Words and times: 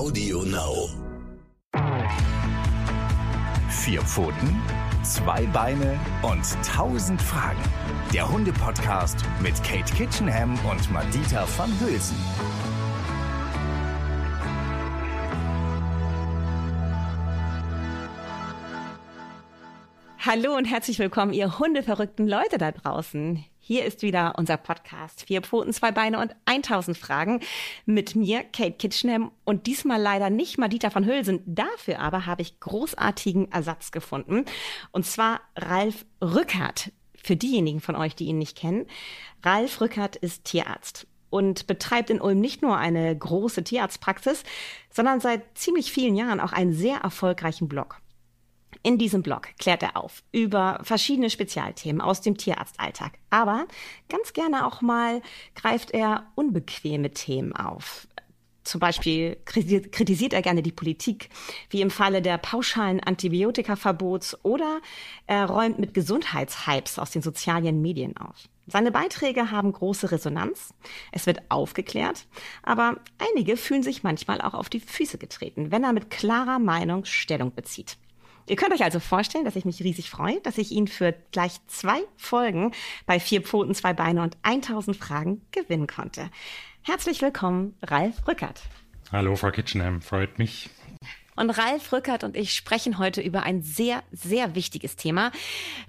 Audio 0.00 0.42
Now. 0.44 0.88
Vier 3.68 4.00
Pfoten, 4.00 4.62
zwei 5.02 5.44
Beine 5.44 6.00
und 6.22 6.42
tausend 6.66 7.20
Fragen. 7.20 7.62
Der 8.14 8.26
Hunde-Podcast 8.26 9.16
mit 9.42 9.62
Kate 9.62 9.92
Kitchenham 9.92 10.58
und 10.64 10.90
Madita 10.90 11.46
van 11.54 11.70
Hülsen. 11.80 12.16
Hallo 20.20 20.56
und 20.56 20.64
herzlich 20.64 20.98
willkommen, 20.98 21.34
ihr 21.34 21.58
hundeverrückten 21.58 22.26
Leute 22.26 22.56
da 22.56 22.72
draußen. 22.72 23.44
Hier 23.62 23.84
ist 23.84 24.00
wieder 24.00 24.32
unser 24.38 24.56
Podcast 24.56 25.26
Vier 25.26 25.42
Pfoten, 25.42 25.74
zwei 25.74 25.92
Beine 25.92 26.18
und 26.18 26.34
1000 26.46 26.96
Fragen 26.96 27.40
mit 27.84 28.16
mir, 28.16 28.42
Kate 28.42 28.72
Kitchenham 28.72 29.32
und 29.44 29.66
diesmal 29.66 30.00
leider 30.00 30.30
nicht 30.30 30.56
Madita 30.56 30.88
von 30.88 31.04
Hülsen. 31.04 31.42
Dafür 31.44 32.00
aber 32.00 32.24
habe 32.24 32.40
ich 32.40 32.58
großartigen 32.58 33.52
Ersatz 33.52 33.92
gefunden 33.92 34.46
und 34.92 35.04
zwar 35.04 35.42
Ralf 35.56 36.06
Rückert. 36.22 36.90
Für 37.22 37.36
diejenigen 37.36 37.80
von 37.80 37.96
euch, 37.96 38.14
die 38.14 38.24
ihn 38.24 38.38
nicht 38.38 38.56
kennen. 38.56 38.86
Ralf 39.44 39.82
Rückert 39.82 40.16
ist 40.16 40.46
Tierarzt 40.46 41.06
und 41.28 41.66
betreibt 41.66 42.08
in 42.08 42.22
Ulm 42.22 42.40
nicht 42.40 42.62
nur 42.62 42.78
eine 42.78 43.14
große 43.14 43.62
Tierarztpraxis, 43.62 44.42
sondern 44.90 45.20
seit 45.20 45.42
ziemlich 45.56 45.92
vielen 45.92 46.16
Jahren 46.16 46.40
auch 46.40 46.52
einen 46.52 46.72
sehr 46.72 46.96
erfolgreichen 47.00 47.68
Blog. 47.68 48.00
In 48.82 48.96
diesem 48.96 49.22
Blog 49.22 49.48
klärt 49.58 49.82
er 49.82 49.96
auf 49.96 50.22
über 50.32 50.80
verschiedene 50.82 51.28
Spezialthemen 51.28 52.00
aus 52.00 52.22
dem 52.22 52.38
Tierarztalltag. 52.38 53.18
Aber 53.28 53.66
ganz 54.08 54.32
gerne 54.32 54.66
auch 54.66 54.80
mal 54.80 55.20
greift 55.54 55.90
er 55.90 56.26
unbequeme 56.34 57.10
Themen 57.10 57.54
auf. 57.54 58.06
Zum 58.64 58.78
Beispiel 58.78 59.36
kritisiert 59.44 60.32
er 60.32 60.42
gerne 60.42 60.62
die 60.62 60.72
Politik, 60.72 61.30
wie 61.70 61.80
im 61.80 61.90
Falle 61.90 62.22
der 62.22 62.38
pauschalen 62.38 63.00
Antibiotikaverbots 63.00 64.44
oder 64.44 64.80
er 65.26 65.46
räumt 65.46 65.78
mit 65.78 65.92
Gesundheitshypes 65.92 66.98
aus 66.98 67.10
den 67.10 67.22
sozialen 67.22 67.82
Medien 67.82 68.16
auf. 68.16 68.48
Seine 68.66 68.92
Beiträge 68.92 69.50
haben 69.50 69.72
große 69.72 70.12
Resonanz, 70.12 70.72
es 71.10 71.26
wird 71.26 71.40
aufgeklärt, 71.48 72.26
aber 72.62 72.96
einige 73.18 73.56
fühlen 73.56 73.82
sich 73.82 74.04
manchmal 74.04 74.40
auch 74.40 74.54
auf 74.54 74.68
die 74.68 74.80
Füße 74.80 75.18
getreten, 75.18 75.72
wenn 75.72 75.82
er 75.82 75.92
mit 75.92 76.10
klarer 76.10 76.58
Meinung 76.58 77.04
Stellung 77.04 77.52
bezieht. 77.52 77.96
Ihr 78.50 78.56
könnt 78.56 78.72
euch 78.72 78.82
also 78.82 78.98
vorstellen, 78.98 79.44
dass 79.44 79.54
ich 79.54 79.64
mich 79.64 79.80
riesig 79.80 80.10
freue, 80.10 80.40
dass 80.40 80.58
ich 80.58 80.72
ihn 80.72 80.88
für 80.88 81.14
gleich 81.30 81.64
zwei 81.68 82.00
Folgen 82.16 82.72
bei 83.06 83.20
Vier 83.20 83.42
Pfoten, 83.42 83.76
zwei 83.76 83.92
Beine 83.92 84.22
und 84.22 84.36
1000 84.42 84.96
Fragen 84.96 85.40
gewinnen 85.52 85.86
konnte. 85.86 86.28
Herzlich 86.82 87.22
willkommen, 87.22 87.76
Ralf 87.80 88.26
Rückert. 88.26 88.62
Hallo, 89.12 89.36
Frau 89.36 89.52
Kitchenham, 89.52 90.02
freut 90.02 90.40
mich. 90.40 90.68
Und 91.36 91.50
Ralf 91.50 91.92
Rückert 91.92 92.24
und 92.24 92.36
ich 92.36 92.52
sprechen 92.52 92.98
heute 92.98 93.20
über 93.20 93.44
ein 93.44 93.62
sehr, 93.62 94.02
sehr 94.10 94.56
wichtiges 94.56 94.96
Thema, 94.96 95.30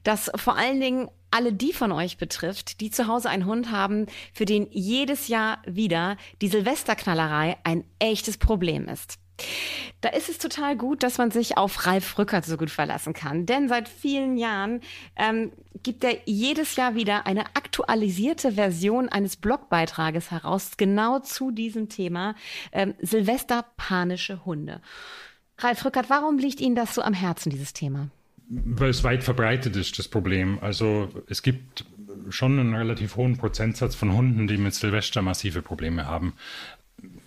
das 0.04 0.30
vor 0.36 0.56
allen 0.56 0.80
Dingen 0.80 1.10
alle 1.32 1.54
die 1.54 1.74
von 1.74 1.92
euch 1.92 2.20
betrifft, 2.20 2.80
die 2.80 2.92
zu 2.92 3.08
Hause 3.08 3.32
einen 3.32 3.48
Hund 3.48 3.72
haben, 3.72 4.06
für 4.34 4.46
den 4.46 4.68
jedes 4.70 5.30
Jahr 5.30 5.64
wieder 5.66 6.16
die 6.44 6.48
Silvesterknallerei 6.48 7.58
ein 7.64 7.86
echtes 7.98 8.38
Problem 8.38 8.88
ist. 8.88 9.18
Da 10.02 10.10
ist 10.10 10.30
es 10.30 10.40
total 10.40 10.76
gut, 10.76 11.04
dass 11.04 11.20
man 11.20 11.30
sich 11.30 11.58
auf 11.58 11.86
Ralf 11.86 12.18
Rückert 12.18 12.46
so 12.46 12.58
gut 12.58 12.72
verlassen 12.72 13.14
kann. 13.14 13.46
Denn 13.46 13.70
seit 13.70 13.88
vielen 13.88 14.36
Jahren 14.36 14.82
ähm, 15.16 15.52
gibt 15.84 16.04
er 16.04 16.18
jedes 16.26 16.76
Jahr 16.76 16.96
wieder 16.96 17.28
eine 17.28 17.46
aktualisierte 17.56 18.54
Version 18.54 19.10
eines 19.10 19.36
Blogbeitrages 19.36 20.32
heraus, 20.32 20.72
genau 20.76 21.20
zu 21.20 21.52
diesem 21.52 21.88
Thema 21.88 22.36
ähm, 22.72 22.96
Silvester 23.00 23.66
panische 23.78 24.44
Hunde. 24.44 24.82
Ralf 25.60 25.86
Rückert, 25.86 26.10
warum 26.10 26.40
liegt 26.40 26.60
Ihnen 26.60 26.76
das 26.76 26.96
so 26.96 27.04
am 27.04 27.14
Herzen, 27.14 27.52
dieses 27.52 27.74
Thema? 27.74 28.10
Weil 28.50 28.90
es 28.90 29.04
weit 29.04 29.24
verbreitet 29.24 29.76
ist, 29.76 30.00
das 30.00 30.08
Problem. 30.08 30.58
Also 30.62 31.10
es 31.28 31.44
gibt 31.44 31.86
schon 32.30 32.60
einen 32.60 32.74
relativ 32.74 33.16
hohen 33.16 33.38
Prozentsatz 33.38 33.94
von 33.94 34.14
Hunden, 34.14 34.48
die 34.48 34.58
mit 34.58 34.74
Silvester 34.74 35.22
massive 35.22 35.62
Probleme 35.62 36.08
haben 36.08 36.34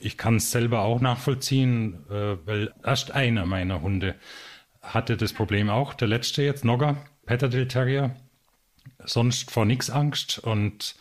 ich 0.04 0.18
kann 0.18 0.36
es 0.36 0.50
selber 0.50 0.82
auch 0.82 1.00
nachvollziehen, 1.00 2.04
äh, 2.10 2.36
weil 2.46 2.72
erst 2.84 3.12
einer 3.12 3.46
meiner 3.46 3.80
Hunde 3.80 4.14
hatte 4.82 5.16
das 5.16 5.32
Problem 5.32 5.70
auch. 5.70 5.94
Der 5.94 6.08
letzte 6.08 6.42
jetzt, 6.42 6.64
Nogger, 6.64 6.96
Petterdill 7.26 7.68
Terrier, 7.68 8.14
sonst 9.04 9.50
vor 9.50 9.64
nichts 9.64 9.90
Angst 9.90 10.38
und 10.38 10.96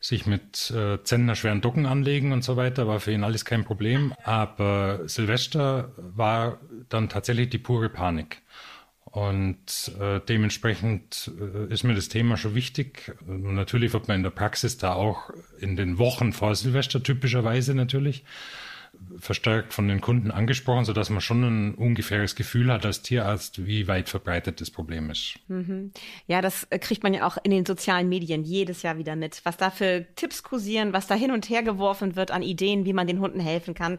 sich 0.00 0.26
mit 0.26 0.70
äh, 0.70 1.02
Zentner 1.04 1.34
Docken 1.34 1.86
anlegen 1.86 2.32
und 2.32 2.42
so 2.42 2.56
weiter, 2.56 2.88
war 2.88 3.00
für 3.00 3.12
ihn 3.12 3.22
alles 3.22 3.44
kein 3.44 3.64
Problem. 3.64 4.14
Aber 4.24 5.06
Silvester 5.06 5.92
war 5.96 6.58
dann 6.88 7.08
tatsächlich 7.08 7.50
die 7.50 7.58
pure 7.58 7.90
Panik. 7.90 8.42
Und 9.10 9.92
äh, 10.00 10.20
dementsprechend 10.28 11.32
äh, 11.38 11.72
ist 11.72 11.82
mir 11.82 11.94
das 11.94 12.08
Thema 12.08 12.36
schon 12.36 12.54
wichtig. 12.54 13.12
Und 13.26 13.54
natürlich 13.54 13.92
wird 13.92 14.06
man 14.06 14.18
in 14.18 14.22
der 14.22 14.30
Praxis 14.30 14.78
da 14.78 14.94
auch 14.94 15.30
in 15.58 15.74
den 15.76 15.98
Wochen 15.98 16.32
vor 16.32 16.54
Silvester 16.54 17.02
typischerweise 17.02 17.74
natürlich 17.74 18.24
verstärkt 19.18 19.72
von 19.72 19.88
den 19.88 20.00
Kunden 20.00 20.30
angesprochen, 20.30 20.84
so 20.84 20.92
dass 20.92 21.10
man 21.10 21.20
schon 21.20 21.42
ein 21.42 21.74
ungefähres 21.74 22.34
Gefühl 22.34 22.72
hat 22.72 22.84
als 22.84 23.02
Tierarzt, 23.02 23.66
wie 23.66 23.88
weit 23.88 24.08
verbreitet 24.08 24.60
das 24.60 24.70
Problem 24.70 25.10
ist. 25.10 25.38
Mhm. 25.48 25.92
Ja, 26.26 26.40
das 26.40 26.64
äh, 26.70 26.78
kriegt 26.78 27.02
man 27.02 27.14
ja 27.14 27.26
auch 27.26 27.38
in 27.42 27.50
den 27.50 27.66
sozialen 27.66 28.08
Medien 28.08 28.44
jedes 28.44 28.82
Jahr 28.82 28.98
wieder 28.98 29.16
mit, 29.16 29.40
was 29.44 29.56
da 29.56 29.70
für 29.70 30.06
Tipps 30.16 30.42
kursieren, 30.42 30.92
was 30.92 31.06
da 31.06 31.14
hin 31.14 31.30
und 31.30 31.48
her 31.48 31.62
geworfen 31.62 32.16
wird 32.16 32.30
an 32.30 32.42
Ideen, 32.42 32.84
wie 32.84 32.92
man 32.92 33.06
den 33.06 33.20
Hunden 33.20 33.40
helfen 33.40 33.74
kann. 33.74 33.98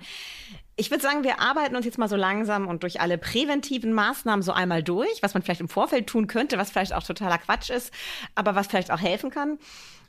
Ich 0.81 0.89
würde 0.89 1.03
sagen, 1.03 1.23
wir 1.23 1.39
arbeiten 1.39 1.75
uns 1.75 1.85
jetzt 1.85 1.99
mal 1.99 2.09
so 2.09 2.15
langsam 2.15 2.67
und 2.67 2.81
durch 2.81 3.01
alle 3.01 3.19
präventiven 3.19 3.93
Maßnahmen 3.93 4.41
so 4.41 4.51
einmal 4.51 4.81
durch, 4.81 5.21
was 5.21 5.35
man 5.35 5.43
vielleicht 5.43 5.61
im 5.61 5.69
Vorfeld 5.69 6.07
tun 6.07 6.25
könnte, 6.25 6.57
was 6.57 6.71
vielleicht 6.71 6.93
auch 6.93 7.03
totaler 7.03 7.37
Quatsch 7.37 7.69
ist, 7.69 7.93
aber 8.33 8.55
was 8.55 8.65
vielleicht 8.65 8.89
auch 8.89 8.99
helfen 8.99 9.29
kann. 9.29 9.59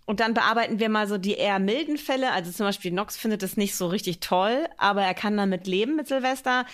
Und 0.06 0.20
dann 0.20 0.32
bearbeiten 0.32 0.78
wir 0.78 0.88
mal 0.88 1.06
so 1.06 1.18
die 1.18 1.34
eher 1.34 1.58
milden 1.58 1.98
Fälle. 1.98 2.32
Also 2.32 2.50
zum 2.52 2.64
Beispiel 2.64 2.90
Nox 2.90 3.18
findet 3.18 3.42
es 3.42 3.58
nicht 3.58 3.76
so 3.76 3.86
richtig 3.86 4.20
toll, 4.20 4.66
aber 4.78 5.02
er 5.02 5.12
kann 5.12 5.36
damit 5.36 5.66
leben 5.66 5.94
mit 5.94 6.08
Silvester. 6.08 6.64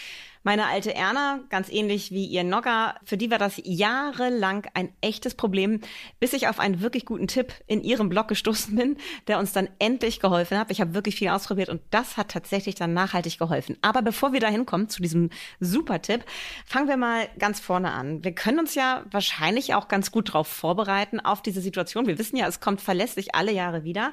Meine 0.42 0.66
alte 0.66 0.94
Erna, 0.94 1.40
ganz 1.50 1.68
ähnlich 1.68 2.10
wie 2.10 2.26
ihr 2.26 2.44
Nogger, 2.44 2.94
für 3.04 3.16
die 3.16 3.30
war 3.30 3.38
das 3.38 3.60
jahrelang 3.64 4.66
ein 4.74 4.92
echtes 5.00 5.34
Problem, 5.34 5.80
bis 6.20 6.32
ich 6.32 6.48
auf 6.48 6.60
einen 6.60 6.80
wirklich 6.80 7.04
guten 7.04 7.26
Tipp 7.26 7.52
in 7.66 7.82
ihrem 7.82 8.08
Blog 8.08 8.28
gestoßen 8.28 8.74
bin, 8.76 8.96
der 9.26 9.38
uns 9.38 9.52
dann 9.52 9.68
endlich 9.78 10.20
geholfen 10.20 10.58
hat. 10.58 10.70
Ich 10.70 10.80
habe 10.80 10.94
wirklich 10.94 11.16
viel 11.16 11.28
ausprobiert 11.28 11.68
und 11.68 11.80
das 11.90 12.16
hat 12.16 12.30
tatsächlich 12.30 12.74
dann 12.74 12.94
nachhaltig 12.94 13.38
geholfen. 13.38 13.76
Aber 13.82 14.02
bevor 14.02 14.32
wir 14.32 14.40
dahin 14.40 14.66
kommen 14.66 14.88
zu 14.88 15.02
diesem 15.02 15.30
super 15.60 16.00
Tipp, 16.02 16.24
fangen 16.66 16.88
wir 16.88 16.96
mal 16.96 17.28
ganz 17.38 17.60
vorne 17.60 17.92
an. 17.92 18.24
Wir 18.24 18.32
können 18.32 18.60
uns 18.60 18.74
ja 18.74 19.04
wahrscheinlich 19.10 19.74
auch 19.74 19.88
ganz 19.88 20.10
gut 20.10 20.28
darauf 20.28 20.48
vorbereiten 20.48 21.20
auf 21.20 21.42
diese 21.42 21.60
Situation. 21.60 22.06
Wir 22.06 22.18
wissen 22.18 22.36
ja, 22.36 22.46
es 22.46 22.60
kommt 22.60 22.80
verlässlich 22.80 23.34
alle 23.34 23.52
Jahre 23.52 23.84
wieder. 23.84 24.12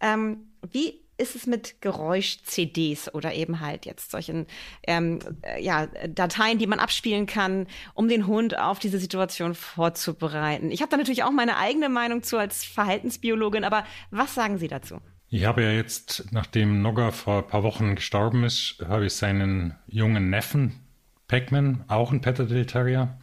Ähm, 0.00 0.48
wie 0.70 1.03
ist 1.16 1.36
es 1.36 1.46
mit 1.46 1.80
Geräusch-CDs 1.80 3.14
oder 3.14 3.34
eben 3.34 3.60
halt 3.60 3.86
jetzt 3.86 4.10
solchen 4.10 4.46
ähm, 4.86 5.20
äh, 5.42 5.62
ja, 5.62 5.86
Dateien, 6.08 6.58
die 6.58 6.66
man 6.66 6.80
abspielen 6.80 7.26
kann, 7.26 7.66
um 7.94 8.08
den 8.08 8.26
Hund 8.26 8.58
auf 8.58 8.78
diese 8.78 8.98
Situation 8.98 9.54
vorzubereiten? 9.54 10.70
Ich 10.70 10.80
habe 10.80 10.90
da 10.90 10.96
natürlich 10.96 11.22
auch 11.22 11.30
meine 11.30 11.56
eigene 11.56 11.88
Meinung 11.88 12.22
zu 12.22 12.36
als 12.36 12.64
Verhaltensbiologin, 12.64 13.64
aber 13.64 13.84
was 14.10 14.34
sagen 14.34 14.58
Sie 14.58 14.68
dazu? 14.68 15.00
Ich 15.30 15.44
habe 15.44 15.62
ja 15.62 15.72
jetzt, 15.72 16.26
nachdem 16.32 16.82
Nogger 16.82 17.10
vor 17.10 17.38
ein 17.38 17.48
paar 17.48 17.62
Wochen 17.62 17.96
gestorben 17.96 18.44
ist, 18.44 18.76
habe 18.86 19.06
ich 19.06 19.14
seinen 19.14 19.74
jungen 19.86 20.30
Neffen, 20.30 20.80
Pac-Man, 21.28 21.84
auch 21.88 22.12
ein 22.12 22.20
Petterdill 22.20 22.66
Terrier, 22.66 23.18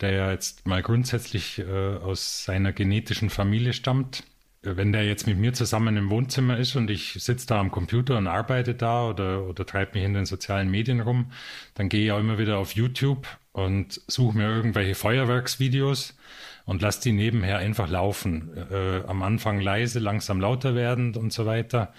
der 0.00 0.12
ja 0.12 0.30
jetzt 0.30 0.66
mal 0.66 0.82
grundsätzlich 0.82 1.58
äh, 1.58 1.96
aus 1.96 2.44
seiner 2.44 2.72
genetischen 2.72 3.28
Familie 3.28 3.72
stammt, 3.72 4.24
wenn 4.62 4.92
der 4.92 5.04
jetzt 5.04 5.26
mit 5.26 5.38
mir 5.38 5.52
zusammen 5.52 5.96
im 5.96 6.10
Wohnzimmer 6.10 6.58
ist 6.58 6.76
und 6.76 6.90
ich 6.90 7.14
sitze 7.14 7.46
da 7.46 7.60
am 7.60 7.70
Computer 7.70 8.18
und 8.18 8.26
arbeite 8.26 8.74
da 8.74 9.08
oder, 9.08 9.44
oder 9.44 9.64
treibe 9.64 9.92
mich 9.94 10.04
in 10.04 10.14
den 10.14 10.26
sozialen 10.26 10.70
Medien 10.70 11.00
rum, 11.00 11.32
dann 11.74 11.88
gehe 11.88 12.04
ich 12.04 12.12
auch 12.12 12.20
immer 12.20 12.38
wieder 12.38 12.58
auf 12.58 12.72
YouTube 12.72 13.26
und 13.52 14.00
suche 14.06 14.36
mir 14.36 14.48
irgendwelche 14.48 14.94
Feuerwerksvideos 14.94 16.16
und 16.66 16.82
lasse 16.82 17.00
die 17.02 17.12
nebenher 17.12 17.58
einfach 17.58 17.88
laufen. 17.88 18.50
Äh, 18.70 19.02
am 19.06 19.22
Anfang 19.22 19.60
leise, 19.60 19.98
langsam 19.98 20.40
lauter 20.40 20.74
werden 20.74 21.16
und 21.16 21.32
so 21.32 21.46
weiter. 21.46 21.92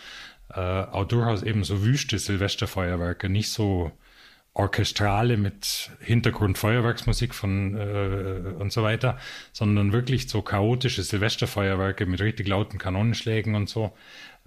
Äh, 0.54 0.60
auch 0.60 1.06
durchaus 1.06 1.44
eben 1.44 1.64
so 1.64 1.84
wüste 1.84 2.20
Silvesterfeuerwerke, 2.20 3.28
nicht 3.28 3.50
so 3.50 3.92
Orchestrale 4.54 5.38
mit 5.38 5.92
Hintergrundfeuerwerksmusik 6.02 7.34
von 7.34 7.76
äh, 7.78 8.54
und 8.60 8.74
so 8.74 8.84
weiter, 8.84 9.18
sondern 9.54 9.94
wirklich 9.94 10.28
so 10.28 10.42
chaotische 10.42 11.04
Silvesterfeuerwerke 11.04 12.06
mit 12.06 12.20
richtig 12.20 12.50
lauten 12.50 12.78
Kanonenschlägen 12.78 13.56
und 13.56 13.70
so. 13.70 13.96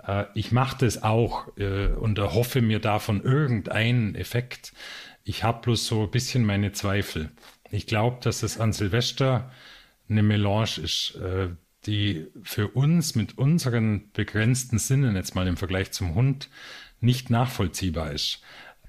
Äh, 0.06 0.26
ich 0.34 0.52
mache 0.52 0.76
das 0.84 1.02
auch 1.02 1.48
äh, 1.56 1.86
und 1.86 2.18
erhoffe 2.18 2.60
mir 2.60 2.80
davon 2.80 3.22
irgendeinen 3.22 4.14
Effekt. 4.14 4.74
Ich 5.24 5.42
habe 5.42 5.62
bloß 5.62 5.86
so 5.86 6.02
ein 6.02 6.10
bisschen 6.10 6.44
meine 6.44 6.72
Zweifel. 6.72 7.30
Ich 7.70 7.86
glaube, 7.86 8.18
dass 8.20 8.42
es 8.42 8.60
an 8.60 8.74
Silvester 8.74 9.50
eine 10.10 10.22
Melange 10.22 10.82
ist, 10.82 11.16
äh, 11.16 11.48
die 11.86 12.26
für 12.42 12.68
uns 12.68 13.14
mit 13.14 13.38
unseren 13.38 14.10
begrenzten 14.12 14.78
Sinnen 14.78 15.16
jetzt 15.16 15.34
mal 15.34 15.46
im 15.46 15.56
Vergleich 15.56 15.92
zum 15.92 16.14
Hund 16.14 16.50
nicht 17.00 17.30
nachvollziehbar 17.30 18.12
ist 18.12 18.42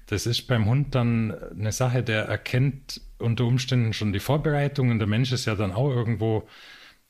Das 0.06 0.26
ist 0.26 0.46
beim 0.46 0.66
Hund 0.66 0.94
dann 0.94 1.34
eine 1.50 1.72
Sache, 1.72 2.02
der 2.02 2.24
erkennt 2.24 3.00
unter 3.18 3.44
Umständen 3.44 3.92
schon 3.92 4.12
die 4.12 4.20
Vorbereitungen. 4.20 4.98
Der 4.98 5.08
Mensch 5.08 5.32
ist 5.32 5.46
ja 5.46 5.54
dann 5.54 5.72
auch 5.72 5.90
irgendwo 5.90 6.46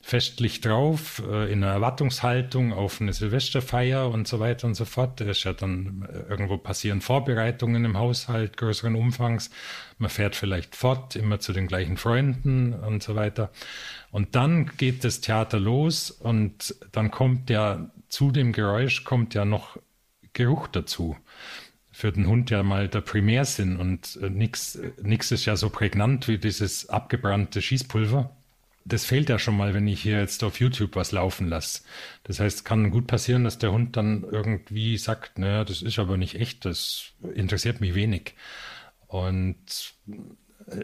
festlich 0.07 0.61
drauf, 0.61 1.21
äh, 1.29 1.53
in 1.53 1.65
einer 1.65 1.73
Erwartungshaltung 1.73 2.73
auf 2.73 3.01
eine 3.01 3.13
Silvesterfeier 3.13 4.09
und 4.09 4.29
so 4.29 4.39
weiter 4.39 4.69
und 4.69 4.75
so 4.75 4.85
fort. 4.85 5.21
Da 5.21 5.25
ist 5.25 5.43
ja 5.43 5.53
dann 5.53 6.09
äh, 6.09 6.31
irgendwo 6.31 6.59
passieren 6.59 7.01
Vorbereitungen 7.01 7.85
im 7.85 7.99
Haushalt 7.99 8.57
größeren 8.57 8.95
Umfangs. 8.95 9.51
Man 9.99 10.09
fährt 10.09 10.37
vielleicht 10.37 10.77
fort, 10.77 11.17
immer 11.17 11.41
zu 11.41 11.53
den 11.53 11.67
gleichen 11.67 11.97
Freunden 11.97 12.73
und 12.73 13.03
so 13.03 13.17
weiter. 13.17 13.51
Und 14.13 14.37
dann 14.37 14.71
geht 14.77 15.03
das 15.03 15.21
Theater 15.21 15.59
los 15.59 16.13
und 16.13 16.77
dann 16.93 17.11
kommt 17.11 17.51
ja 17.51 17.91
zu 18.09 18.31
dem 18.31 18.53
Geräusch 18.53 19.03
kommt 19.03 19.35
ja 19.35 19.45
noch 19.45 19.77
Geruch 20.35 20.69
dazu. 20.69 21.17
Für 21.97 22.13
den 22.13 22.27
Hund 22.27 22.51
ja 22.51 22.63
mal 22.63 22.89
der 22.89 23.01
Primärsinn 23.01 23.77
und 23.77 24.19
äh, 24.23 24.29
nichts 24.29 25.31
ist 25.31 25.47
ja 25.47 25.57
so 25.57 25.71
prägnant 25.71 26.29
wie 26.29 26.37
dieses 26.37 26.91
abgebrannte 26.91 27.63
Schießpulver 27.63 28.37
das 28.87 29.05
fehlt 29.05 29.29
ja 29.29 29.39
schon 29.39 29.57
mal, 29.57 29.75
wenn 29.75 29.89
ich 29.89 30.01
hier 30.01 30.21
jetzt 30.21 30.45
auf 30.45 30.61
YouTube 30.61 30.95
was 30.95 31.11
laufen 31.11 31.49
lasse. 31.49 31.83
Das 32.23 32.39
heißt, 32.39 32.65
kann 32.65 32.91
gut 32.91 33.09
passieren, 33.09 33.43
dass 33.43 33.59
der 33.59 33.73
Hund 33.73 33.97
dann 33.97 34.23
irgendwie 34.23 34.97
sagt, 34.97 35.39
naja, 35.39 35.65
das 35.65 35.83
ist 35.83 35.99
aber 35.99 36.17
nicht 36.17 36.37
echt, 36.37 36.65
das 36.65 37.13
interessiert 37.35 37.81
mich 37.81 37.97
wenig. 37.97 38.35
Und 39.09 39.57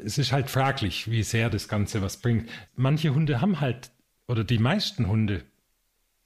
es 0.05 0.19
ist 0.19 0.33
halt 0.33 0.51
fraglich, 0.51 1.11
wie 1.11 1.23
sehr 1.23 1.49
das 1.49 1.69
Ganze 1.69 2.03
was 2.03 2.17
bringt. 2.17 2.51
Manche 2.75 3.15
Hunde 3.15 3.41
haben 3.41 3.61
halt, 3.61 3.93
oder 4.27 4.43
die 4.43 4.59
meisten 4.59 5.07
Hunde, 5.07 5.45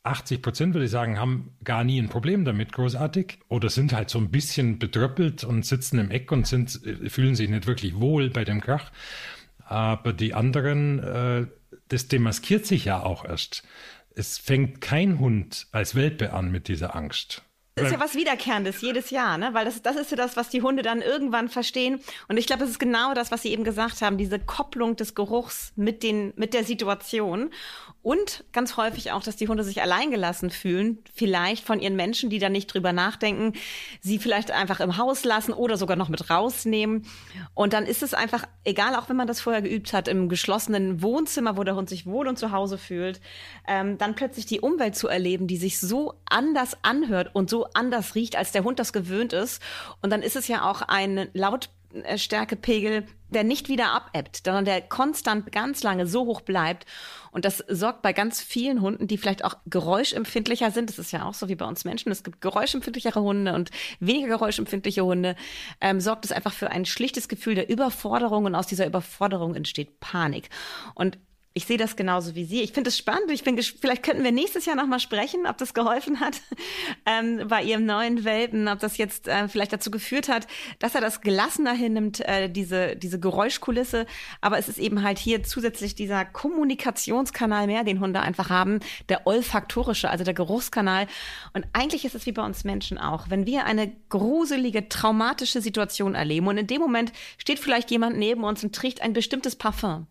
80 0.06 0.42
Prozent 0.42 0.74
würde 0.74 0.86
ich 0.86 0.90
sagen, 0.90 1.18
haben 1.18 1.52
gar 1.64 1.84
nie 1.84 2.00
ein 2.00 2.08
Problem 2.08 2.44
damit, 2.44 2.72
großartig. 2.72 3.38
Oder 3.48 3.68
sind 3.70 3.92
halt 3.92 4.10
so 4.10 4.18
ein 4.18 4.30
bisschen 4.30 4.78
bedröppelt 4.78 5.44
und 5.44 5.64
sitzen 5.64 5.98
im 5.98 6.10
Eck 6.10 6.32
und 6.32 6.46
sind, 6.46 6.80
fühlen 7.08 7.34
sich 7.34 7.48
nicht 7.48 7.66
wirklich 7.66 7.98
wohl 8.00 8.30
bei 8.30 8.44
dem 8.44 8.60
Krach. 8.60 8.90
Aber 9.58 10.12
die 10.12 10.34
anderen, 10.34 11.00
äh, 11.00 11.46
das 11.88 12.08
demaskiert 12.08 12.66
sich 12.66 12.84
ja 12.84 13.02
auch 13.02 13.24
erst. 13.24 13.64
Es 14.14 14.38
fängt 14.38 14.80
kein 14.80 15.18
Hund 15.18 15.66
als 15.72 15.94
Welpe 15.94 16.32
an 16.32 16.50
mit 16.50 16.68
dieser 16.68 16.96
Angst. 16.96 17.42
Das 17.78 17.88
ist 17.88 17.92
ja 17.92 18.00
was 18.00 18.14
Wiederkehrendes 18.14 18.80
jedes 18.80 19.10
Jahr, 19.10 19.36
ne? 19.36 19.50
Weil 19.52 19.66
das, 19.66 19.82
das 19.82 19.96
ist 19.96 20.10
ja 20.10 20.16
das, 20.16 20.34
was 20.34 20.48
die 20.48 20.62
Hunde 20.62 20.82
dann 20.82 21.02
irgendwann 21.02 21.50
verstehen. 21.50 22.00
Und 22.26 22.38
ich 22.38 22.46
glaube, 22.46 22.60
das 22.60 22.70
ist 22.70 22.78
genau 22.78 23.12
das, 23.12 23.30
was 23.30 23.42
Sie 23.42 23.52
eben 23.52 23.64
gesagt 23.64 24.00
haben, 24.00 24.16
diese 24.16 24.38
Kopplung 24.38 24.96
des 24.96 25.14
Geruchs 25.14 25.74
mit 25.76 26.02
den, 26.02 26.32
mit 26.36 26.54
der 26.54 26.64
Situation. 26.64 27.50
Und 28.00 28.44
ganz 28.52 28.78
häufig 28.78 29.12
auch, 29.12 29.22
dass 29.22 29.36
die 29.36 29.48
Hunde 29.48 29.62
sich 29.62 29.82
alleingelassen 29.82 30.48
fühlen, 30.48 31.02
vielleicht 31.12 31.66
von 31.66 31.80
ihren 31.80 31.96
Menschen, 31.96 32.30
die 32.30 32.38
dann 32.38 32.52
nicht 32.52 32.68
drüber 32.68 32.94
nachdenken, 32.94 33.52
sie 34.00 34.18
vielleicht 34.18 34.52
einfach 34.52 34.80
im 34.80 34.96
Haus 34.96 35.24
lassen 35.24 35.52
oder 35.52 35.76
sogar 35.76 35.96
noch 35.96 36.08
mit 36.08 36.30
rausnehmen. 36.30 37.04
Und 37.52 37.74
dann 37.74 37.84
ist 37.84 38.02
es 38.02 38.14
einfach, 38.14 38.44
egal, 38.64 38.94
auch 38.94 39.10
wenn 39.10 39.16
man 39.16 39.26
das 39.26 39.40
vorher 39.40 39.60
geübt 39.60 39.92
hat, 39.92 40.08
im 40.08 40.30
geschlossenen 40.30 41.02
Wohnzimmer, 41.02 41.58
wo 41.58 41.64
der 41.64 41.74
Hund 41.74 41.90
sich 41.90 42.06
wohl 42.06 42.26
und 42.26 42.38
zu 42.38 42.52
Hause 42.52 42.78
fühlt, 42.78 43.20
ähm, 43.66 43.98
dann 43.98 44.14
plötzlich 44.14 44.46
die 44.46 44.60
Umwelt 44.60 44.96
zu 44.96 45.08
erleben, 45.08 45.46
die 45.46 45.58
sich 45.58 45.78
so 45.78 46.14
anders 46.26 46.76
anhört 46.82 47.34
und 47.34 47.50
so 47.50 47.65
anders 47.74 48.14
riecht, 48.14 48.36
als 48.36 48.52
der 48.52 48.64
Hund 48.64 48.78
das 48.78 48.92
gewöhnt 48.92 49.32
ist. 49.32 49.62
Und 50.02 50.10
dann 50.10 50.22
ist 50.22 50.36
es 50.36 50.48
ja 50.48 50.68
auch 50.68 50.82
ein 50.82 51.28
laut 51.32 51.70
Stärkepegel, 52.16 53.06
der 53.28 53.44
nicht 53.44 53.68
wieder 53.68 53.92
abebbt, 53.92 54.42
sondern 54.44 54.64
der 54.64 54.82
konstant 54.82 55.50
ganz 55.50 55.82
lange 55.82 56.06
so 56.06 56.26
hoch 56.26 56.40
bleibt. 56.42 56.86
Und 57.32 57.44
das 57.44 57.64
sorgt 57.68 58.02
bei 58.02 58.12
ganz 58.12 58.40
vielen 58.40 58.80
Hunden, 58.80 59.08
die 59.08 59.18
vielleicht 59.18 59.44
auch 59.44 59.56
geräuschempfindlicher 59.66 60.70
sind, 60.70 60.90
das 60.90 60.98
ist 60.98 61.12
ja 61.12 61.24
auch 61.24 61.34
so 61.34 61.48
wie 61.48 61.54
bei 61.54 61.66
uns 61.66 61.84
Menschen, 61.84 62.12
es 62.12 62.24
gibt 62.24 62.40
geräuschempfindlichere 62.40 63.20
Hunde 63.20 63.54
und 63.54 63.70
weniger 64.00 64.28
geräuschempfindliche 64.28 65.04
Hunde, 65.04 65.36
ähm, 65.80 66.00
sorgt 66.00 66.24
es 66.24 66.32
einfach 66.32 66.52
für 66.52 66.70
ein 66.70 66.86
schlichtes 66.86 67.28
Gefühl 67.28 67.54
der 67.54 67.68
Überforderung 67.68 68.44
und 68.44 68.54
aus 68.54 68.66
dieser 68.66 68.86
Überforderung 68.86 69.54
entsteht 69.54 70.00
Panik. 70.00 70.48
Und 70.94 71.18
ich 71.56 71.64
sehe 71.64 71.78
das 71.78 71.96
genauso 71.96 72.34
wie 72.34 72.44
Sie. 72.44 72.60
Ich 72.60 72.72
finde 72.72 72.90
es 72.90 72.98
spannend. 72.98 73.30
Ich 73.30 73.42
bin 73.42 73.58
vielleicht 73.58 74.02
könnten 74.02 74.22
wir 74.22 74.30
nächstes 74.30 74.66
Jahr 74.66 74.76
nochmal 74.76 75.00
sprechen, 75.00 75.46
ob 75.46 75.56
das 75.56 75.72
geholfen 75.72 76.20
hat 76.20 76.42
ähm, 77.06 77.48
bei 77.48 77.62
Ihrem 77.62 77.86
neuen 77.86 78.24
Welpen, 78.24 78.68
ob 78.68 78.78
das 78.78 78.98
jetzt 78.98 79.26
äh, 79.26 79.48
vielleicht 79.48 79.72
dazu 79.72 79.90
geführt 79.90 80.28
hat, 80.28 80.46
dass 80.80 80.94
er 80.94 81.00
das 81.00 81.22
gelassener 81.22 81.72
hinnimmt, 81.72 82.20
äh, 82.20 82.50
diese, 82.50 82.94
diese 82.94 83.18
Geräuschkulisse. 83.18 84.04
Aber 84.42 84.58
es 84.58 84.68
ist 84.68 84.78
eben 84.78 85.02
halt 85.02 85.18
hier 85.18 85.44
zusätzlich 85.44 85.94
dieser 85.94 86.26
Kommunikationskanal 86.26 87.66
mehr, 87.68 87.84
den 87.84 88.00
Hunde 88.00 88.20
einfach 88.20 88.50
haben, 88.50 88.80
der 89.08 89.26
olfaktorische, 89.26 90.10
also 90.10 90.24
der 90.24 90.34
Geruchskanal. 90.34 91.06
Und 91.54 91.64
eigentlich 91.72 92.04
ist 92.04 92.14
es 92.14 92.26
wie 92.26 92.32
bei 92.32 92.44
uns 92.44 92.64
Menschen 92.64 92.98
auch. 92.98 93.30
Wenn 93.30 93.46
wir 93.46 93.64
eine 93.64 93.90
gruselige, 94.10 94.90
traumatische 94.90 95.62
Situation 95.62 96.16
erleben 96.16 96.48
und 96.48 96.58
in 96.58 96.66
dem 96.66 96.82
Moment 96.82 97.12
steht 97.38 97.58
vielleicht 97.58 97.90
jemand 97.90 98.18
neben 98.18 98.44
uns 98.44 98.62
und 98.62 98.74
trägt 98.74 99.00
ein 99.00 99.14
bestimmtes 99.14 99.56
Parfum 99.56 100.06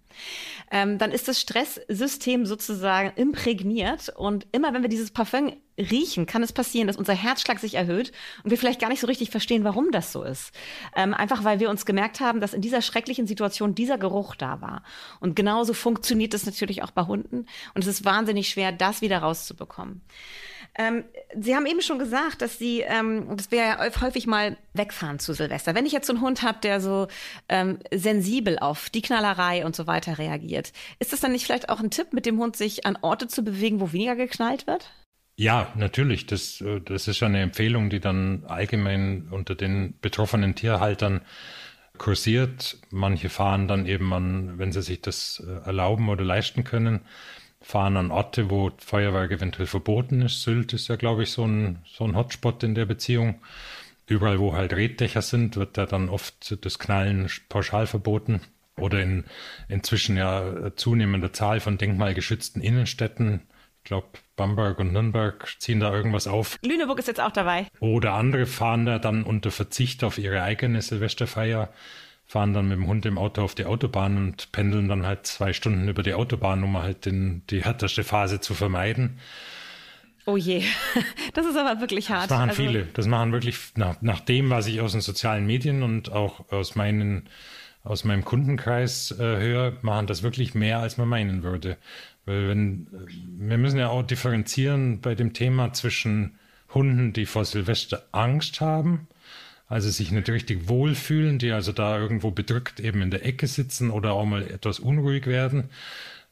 ähm, 0.72 0.98
dann 0.98 1.12
ist 1.12 1.28
das 1.28 1.40
Stresssystem 1.40 2.46
sozusagen 2.46 3.12
imprägniert. 3.16 4.10
Und 4.10 4.48
immer 4.52 4.74
wenn 4.74 4.82
wir 4.82 4.90
dieses 4.90 5.12
Parfum 5.12 5.54
riechen, 5.78 6.26
kann 6.26 6.44
es 6.44 6.54
passieren, 6.54 6.88
dass 6.88 6.98
unser 6.98 7.14
Herzschlag 7.14 7.60
sich 7.60 7.76
erhöht 7.76 8.12
und 8.44 8.50
wir 8.50 8.58
vielleicht 8.58 8.80
gar 8.80 8.90
nicht 8.90 9.02
so 9.02 9.08
richtig 9.08 9.30
verstehen, 9.30 9.64
warum 9.64 9.92
das 9.92 10.12
so 10.12 10.24
ist. 10.24 10.52
Ähm, 10.96 11.14
einfach 11.14 11.44
weil 11.44 11.60
wir 11.60 11.70
uns 11.70 11.86
gemerkt 11.86 12.20
haben, 12.20 12.40
dass 12.40 12.54
in 12.54 12.62
dieser 12.62 12.82
schrecklichen 12.82 13.28
Situation 13.28 13.76
dieser 13.76 13.98
Geruch 13.98 14.36
da 14.36 14.62
war. 14.62 14.84
Und 15.20 15.36
genauso 15.36 15.74
funktioniert 15.74 16.34
das 16.34 16.46
natürlich 16.46 16.84
auch 16.84 16.92
bei 16.92 17.04
Hunden. 17.04 17.46
Und 17.74 17.82
es 17.82 17.88
ist 17.88 18.06
wahnsinnig 18.06 18.50
schwer, 18.50 18.72
das 18.72 19.02
wieder 19.02 19.20
rauszubekommen. 19.20 20.02
Ähm, 20.78 21.06
Sie 21.38 21.56
haben 21.56 21.66
eben 21.66 21.82
schon 21.82 22.00
gesagt, 22.00 22.42
dass 22.42 22.58
Sie, 22.58 22.82
ähm, 22.82 23.36
dass 23.38 23.52
wir 23.52 23.60
ja 23.60 24.02
häufig 24.02 24.28
mal 24.28 24.58
wegfahren 24.74 25.20
zu 25.20 25.34
Silvester. 25.34 25.76
Wenn 25.76 25.86
ich 25.86 25.94
jetzt 25.94 26.08
so 26.08 26.14
einen 26.14 26.22
Hund 26.22 26.42
habe, 26.44 26.60
der 26.62 26.82
so 26.82 27.08
ähm, 27.50 27.80
sensibel 27.94 28.60
auf 28.60 28.90
die 28.90 29.02
Knallerei 29.02 29.66
und 29.66 29.76
so 29.76 29.88
weiter 29.88 30.18
reagiert, 30.18 30.74
ist 31.00 31.14
das 31.14 31.22
dann 31.22 31.32
nicht 31.32 31.46
vielleicht 31.46 31.70
auch 31.70 31.80
ein 31.80 31.92
Tipp, 31.92 32.14
mit 32.14 32.26
dem 32.26 32.40
Hund 32.40 32.56
sich 32.56 32.86
an 32.86 32.98
Orte 33.02 33.28
zu 33.28 33.44
bewegen, 33.44 33.80
wo 33.80 33.92
weniger 33.94 34.16
geknallt 34.16 34.68
wird? 34.68 34.92
Ja, 35.38 35.74
natürlich. 35.76 36.26
Das, 36.26 36.62
äh, 36.62 36.82
das 36.82 37.08
ist 37.08 37.20
ja 37.20 37.28
eine 37.28 37.42
Empfehlung, 37.42 37.90
die 37.90 38.00
dann 38.00 38.44
allgemein 38.48 39.28
unter 39.32 39.56
den 39.56 39.96
betroffenen 40.00 40.56
Tierhaltern 40.56 41.22
kursiert. 41.98 42.78
Manche 42.90 43.30
fahren 43.30 43.68
dann 43.68 43.86
eben 43.86 44.14
an, 44.14 44.58
wenn 44.58 44.72
sie 44.72 44.82
sich 44.82 45.02
das 45.02 45.44
äh, 45.46 45.66
erlauben 45.66 46.10
oder 46.10 46.24
leisten 46.24 46.64
können, 46.64 47.02
fahren 47.66 47.98
an 47.98 48.12
Orte, 48.12 48.52
wo 48.52 48.72
Feuerwerk 48.78 49.32
eventuell 49.32 49.66
verboten 49.66 50.22
ist. 50.22 50.44
Sylt 50.44 50.72
ist 50.74 50.88
ja, 50.88 50.98
glaube 50.98 51.24
ich, 51.24 51.32
so 51.32 51.46
ein, 51.46 51.80
so 51.86 52.04
ein 52.04 52.16
Hotspot 52.16 52.62
in 52.62 52.76
der 52.76 52.86
Beziehung. 52.86 53.42
Überall, 54.06 54.40
wo 54.40 54.54
halt 54.54 54.72
Reddächer 54.72 55.24
sind, 55.24 55.56
wird 55.56 55.76
da 55.76 55.88
dann 55.88 56.10
oft 56.10 56.64
das 56.64 56.78
Knallen 56.78 57.28
pauschal 57.50 57.88
verboten. 57.88 58.42
Oder 58.78 59.02
in 59.02 59.24
inzwischen 59.68 60.16
ja 60.16 60.76
zunehmender 60.76 61.34
Zahl 61.34 61.60
von 61.60 61.80
denkmalgeschützten 61.80 62.62
Innenstädten. 62.62 63.42
Ich 63.80 63.86
glaube, 63.86 64.10
Bamberg 64.36 64.78
und 64.78 64.94
Nürnberg 64.94 65.56
ziehen 65.58 65.80
da 65.80 65.92
irgendwas 65.92 66.28
auf. 66.28 66.60
Lüneburg 66.64 67.00
ist 67.00 67.08
jetzt 67.08 67.22
auch 67.22 67.32
dabei. 67.32 67.66
Oder 67.80 68.14
andere 68.14 68.46
fahren 68.46 68.86
da 68.86 69.00
dann 69.00 69.24
unter 69.24 69.50
Verzicht 69.50 70.04
auf 70.04 70.20
ihre 70.20 70.44
eigene 70.44 70.84
Silvesterfeier 70.84 71.74
fahren 72.26 72.54
dann 72.54 72.68
mit 72.68 72.78
dem 72.78 72.88
Hund 72.88 73.06
im 73.06 73.18
Auto 73.18 73.42
auf 73.42 73.56
die 73.56 73.66
Autobahn 73.66 74.18
und 74.18 74.52
pendeln 74.52 74.88
dann 74.88 75.06
halt 75.06 75.28
zwei 75.28 75.54
Stunden 75.54 75.88
über 75.88 76.04
die 76.04 76.14
Autobahn, 76.14 76.64
um 76.64 76.78
halt 76.78 77.06
den, 77.06 77.44
die 77.50 77.64
härteste 77.64 78.04
Phase 78.04 78.40
zu 78.40 78.54
vermeiden. 78.54 79.20
Oh 80.26 80.38
je, 80.38 80.64
das 81.34 81.46
ist 81.46 81.56
aber 81.56 81.80
wirklich 81.80 82.10
hart. 82.10 82.32
Das 82.32 82.38
machen 82.38 82.50
also, 82.50 82.62
viele. 82.62 82.88
Das 82.94 83.06
machen 83.06 83.32
wirklich 83.32 83.58
nach, 83.76 84.02
nach 84.02 84.20
dem, 84.22 84.50
was 84.50 84.66
ich 84.66 84.82
aus 84.82 84.94
den 84.94 85.02
sozialen 85.02 85.46
Medien 85.46 85.84
und 85.84 86.12
auch 86.12 86.52
aus 86.52 86.76
meinen 86.76 87.30
aus 87.84 88.04
meinem 88.04 88.26
Kundenkreis 88.26 89.12
äh, 89.12 89.24
höre, 89.24 89.74
machen 89.84 90.08
das 90.08 90.24
wirklich 90.24 90.56
mehr, 90.56 90.80
als 90.80 90.98
man 90.98 91.08
meinen 91.08 91.44
würde. 91.44 91.78
Weil 92.26 92.48
wenn 92.50 92.88
wir 93.38 93.60
müssen 93.60 93.78
ja 93.78 93.90
auch 93.90 94.02
differenzieren 94.02 95.02
bei 95.02 95.14
dem 95.14 95.34
Thema 95.34 95.72
zwischen 95.72 96.40
Hunden, 96.74 97.14
die 97.14 97.28
vor 97.28 97.46
Silvester 97.46 98.04
Angst 98.12 98.60
haben 98.60 99.08
also 99.68 99.90
sich 99.90 100.12
nicht 100.12 100.30
richtig 100.30 100.68
wohlfühlen, 100.68 101.40
die 101.40 101.52
also 101.52 101.72
da 101.72 101.98
irgendwo 101.98 102.32
bedrückt 102.32 102.80
eben 102.80 103.02
in 103.02 103.12
der 103.12 103.26
Ecke 103.26 103.48
sitzen 103.48 103.90
oder 103.90 104.14
auch 104.14 104.26
mal 104.26 104.44
etwas 104.44 104.80
unruhig 104.80 105.26
werden 105.26 105.70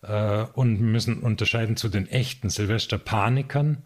äh, 0.03 0.43
und 0.53 0.79
müssen 0.79 1.19
unterscheiden 1.19 1.75
zu 1.75 1.89
den 1.89 2.07
echten 2.07 2.49
Silvesterpanikern, 2.49 3.83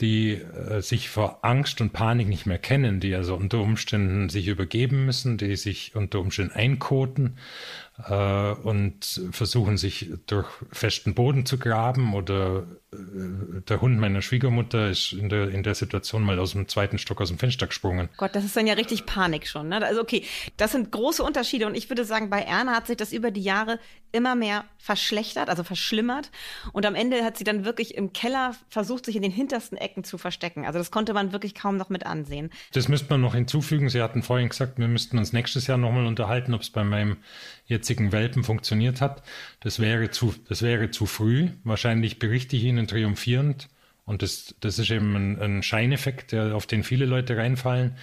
die 0.00 0.32
äh, 0.32 0.80
sich 0.80 1.10
vor 1.10 1.44
Angst 1.44 1.80
und 1.82 1.92
Panik 1.92 2.28
nicht 2.28 2.46
mehr 2.46 2.58
kennen, 2.58 3.00
die 3.00 3.14
also 3.14 3.36
unter 3.36 3.60
Umständen 3.60 4.30
sich 4.30 4.48
übergeben 4.48 5.04
müssen, 5.04 5.36
die 5.36 5.56
sich 5.56 5.94
unter 5.94 6.20
Umständen 6.20 6.52
einkoten 6.52 7.36
äh, 8.08 8.52
und 8.66 9.20
versuchen 9.32 9.76
sich 9.76 10.10
durch 10.26 10.48
festen 10.72 11.14
Boden 11.14 11.46
zu 11.46 11.58
graben 11.58 12.14
oder 12.14 12.66
äh, 12.92 12.96
der 13.68 13.80
Hund 13.80 13.98
meiner 13.98 14.22
Schwiegermutter 14.22 14.90
ist 14.90 15.12
in 15.12 15.28
der, 15.28 15.48
in 15.50 15.62
der 15.62 15.74
Situation 15.74 16.22
mal 16.22 16.38
aus 16.38 16.52
dem 16.52 16.68
zweiten 16.68 16.98
Stock 16.98 17.20
aus 17.20 17.28
dem 17.28 17.38
Fenster 17.38 17.66
gesprungen. 17.66 18.08
Gott, 18.16 18.34
das 18.34 18.44
ist 18.44 18.56
dann 18.56 18.66
ja 18.66 18.74
richtig 18.74 19.06
Panik 19.06 19.46
schon. 19.46 19.68
Ne? 19.68 19.84
Also 19.84 20.00
okay, 20.00 20.24
das 20.56 20.72
sind 20.72 20.90
große 20.90 21.22
Unterschiede 21.22 21.66
und 21.66 21.76
ich 21.76 21.88
würde 21.88 22.04
sagen, 22.04 22.30
bei 22.30 22.42
Erna 22.42 22.72
hat 22.74 22.86
sich 22.86 22.96
das 22.96 23.12
über 23.12 23.30
die 23.30 23.42
Jahre 23.42 23.78
immer 24.12 24.34
mehr 24.34 24.64
verschlechtert, 24.78 25.48
also 25.48 25.62
verschlimmert 25.62 26.30
und 26.72 26.84
am 26.84 26.94
Ende 26.94 27.22
hat 27.24 27.36
sie 27.36 27.44
dann 27.44 27.64
wirklich 27.64 27.94
im 27.94 28.12
Keller 28.12 28.56
versucht, 28.68 29.04
sich 29.06 29.16
in 29.16 29.22
den 29.22 29.30
hintersten 29.30 29.78
Ecken 29.78 30.04
zu 30.04 30.18
verstecken. 30.18 30.66
Also 30.66 30.78
das 30.78 30.90
konnte 30.90 31.14
man 31.14 31.32
wirklich 31.32 31.54
kaum 31.54 31.76
noch 31.76 31.90
mit 31.90 32.06
ansehen. 32.06 32.50
Das 32.72 32.88
müsste 32.88 33.10
man 33.10 33.20
noch 33.20 33.34
hinzufügen. 33.34 33.88
Sie 33.88 34.02
hatten 34.02 34.22
vorhin 34.22 34.48
gesagt, 34.48 34.78
wir 34.78 34.88
müssten 34.88 35.18
uns 35.18 35.32
nächstes 35.32 35.66
Jahr 35.66 35.78
nochmal 35.78 36.06
unterhalten, 36.06 36.54
ob 36.54 36.62
es 36.62 36.70
bei 36.70 36.84
meinem 36.84 37.18
jetzigen 37.70 38.12
Welpen 38.12 38.44
funktioniert 38.44 39.00
hat. 39.00 39.22
Das 39.60 39.80
wäre 39.80 40.10
zu, 40.10 40.34
das 40.48 40.62
wäre 40.62 40.90
zu 40.90 41.06
früh. 41.06 41.48
Wahrscheinlich 41.64 42.18
berichte 42.18 42.56
ich 42.56 42.64
Ihnen 42.64 42.86
triumphierend. 42.86 43.68
Und 44.04 44.22
das, 44.22 44.54
das 44.60 44.78
ist 44.78 44.90
eben 44.90 45.16
ein, 45.16 45.40
ein 45.40 45.62
Scheineffekt, 45.62 46.32
der, 46.32 46.54
auf 46.54 46.66
den 46.66 46.82
viele 46.82 47.06
Leute 47.06 47.36
reinfallen. 47.36 47.96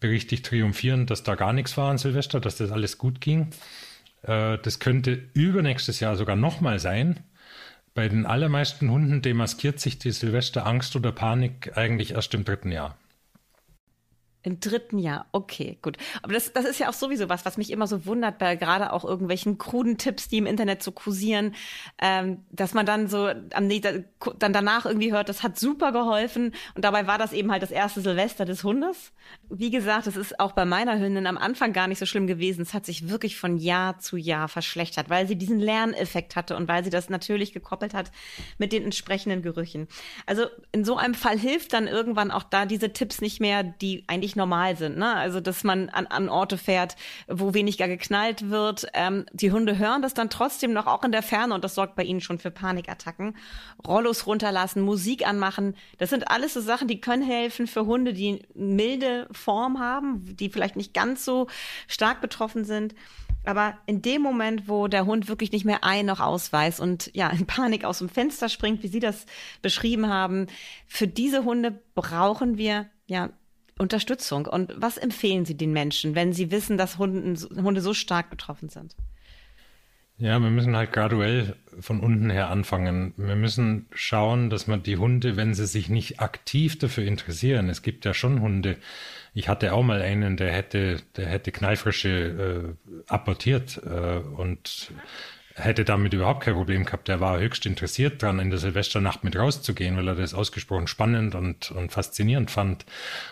Berichte 0.00 0.34
ich 0.34 0.42
triumphierend, 0.42 1.10
dass 1.10 1.22
da 1.22 1.34
gar 1.34 1.52
nichts 1.52 1.76
war 1.76 1.90
an 1.90 1.98
Silvester, 1.98 2.40
dass 2.40 2.56
das 2.56 2.72
alles 2.72 2.98
gut 2.98 3.20
ging. 3.20 3.50
Äh, 4.22 4.58
das 4.58 4.80
könnte 4.80 5.28
übernächstes 5.34 6.00
Jahr 6.00 6.16
sogar 6.16 6.36
nochmal 6.36 6.78
sein. 6.78 7.20
Bei 7.92 8.08
den 8.08 8.26
allermeisten 8.26 8.90
Hunden 8.90 9.22
demaskiert 9.22 9.78
sich 9.78 9.98
die 9.98 10.10
Silvesterangst 10.10 10.96
oder 10.96 11.12
Panik 11.12 11.76
eigentlich 11.76 12.12
erst 12.12 12.34
im 12.34 12.44
dritten 12.44 12.72
Jahr. 12.72 12.96
Im 14.44 14.60
dritten 14.60 14.98
Jahr, 14.98 15.26
okay, 15.32 15.78
gut. 15.80 15.96
Aber 16.22 16.34
das, 16.34 16.52
das 16.52 16.66
ist 16.66 16.78
ja 16.78 16.90
auch 16.90 16.94
sowieso 16.94 17.30
was, 17.30 17.46
was 17.46 17.56
mich 17.56 17.70
immer 17.70 17.86
so 17.86 18.04
wundert, 18.04 18.38
bei 18.38 18.56
gerade 18.56 18.92
auch 18.92 19.02
irgendwelchen 19.02 19.56
kruden 19.56 19.96
Tipps, 19.96 20.28
die 20.28 20.36
im 20.36 20.44
Internet 20.44 20.82
so 20.82 20.92
kursieren, 20.92 21.54
ähm, 21.98 22.44
dass 22.50 22.74
man 22.74 22.84
dann 22.84 23.08
so 23.08 23.26
am 23.54 23.70
dann 24.38 24.52
danach 24.52 24.84
irgendwie 24.84 25.12
hört, 25.12 25.30
das 25.30 25.42
hat 25.42 25.58
super 25.58 25.92
geholfen 25.92 26.52
und 26.74 26.84
dabei 26.84 27.06
war 27.06 27.16
das 27.16 27.32
eben 27.32 27.50
halt 27.50 27.62
das 27.62 27.70
erste 27.70 28.02
Silvester 28.02 28.44
des 28.44 28.62
Hundes. 28.64 29.12
Wie 29.48 29.70
gesagt, 29.70 30.06
es 30.06 30.16
ist 30.16 30.38
auch 30.38 30.52
bei 30.52 30.66
meiner 30.66 30.98
Hündin 31.00 31.26
am 31.26 31.38
Anfang 31.38 31.72
gar 31.72 31.88
nicht 31.88 31.98
so 31.98 32.04
schlimm 32.04 32.26
gewesen. 32.26 32.60
Es 32.60 32.74
hat 32.74 32.84
sich 32.84 33.08
wirklich 33.08 33.38
von 33.38 33.56
Jahr 33.56 33.98
zu 33.98 34.18
Jahr 34.18 34.48
verschlechtert, 34.48 35.08
weil 35.08 35.26
sie 35.26 35.36
diesen 35.36 35.58
Lerneffekt 35.58 36.36
hatte 36.36 36.54
und 36.54 36.68
weil 36.68 36.84
sie 36.84 36.90
das 36.90 37.08
natürlich 37.08 37.54
gekoppelt 37.54 37.94
hat 37.94 38.10
mit 38.58 38.72
den 38.72 38.84
entsprechenden 38.84 39.40
Gerüchen. 39.40 39.88
Also 40.26 40.44
in 40.72 40.84
so 40.84 40.98
einem 40.98 41.14
Fall 41.14 41.38
hilft 41.38 41.72
dann 41.72 41.86
irgendwann 41.86 42.30
auch 42.30 42.42
da 42.42 42.66
diese 42.66 42.92
Tipps 42.92 43.22
nicht 43.22 43.40
mehr, 43.40 43.62
die 43.62 44.04
eigentlich 44.06 44.33
völlig 44.34 44.36
normal 44.36 44.76
sind. 44.76 44.98
Ne? 44.98 45.14
Also, 45.14 45.40
dass 45.40 45.64
man 45.64 45.88
an, 45.90 46.06
an 46.06 46.28
Orte 46.28 46.58
fährt, 46.58 46.96
wo 47.28 47.54
weniger 47.54 47.88
geknallt 47.88 48.50
wird. 48.50 48.86
Ähm, 48.94 49.26
die 49.32 49.52
Hunde 49.52 49.78
hören 49.78 50.02
das 50.02 50.14
dann 50.14 50.30
trotzdem 50.30 50.72
noch 50.72 50.86
auch 50.86 51.04
in 51.04 51.12
der 51.12 51.22
Ferne 51.22 51.54
und 51.54 51.64
das 51.64 51.74
sorgt 51.74 51.96
bei 51.96 52.02
ihnen 52.04 52.20
schon 52.20 52.38
für 52.38 52.50
Panikattacken. 52.50 53.36
Rollos 53.86 54.26
runterlassen, 54.26 54.82
Musik 54.82 55.26
anmachen. 55.26 55.74
Das 55.98 56.10
sind 56.10 56.30
alles 56.30 56.54
so 56.54 56.60
Sachen, 56.60 56.88
die 56.88 57.00
können 57.00 57.22
helfen 57.22 57.66
für 57.66 57.86
Hunde, 57.86 58.12
die 58.12 58.42
milde 58.54 59.28
Form 59.32 59.78
haben, 59.78 60.36
die 60.36 60.50
vielleicht 60.50 60.76
nicht 60.76 60.94
ganz 60.94 61.24
so 61.24 61.46
stark 61.86 62.20
betroffen 62.20 62.64
sind. 62.64 62.94
Aber 63.46 63.76
in 63.86 64.00
dem 64.00 64.22
Moment, 64.22 64.68
wo 64.68 64.88
der 64.88 65.04
Hund 65.04 65.28
wirklich 65.28 65.52
nicht 65.52 65.66
mehr 65.66 65.84
ein 65.84 66.06
noch 66.06 66.20
ausweist 66.20 66.80
und 66.80 67.10
ja, 67.14 67.28
in 67.28 67.46
Panik 67.46 67.84
aus 67.84 67.98
dem 67.98 68.08
Fenster 68.08 68.48
springt, 68.48 68.82
wie 68.82 68.88
Sie 68.88 69.00
das 69.00 69.26
beschrieben 69.60 70.08
haben, 70.08 70.46
für 70.86 71.06
diese 71.06 71.44
Hunde 71.44 71.78
brauchen 71.94 72.56
wir 72.56 72.86
ja 73.06 73.30
Unterstützung. 73.78 74.46
Und 74.46 74.72
was 74.76 74.96
empfehlen 74.96 75.44
Sie 75.44 75.56
den 75.56 75.72
Menschen, 75.72 76.14
wenn 76.14 76.32
sie 76.32 76.50
wissen, 76.50 76.78
dass 76.78 76.98
Hunden, 76.98 77.36
Hunde 77.62 77.80
so 77.80 77.94
stark 77.94 78.30
betroffen 78.30 78.68
sind? 78.68 78.94
Ja, 80.16 80.38
wir 80.38 80.50
müssen 80.50 80.76
halt 80.76 80.92
graduell 80.92 81.56
von 81.80 81.98
unten 81.98 82.30
her 82.30 82.48
anfangen. 82.48 83.14
Wir 83.16 83.34
müssen 83.34 83.86
schauen, 83.92 84.48
dass 84.48 84.68
man 84.68 84.84
die 84.84 84.96
Hunde, 84.96 85.36
wenn 85.36 85.54
sie 85.54 85.66
sich 85.66 85.88
nicht 85.88 86.20
aktiv 86.20 86.78
dafür 86.78 87.04
interessieren, 87.04 87.68
es 87.68 87.82
gibt 87.82 88.04
ja 88.04 88.14
schon 88.14 88.40
Hunde, 88.40 88.76
ich 89.34 89.48
hatte 89.48 89.72
auch 89.72 89.82
mal 89.82 90.00
einen, 90.00 90.36
der 90.36 90.52
hätte, 90.52 90.98
der 91.16 91.26
hätte 91.26 91.50
Knallfrische 91.50 92.76
äh, 92.78 93.02
apportiert 93.08 93.80
äh, 93.84 94.18
und 94.18 94.92
hätte 95.54 95.84
damit 95.84 96.12
überhaupt 96.12 96.42
kein 96.42 96.54
Problem 96.54 96.84
gehabt. 96.84 97.08
Er 97.08 97.20
war 97.20 97.38
höchst 97.38 97.64
interessiert 97.64 98.22
daran, 98.22 98.40
in 98.40 98.50
der 98.50 98.58
Silvesternacht 98.58 99.22
mit 99.22 99.36
rauszugehen, 99.36 99.96
weil 99.96 100.08
er 100.08 100.16
das 100.16 100.34
ausgesprochen 100.34 100.88
spannend 100.88 101.34
und, 101.36 101.70
und 101.70 101.92
faszinierend 101.92 102.50
fand. 102.50 102.84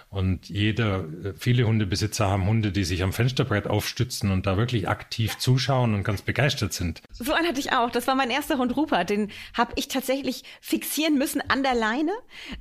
Und 0.09 0.49
jeder, 0.49 1.05
viele 1.37 1.67
Hundebesitzer 1.67 2.29
haben 2.29 2.47
Hunde, 2.47 2.71
die 2.71 2.85
sich 2.85 3.02
am 3.02 3.12
Fensterbrett 3.12 3.67
aufstützen 3.67 4.31
und 4.31 4.47
da 4.47 4.57
wirklich 4.57 4.88
aktiv 4.88 5.38
zuschauen 5.38 5.95
und 5.95 6.05
ganz 6.05 6.23
begeistert 6.23 6.73
sind. 6.73 7.02
So 7.11 7.33
einen 7.33 7.49
hatte 7.49 7.59
ich 7.59 7.73
auch. 7.73 7.91
Das 7.91 8.07
war 8.07 8.14
mein 8.14 8.31
erster 8.31 8.59
Hund 8.59 8.76
Rupert. 8.76 9.11
Den 9.11 9.31
habe 9.55 9.73
ich 9.76 9.88
tatsächlich 9.88 10.45
fixieren 10.61 11.19
müssen 11.19 11.41
an 11.49 11.64
der 11.64 11.75
Leine, 11.75 12.12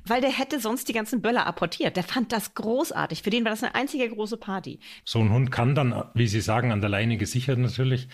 weil 0.04 0.20
der 0.20 0.30
hätte 0.30 0.58
sonst 0.58 0.88
die 0.88 0.92
ganzen 0.92 1.22
Böller 1.22 1.46
apportiert. 1.46 1.96
Der 1.96 2.04
fand 2.04 2.32
das 2.32 2.54
großartig. 2.54 3.22
Für 3.22 3.30
den 3.30 3.44
war 3.44 3.52
das 3.52 3.62
eine 3.62 3.76
einzige 3.76 4.08
große 4.08 4.38
Party. 4.38 4.80
So 5.04 5.20
ein 5.20 5.30
Hund 5.30 5.52
kann 5.52 5.76
dann, 5.76 6.02
wie 6.14 6.26
Sie 6.26 6.40
sagen, 6.40 6.72
an 6.72 6.80
der 6.80 6.90
Leine 6.90 7.16
gesichert 7.16 7.58
natürlich 7.58 8.08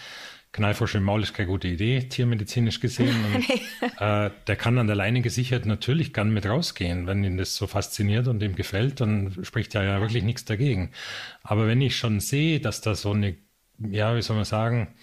Knallfrosch 0.52 0.94
im 0.94 1.02
Maul 1.02 1.22
ist 1.22 1.34
keine 1.34 1.48
gute 1.48 1.68
Idee, 1.68 2.00
tiermedizinisch 2.08 2.80
gesehen. 2.80 3.14
Und, 3.24 3.50
äh, 4.00 4.30
der 4.46 4.56
kann 4.56 4.78
an 4.78 4.86
der 4.86 4.96
Leine 4.96 5.20
gesichert 5.20 5.66
natürlich 5.66 6.12
gern 6.12 6.30
mit 6.30 6.46
rausgehen. 6.46 7.06
Wenn 7.06 7.22
ihn 7.24 7.36
das 7.36 7.56
so 7.56 7.66
fasziniert 7.66 8.28
und 8.28 8.42
ihm 8.42 8.54
gefällt, 8.54 9.00
dann 9.00 9.36
spricht 9.42 9.74
ja, 9.74 9.82
ja 9.82 10.00
wirklich 10.00 10.22
nichts 10.22 10.44
dagegen. 10.44 10.90
Aber 11.42 11.66
wenn 11.66 11.80
ich 11.80 11.96
schon 11.96 12.20
sehe, 12.20 12.60
dass 12.60 12.80
da 12.80 12.94
so 12.94 13.12
eine, 13.12 13.36
ja, 13.78 14.16
wie 14.16 14.22
soll 14.22 14.36
man 14.36 14.44
sagen, 14.44 14.94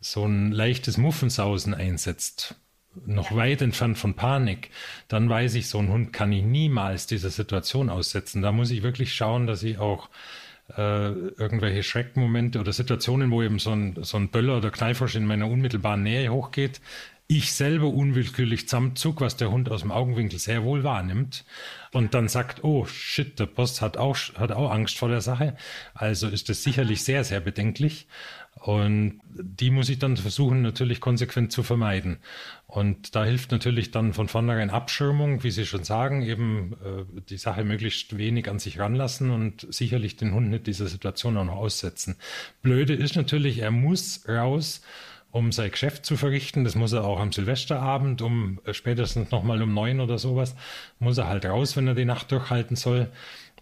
so 0.00 0.24
ein 0.24 0.52
leichtes 0.52 0.96
Muffensausen 0.96 1.74
einsetzt, 1.74 2.54
noch 3.06 3.30
ja. 3.30 3.36
weit 3.36 3.62
entfernt 3.62 3.98
von 3.98 4.14
Panik, 4.14 4.70
dann 5.08 5.28
weiß 5.28 5.54
ich, 5.54 5.68
so 5.68 5.78
ein 5.78 5.88
Hund 5.88 6.12
kann 6.12 6.32
ich 6.32 6.44
niemals 6.44 7.06
dieser 7.06 7.30
Situation 7.30 7.90
aussetzen. 7.90 8.42
Da 8.42 8.52
muss 8.52 8.70
ich 8.70 8.82
wirklich 8.82 9.14
schauen, 9.14 9.46
dass 9.46 9.62
ich 9.62 9.78
auch 9.78 10.08
äh, 10.76 11.08
irgendwelche 11.10 11.82
Schreckmomente 11.82 12.60
oder 12.60 12.72
Situationen, 12.72 13.30
wo 13.30 13.42
eben 13.42 13.58
so 13.58 13.70
ein, 13.70 13.96
so 14.02 14.16
ein 14.16 14.28
Böller 14.28 14.58
oder 14.58 14.70
Knallfrosch 14.70 15.16
in 15.16 15.26
meiner 15.26 15.48
unmittelbaren 15.48 16.02
Nähe 16.02 16.30
hochgeht, 16.30 16.80
ich 17.30 17.52
selber 17.52 17.88
unwillkürlich 17.88 18.68
zusammenzug, 18.68 19.20
was 19.20 19.36
der 19.36 19.50
Hund 19.50 19.70
aus 19.70 19.82
dem 19.82 19.92
Augenwinkel 19.92 20.38
sehr 20.38 20.64
wohl 20.64 20.82
wahrnimmt 20.82 21.44
und 21.92 22.14
dann 22.14 22.26
sagt, 22.26 22.64
oh 22.64 22.86
shit, 22.86 23.38
der 23.38 23.44
Boss 23.44 23.82
hat 23.82 23.98
auch, 23.98 24.16
hat 24.36 24.50
auch 24.50 24.70
Angst 24.70 24.96
vor 24.96 25.10
der 25.10 25.20
Sache. 25.20 25.54
Also 25.92 26.28
ist 26.28 26.48
das 26.48 26.62
sicherlich 26.62 27.04
sehr, 27.04 27.24
sehr 27.24 27.40
bedenklich. 27.40 28.06
Und 28.60 29.20
die 29.30 29.70
muss 29.70 29.88
ich 29.88 29.98
dann 29.98 30.16
versuchen, 30.16 30.62
natürlich 30.62 31.00
konsequent 31.00 31.52
zu 31.52 31.62
vermeiden. 31.62 32.18
Und 32.66 33.14
da 33.14 33.24
hilft 33.24 33.52
natürlich 33.52 33.90
dann 33.92 34.12
von 34.12 34.28
vornherein 34.28 34.70
Abschirmung, 34.70 35.44
wie 35.44 35.50
Sie 35.50 35.64
schon 35.64 35.84
sagen, 35.84 36.22
eben 36.22 36.74
äh, 36.84 37.20
die 37.28 37.36
Sache 37.36 37.64
möglichst 37.64 38.18
wenig 38.18 38.50
an 38.50 38.58
sich 38.58 38.78
ranlassen 38.78 39.30
und 39.30 39.66
sicherlich 39.72 40.16
den 40.16 40.34
Hund 40.34 40.50
nicht 40.50 40.66
dieser 40.66 40.86
Situation 40.86 41.36
auch 41.36 41.44
noch 41.44 41.56
aussetzen. 41.56 42.16
Blöde 42.62 42.94
ist 42.94 43.16
natürlich, 43.16 43.58
er 43.58 43.70
muss 43.70 44.28
raus, 44.28 44.82
um 45.30 45.52
sein 45.52 45.70
Geschäft 45.70 46.04
zu 46.04 46.16
verrichten. 46.16 46.64
Das 46.64 46.74
muss 46.74 46.92
er 46.92 47.04
auch 47.04 47.20
am 47.20 47.32
Silvesterabend 47.32 48.22
um 48.22 48.60
äh, 48.64 48.74
spätestens 48.74 49.30
nochmal 49.30 49.62
um 49.62 49.72
neun 49.72 50.00
oder 50.00 50.18
sowas, 50.18 50.56
muss 50.98 51.18
er 51.18 51.28
halt 51.28 51.46
raus, 51.46 51.76
wenn 51.76 51.86
er 51.86 51.94
die 51.94 52.04
Nacht 52.04 52.32
durchhalten 52.32 52.76
soll. 52.76 53.08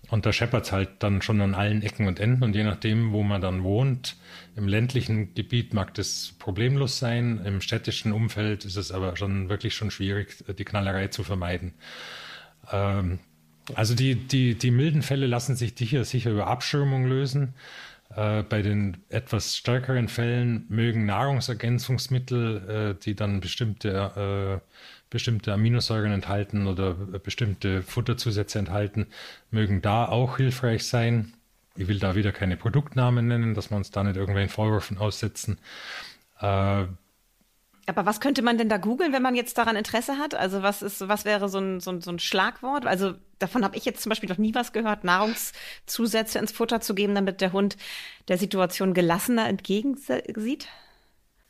Und 0.09 0.25
da 0.25 0.33
scheppert 0.33 0.67
es 0.67 0.73
halt 0.73 0.91
dann 1.01 1.21
schon 1.21 1.41
an 1.41 1.55
allen 1.55 1.83
Ecken 1.83 2.07
und 2.07 2.21
Enden. 2.21 2.45
Und 2.45 2.55
je 2.55 2.63
nachdem, 2.63 3.13
wo 3.13 3.23
man 3.23 3.41
dann 3.41 3.65
wohnt, 3.65 4.17
im 4.55 4.69
ländlichen 4.69 5.35
Gebiet 5.35 5.75
mag 5.75 5.95
das 5.95 6.35
problemlos 6.39 6.99
sein. 6.99 7.41
Im 7.45 7.61
städtischen 7.61 8.13
Umfeld 8.13 8.65
ist 8.65 8.77
es 8.77 8.93
aber 8.93 9.17
schon 9.17 9.49
wirklich 9.49 9.75
schon 9.75 9.91
schwierig, 9.91 10.45
die 10.57 10.65
Knallerei 10.65 11.09
zu 11.09 11.25
vermeiden. 11.25 11.75
Ähm, 12.71 13.19
also 13.75 13.95
die, 13.95 14.15
die, 14.15 14.55
die 14.55 14.71
milden 14.71 15.03
Fälle 15.03 15.27
lassen 15.27 15.57
sich 15.57 15.75
sicher, 15.77 16.05
sicher 16.05 16.31
über 16.31 16.47
Abschirmung 16.47 17.07
lösen. 17.07 17.55
Äh, 18.15 18.45
bei 18.45 18.63
den 18.63 18.99
etwas 19.09 19.57
stärkeren 19.57 20.09
Fällen 20.09 20.67
mögen 20.69 21.07
Nahrungsergänzungsmittel, 21.07 22.95
äh, 22.97 23.03
die 23.03 23.17
dann 23.17 23.41
bestimmte 23.41 24.63
äh, 24.63 24.77
bestimmte 25.11 25.53
Aminosäuren 25.53 26.13
enthalten 26.13 26.67
oder 26.67 26.95
bestimmte 26.95 27.83
Futterzusätze 27.83 28.59
enthalten, 28.59 29.07
mögen 29.51 29.83
da 29.83 30.07
auch 30.07 30.37
hilfreich 30.37 30.87
sein. 30.87 31.33
Ich 31.77 31.89
will 31.89 31.99
da 31.99 32.15
wieder 32.15 32.33
keine 32.33 32.57
Produktnamen 32.57 33.27
nennen, 33.27 33.55
dass 33.55 33.71
wir 33.71 33.77
uns 33.77 33.91
da 33.91 34.03
nicht 34.03 34.17
irgendwelchen 34.17 34.51
Vorwürfen 34.51 34.99
aussetzen. 34.99 35.59
Äh, 36.41 36.87
aber 37.89 38.05
was 38.05 38.21
könnte 38.21 38.43
man 38.43 38.59
denn 38.59 38.69
da 38.69 38.79
googeln, 38.79 39.13
wenn 39.13 39.23
man 39.23 39.37
jetzt 39.37 39.57
daran 39.59 39.77
Interesse 39.77 40.19
hat? 40.19 40.35
Also 40.35 40.63
was 40.63 40.83
ist, 40.83 41.09
was 41.09 41.25
wäre 41.25 41.49
so 41.49 41.59
ein, 41.59 41.79
so 41.79 41.93
ein, 41.93 42.01
so 42.01 42.11
ein 42.11 42.19
Schlagwort? 42.19 42.85
Also 42.85 43.15
davon 43.39 43.63
habe 43.63 43.77
ich 43.77 43.85
jetzt 43.85 44.03
zum 44.03 44.11
Beispiel 44.11 44.29
noch 44.29 44.39
nie 44.39 44.55
was 44.55 44.73
gehört, 44.73 45.05
Nahrungszusätze 45.05 46.41
ins 46.41 46.51
Futter 46.51 46.81
zu 46.81 46.97
geben, 46.97 47.15
damit 47.15 47.41
der 47.41 47.53
Hund 47.53 47.77
der 48.27 48.39
Situation 48.39 48.93
gelassener 48.93 49.49
entgegensieht. 49.49 50.67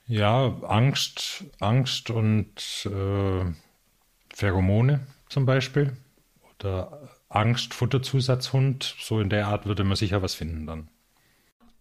Ja, 0.08 0.46
Angst, 0.62 1.44
Angst 1.58 2.10
und 2.10 2.86
äh, 2.86 3.44
Pheromone 4.32 5.06
zum 5.28 5.46
Beispiel. 5.46 5.96
Oder 6.58 7.10
Angst, 7.28 7.74
Futterzusatzhund. 7.74 8.96
So 9.00 9.20
in 9.20 9.30
der 9.30 9.48
Art 9.48 9.66
würde 9.66 9.84
man 9.84 9.96
sicher 9.96 10.22
was 10.22 10.34
finden 10.34 10.66
dann. 10.66 10.88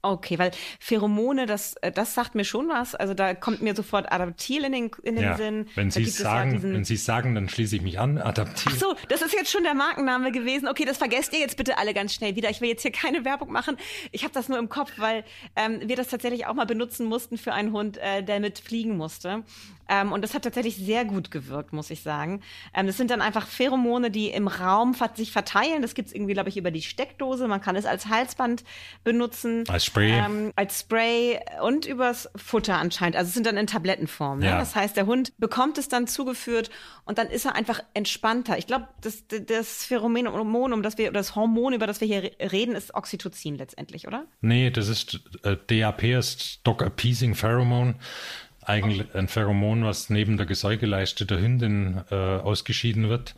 Okay, 0.05 0.37
weil 0.37 0.51
Pheromone, 0.79 1.45
das, 1.45 1.75
äh, 1.81 1.91
das 1.91 2.13
sagt 2.13 2.35
mir 2.35 2.45
schon 2.45 2.67
was. 2.69 2.95
Also 2.95 3.13
da 3.13 3.33
kommt 3.33 3.61
mir 3.61 3.75
sofort 3.75 4.11
Adaptil 4.11 4.63
in 4.63 4.71
den, 4.71 4.91
in 5.03 5.15
den 5.15 5.23
ja, 5.23 5.37
Sinn. 5.37 5.67
Wenn 5.75 5.91
Sie 5.91 6.03
es 6.03 6.17
sagen, 6.17 6.53
ja 6.55 6.63
wenn 6.63 6.83
Sie 6.83 6.95
sagen, 6.95 7.35
dann 7.35 7.49
schließe 7.49 7.75
ich 7.75 7.81
mich 7.81 7.99
an. 7.99 8.17
Adaptil. 8.17 8.71
Ach 8.73 8.79
so, 8.79 8.95
das 9.09 9.21
ist 9.21 9.33
jetzt 9.33 9.51
schon 9.51 9.63
der 9.63 9.73
Markenname 9.73 10.31
gewesen. 10.31 10.67
Okay, 10.67 10.85
das 10.85 10.97
vergesst 10.97 11.33
ihr 11.33 11.39
jetzt 11.39 11.57
bitte 11.57 11.77
alle 11.77 11.93
ganz 11.93 12.13
schnell 12.13 12.35
wieder. 12.35 12.49
Ich 12.49 12.61
will 12.61 12.69
jetzt 12.69 12.83
hier 12.83 12.91
keine 12.91 13.25
Werbung 13.25 13.51
machen. 13.51 13.77
Ich 14.11 14.23
habe 14.23 14.33
das 14.33 14.49
nur 14.49 14.59
im 14.59 14.69
Kopf, 14.69 14.93
weil 14.97 15.23
ähm, 15.55 15.81
wir 15.83 15.95
das 15.95 16.07
tatsächlich 16.09 16.45
auch 16.45 16.53
mal 16.53 16.65
benutzen 16.65 17.05
mussten 17.07 17.37
für 17.37 17.53
einen 17.53 17.71
Hund, 17.71 17.97
äh, 17.97 18.23
der 18.23 18.39
mit 18.39 18.59
fliegen 18.59 18.97
musste. 18.97 19.43
Ähm, 19.89 20.11
und 20.11 20.21
das 20.23 20.33
hat 20.33 20.43
tatsächlich 20.43 20.75
sehr 20.77 21.05
gut 21.05 21.31
gewirkt, 21.31 21.73
muss 21.73 21.89
ich 21.89 22.01
sagen. 22.01 22.41
Ähm, 22.73 22.87
das 22.87 22.97
sind 22.97 23.11
dann 23.11 23.21
einfach 23.21 23.47
Pheromone, 23.47 24.11
die 24.11 24.29
im 24.29 24.47
Raum 24.47 24.95
sich 25.15 25.31
verteilen. 25.31 25.81
Das 25.81 25.93
gibt's 25.93 26.13
irgendwie, 26.13 26.33
glaube 26.33 26.49
ich, 26.49 26.57
über 26.57 26.71
die 26.71 26.81
Steckdose. 26.81 27.47
Man 27.47 27.61
kann 27.61 27.75
es 27.75 27.85
als 27.85 28.07
Halsband 28.07 28.63
benutzen. 29.03 29.63
Als 29.67 29.85
Spray. 29.85 30.11
Ähm, 30.11 30.51
als 30.55 30.81
Spray 30.81 31.39
und 31.61 31.85
übers 31.85 32.29
Futter 32.35 32.77
anscheinend. 32.77 33.15
Also 33.15 33.29
es 33.29 33.33
sind 33.33 33.45
dann 33.45 33.57
in 33.57 33.67
Tablettenform. 33.67 34.39
Ne? 34.39 34.47
Ja. 34.47 34.57
Das 34.59 34.75
heißt, 34.75 34.97
der 34.97 35.05
Hund 35.05 35.33
bekommt 35.37 35.77
es 35.77 35.87
dann 35.87 36.07
zugeführt 36.07 36.69
und 37.05 37.17
dann 37.17 37.27
ist 37.27 37.45
er 37.45 37.55
einfach 37.55 37.81
entspannter. 37.93 38.57
Ich 38.57 38.67
glaube, 38.67 38.87
das, 39.01 39.23
das 39.27 39.85
Pheromon, 39.85 40.73
um 40.73 40.83
das 40.83 40.97
wir, 40.97 41.09
oder 41.09 41.19
das 41.19 41.35
Hormon, 41.35 41.73
über 41.73 41.87
das 41.87 42.01
wir 42.01 42.07
hier 42.07 42.31
reden, 42.51 42.75
ist 42.75 42.93
Oxytocin 42.93 43.55
letztendlich, 43.55 44.07
oder? 44.07 44.25
Nee, 44.41 44.71
das 44.71 44.87
ist 44.87 45.19
äh, 45.43 45.57
DAP 45.67 46.03
ist 46.03 46.61
Dog 46.63 46.81
Appeasing 46.81 47.35
Pheromone 47.35 47.95
eigentlich 48.65 49.13
ein 49.13 49.27
Pheromon, 49.27 49.85
was 49.85 50.09
neben 50.09 50.37
der 50.37 50.45
Gesäugeleiste 50.45 51.25
der 51.25 51.39
Hündin 51.39 52.03
äh, 52.11 52.15
ausgeschieden 52.15 53.09
wird 53.09 53.35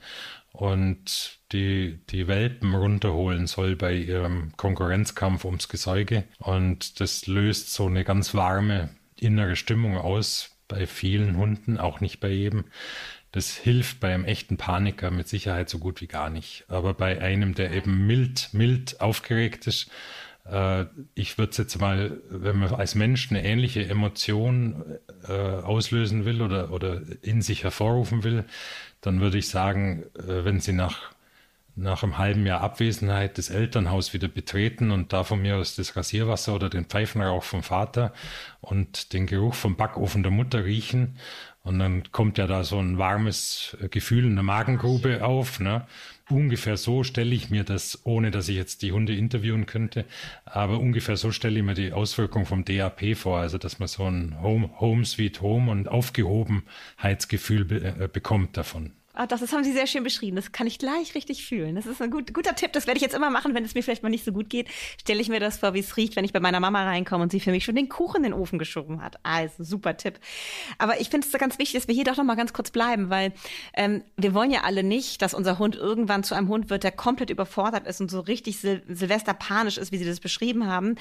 und 0.51 1.37
die, 1.51 1.99
die 2.09 2.27
Welpen 2.27 2.73
runterholen 2.73 3.47
soll 3.47 3.75
bei 3.75 3.93
ihrem 3.93 4.51
Konkurrenzkampf 4.57 5.45
ums 5.45 5.69
Gesäuge. 5.69 6.23
Und 6.39 6.99
das 6.99 7.27
löst 7.27 7.73
so 7.73 7.85
eine 7.85 8.03
ganz 8.03 8.33
warme 8.33 8.89
innere 9.19 9.55
Stimmung 9.55 9.97
aus 9.97 10.57
bei 10.67 10.87
vielen 10.87 11.37
Hunden, 11.37 11.77
auch 11.77 12.01
nicht 12.01 12.19
bei 12.19 12.29
jedem. 12.29 12.65
Das 13.31 13.55
hilft 13.55 13.99
bei 13.99 14.13
einem 14.13 14.25
echten 14.25 14.57
Paniker 14.57 15.11
mit 15.11 15.27
Sicherheit 15.27 15.69
so 15.69 15.79
gut 15.79 16.01
wie 16.01 16.07
gar 16.07 16.29
nicht. 16.29 16.65
Aber 16.69 16.93
bei 16.93 17.21
einem, 17.21 17.53
der 17.53 17.71
eben 17.71 18.07
mild, 18.07 18.49
mild 18.53 18.99
aufgeregt 18.99 19.67
ist, 19.67 19.91
ich 21.15 21.37
würde 21.37 21.51
es 21.51 21.57
jetzt 21.57 21.79
mal, 21.79 22.21
wenn 22.29 22.59
man 22.59 22.73
als 22.73 22.95
Mensch 22.95 23.29
eine 23.29 23.43
ähnliche 23.43 23.87
Emotion 23.87 24.97
äh, 25.27 25.33
auslösen 25.33 26.25
will 26.25 26.41
oder, 26.41 26.71
oder 26.71 27.01
in 27.21 27.41
sich 27.41 27.63
hervorrufen 27.63 28.23
will, 28.23 28.45
dann 29.01 29.19
würde 29.19 29.37
ich 29.37 29.49
sagen, 29.49 30.03
äh, 30.15 30.45
wenn 30.45 30.59
sie 30.59 30.73
nach, 30.73 31.11
nach 31.75 32.03
einem 32.03 32.17
halben 32.17 32.45
Jahr 32.45 32.61
Abwesenheit 32.61 33.37
das 33.37 33.49
Elternhaus 33.49 34.13
wieder 34.13 34.29
betreten 34.29 34.91
und 34.91 35.11
da 35.11 35.23
von 35.23 35.41
mir 35.41 35.57
aus 35.57 35.75
das 35.75 35.95
Rasierwasser 35.95 36.55
oder 36.55 36.69
den 36.69 36.85
Pfeifenrauch 36.85 37.43
vom 37.43 37.61
Vater 37.61 38.13
und 38.61 39.13
den 39.13 39.27
Geruch 39.27 39.53
vom 39.53 39.75
Backofen 39.75 40.23
der 40.23 40.31
Mutter 40.31 40.63
riechen 40.63 41.17
und 41.63 41.79
dann 41.79 42.09
kommt 42.13 42.37
ja 42.37 42.47
da 42.47 42.63
so 42.63 42.79
ein 42.79 42.97
warmes 42.97 43.75
Gefühl 43.91 44.23
in 44.23 44.35
der 44.35 44.43
Magengrube 44.43 45.25
auf, 45.25 45.59
ne? 45.59 45.85
Ungefähr 46.29 46.77
so 46.77 47.03
stelle 47.03 47.33
ich 47.33 47.49
mir 47.49 47.63
das, 47.63 48.05
ohne 48.05 48.31
dass 48.31 48.49
ich 48.49 48.55
jetzt 48.55 48.81
die 48.81 48.91
Hunde 48.91 49.15
interviewen 49.15 49.65
könnte, 49.65 50.05
aber 50.45 50.79
ungefähr 50.79 51.17
so 51.17 51.31
stelle 51.31 51.59
ich 51.59 51.65
mir 51.65 51.73
die 51.73 51.93
Auswirkung 51.93 52.45
vom 52.45 52.65
DAP 52.65 53.15
vor, 53.15 53.39
also 53.39 53.57
dass 53.57 53.79
man 53.79 53.87
so 53.87 54.05
ein 54.05 54.41
Home, 54.41 54.69
Home 54.79 55.05
Sweet 55.05 55.41
Home 55.41 55.71
und 55.71 55.87
Aufgehobenheitsgefühl 55.87 57.65
be 57.65 57.95
äh, 57.99 58.09
bekommt 58.11 58.57
davon. 58.57 58.91
Ah, 59.17 59.25
das, 59.25 59.39
das 59.39 59.51
haben 59.51 59.63
Sie 59.63 59.73
sehr 59.73 59.87
schön 59.87 60.03
beschrieben. 60.03 60.35
Das 60.35 60.51
kann 60.51 60.67
ich 60.67 60.77
gleich 60.77 61.15
richtig 61.15 61.43
fühlen. 61.43 61.75
Das 61.75 61.87
ist 61.87 61.99
ein 62.03 62.11
gut, 62.11 62.35
guter 62.35 62.53
Tipp. 62.53 62.71
Das 62.73 62.85
werde 62.85 62.99
ich 62.99 63.01
jetzt 63.01 63.15
immer 63.15 63.31
machen, 63.31 63.55
wenn 63.55 63.65
es 63.65 63.73
mir 63.73 63.81
vielleicht 63.81 64.03
mal 64.03 64.09
nicht 64.09 64.23
so 64.23 64.31
gut 64.31 64.47
geht. 64.47 64.67
Stelle 65.01 65.19
ich 65.19 65.27
mir 65.27 65.39
das 65.39 65.57
vor, 65.57 65.73
wie 65.73 65.79
es 65.79 65.97
riecht, 65.97 66.15
wenn 66.15 66.23
ich 66.23 66.33
bei 66.33 66.39
meiner 66.39 66.59
Mama 66.59 66.83
reinkomme 66.83 67.23
und 67.23 67.31
sie 67.31 67.39
für 67.39 67.49
mich 67.49 67.65
schon 67.65 67.73
den 67.73 67.89
Kuchen 67.89 68.17
in 68.17 68.31
den 68.31 68.33
Ofen 68.33 68.59
geschoben 68.59 69.01
hat. 69.01 69.15
Also 69.23 69.63
super 69.63 69.97
Tipp. 69.97 70.19
Aber 70.77 71.01
ich 71.01 71.09
finde 71.09 71.25
es 71.25 71.33
ganz 71.33 71.57
wichtig, 71.57 71.79
dass 71.79 71.87
wir 71.87 71.95
hier 71.95 72.03
doch 72.03 72.15
noch 72.17 72.25
mal 72.25 72.35
ganz 72.35 72.53
kurz 72.53 72.69
bleiben, 72.69 73.09
weil 73.09 73.33
ähm, 73.73 74.03
wir 74.17 74.35
wollen 74.35 74.51
ja 74.51 74.61
alle 74.61 74.83
nicht, 74.83 75.23
dass 75.23 75.33
unser 75.33 75.57
Hund 75.57 75.75
irgendwann 75.75 76.23
zu 76.23 76.35
einem 76.35 76.47
Hund 76.47 76.69
wird, 76.69 76.83
der 76.83 76.91
komplett 76.91 77.31
überfordert 77.31 77.87
ist 77.87 77.99
und 77.99 78.11
so 78.11 78.19
richtig 78.19 78.59
Sil 78.61 78.85
Silvester 78.87 79.35
ist, 79.65 79.91
wie 79.91 79.97
Sie 79.97 80.05
das 80.05 80.19
beschrieben 80.19 80.67
haben. 80.67 80.95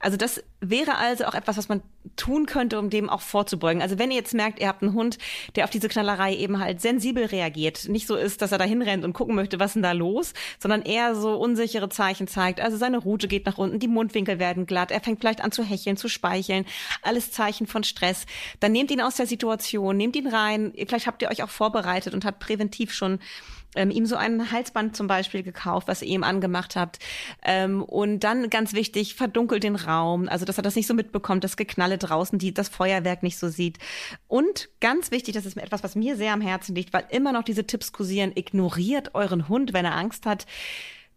Also 0.00 0.16
das 0.16 0.42
wäre 0.60 0.96
also 0.96 1.26
auch 1.26 1.34
etwas, 1.34 1.58
was 1.58 1.68
man 1.68 1.82
tun 2.16 2.46
könnte, 2.46 2.78
um 2.78 2.88
dem 2.88 3.10
auch 3.10 3.20
vorzubeugen. 3.20 3.82
Also 3.82 3.98
wenn 3.98 4.10
ihr 4.10 4.16
jetzt 4.16 4.32
merkt, 4.32 4.58
ihr 4.58 4.68
habt 4.68 4.82
einen 4.82 4.94
Hund, 4.94 5.18
der 5.54 5.64
auf 5.64 5.70
diese 5.70 5.88
Knallerei 5.88 6.34
eben 6.34 6.60
halt 6.60 6.80
sensibel 6.80 7.26
reagiert, 7.26 7.57
reagiert. 7.58 7.88
Nicht 7.88 8.06
so 8.06 8.16
ist, 8.16 8.42
dass 8.42 8.52
er 8.52 8.58
da 8.58 8.64
hinrennt 8.64 9.04
und 9.04 9.12
gucken 9.12 9.34
möchte, 9.34 9.58
was 9.58 9.74
denn 9.74 9.82
da 9.82 9.92
los, 9.92 10.32
sondern 10.58 10.82
eher 10.82 11.14
so 11.14 11.34
unsichere 11.34 11.88
Zeichen 11.88 12.28
zeigt. 12.28 12.60
Also 12.60 12.76
seine 12.76 12.98
Rute 12.98 13.28
geht 13.28 13.46
nach 13.46 13.58
unten, 13.58 13.78
die 13.78 13.88
Mundwinkel 13.88 14.38
werden 14.38 14.66
glatt, 14.66 14.90
er 14.90 15.00
fängt 15.00 15.20
vielleicht 15.20 15.42
an 15.42 15.52
zu 15.52 15.62
hecheln, 15.62 15.96
zu 15.96 16.08
speicheln. 16.08 16.64
Alles 17.02 17.30
Zeichen 17.30 17.66
von 17.66 17.84
Stress. 17.84 18.26
Dann 18.60 18.72
nehmt 18.72 18.90
ihn 18.90 19.00
aus 19.00 19.16
der 19.16 19.26
Situation, 19.26 19.96
nehmt 19.96 20.16
ihn 20.16 20.28
rein. 20.28 20.72
Vielleicht 20.76 21.06
habt 21.06 21.22
ihr 21.22 21.30
euch 21.30 21.42
auch 21.42 21.50
vorbereitet 21.50 22.14
und 22.14 22.24
habt 22.24 22.40
präventiv 22.40 22.92
schon 22.92 23.18
ähm, 23.74 23.90
ihm 23.90 24.06
so 24.06 24.16
ein 24.16 24.50
Halsband 24.50 24.96
zum 24.96 25.06
Beispiel 25.06 25.42
gekauft, 25.42 25.88
was 25.88 26.02
ihr 26.02 26.08
ihm 26.08 26.24
angemacht 26.24 26.76
habt. 26.76 26.98
Ähm, 27.42 27.82
und 27.82 28.20
dann 28.20 28.50
ganz 28.50 28.72
wichtig, 28.72 29.14
verdunkelt 29.14 29.62
den 29.62 29.76
Raum, 29.76 30.28
also 30.28 30.44
dass 30.44 30.58
er 30.58 30.62
das 30.62 30.76
nicht 30.76 30.86
so 30.86 30.94
mitbekommt, 30.94 31.44
das 31.44 31.56
Geknalle 31.56 31.98
draußen, 31.98 32.38
die 32.38 32.54
das 32.54 32.68
Feuerwerk 32.68 33.22
nicht 33.22 33.38
so 33.38 33.48
sieht. 33.48 33.78
Und 34.26 34.68
ganz 34.80 35.10
wichtig, 35.10 35.34
das 35.34 35.46
ist 35.46 35.56
etwas, 35.56 35.82
was 35.82 35.94
mir 35.94 36.16
sehr 36.16 36.32
am 36.32 36.40
Herzen 36.40 36.74
liegt, 36.74 36.92
weil 36.92 37.04
immer 37.10 37.32
noch 37.32 37.44
diese 37.44 37.66
Tipps 37.66 37.92
kursieren, 37.92 38.32
ignoriert 38.34 39.14
euren 39.14 39.48
Hund, 39.48 39.72
wenn 39.72 39.84
er 39.84 39.96
Angst 39.96 40.26
hat. 40.26 40.46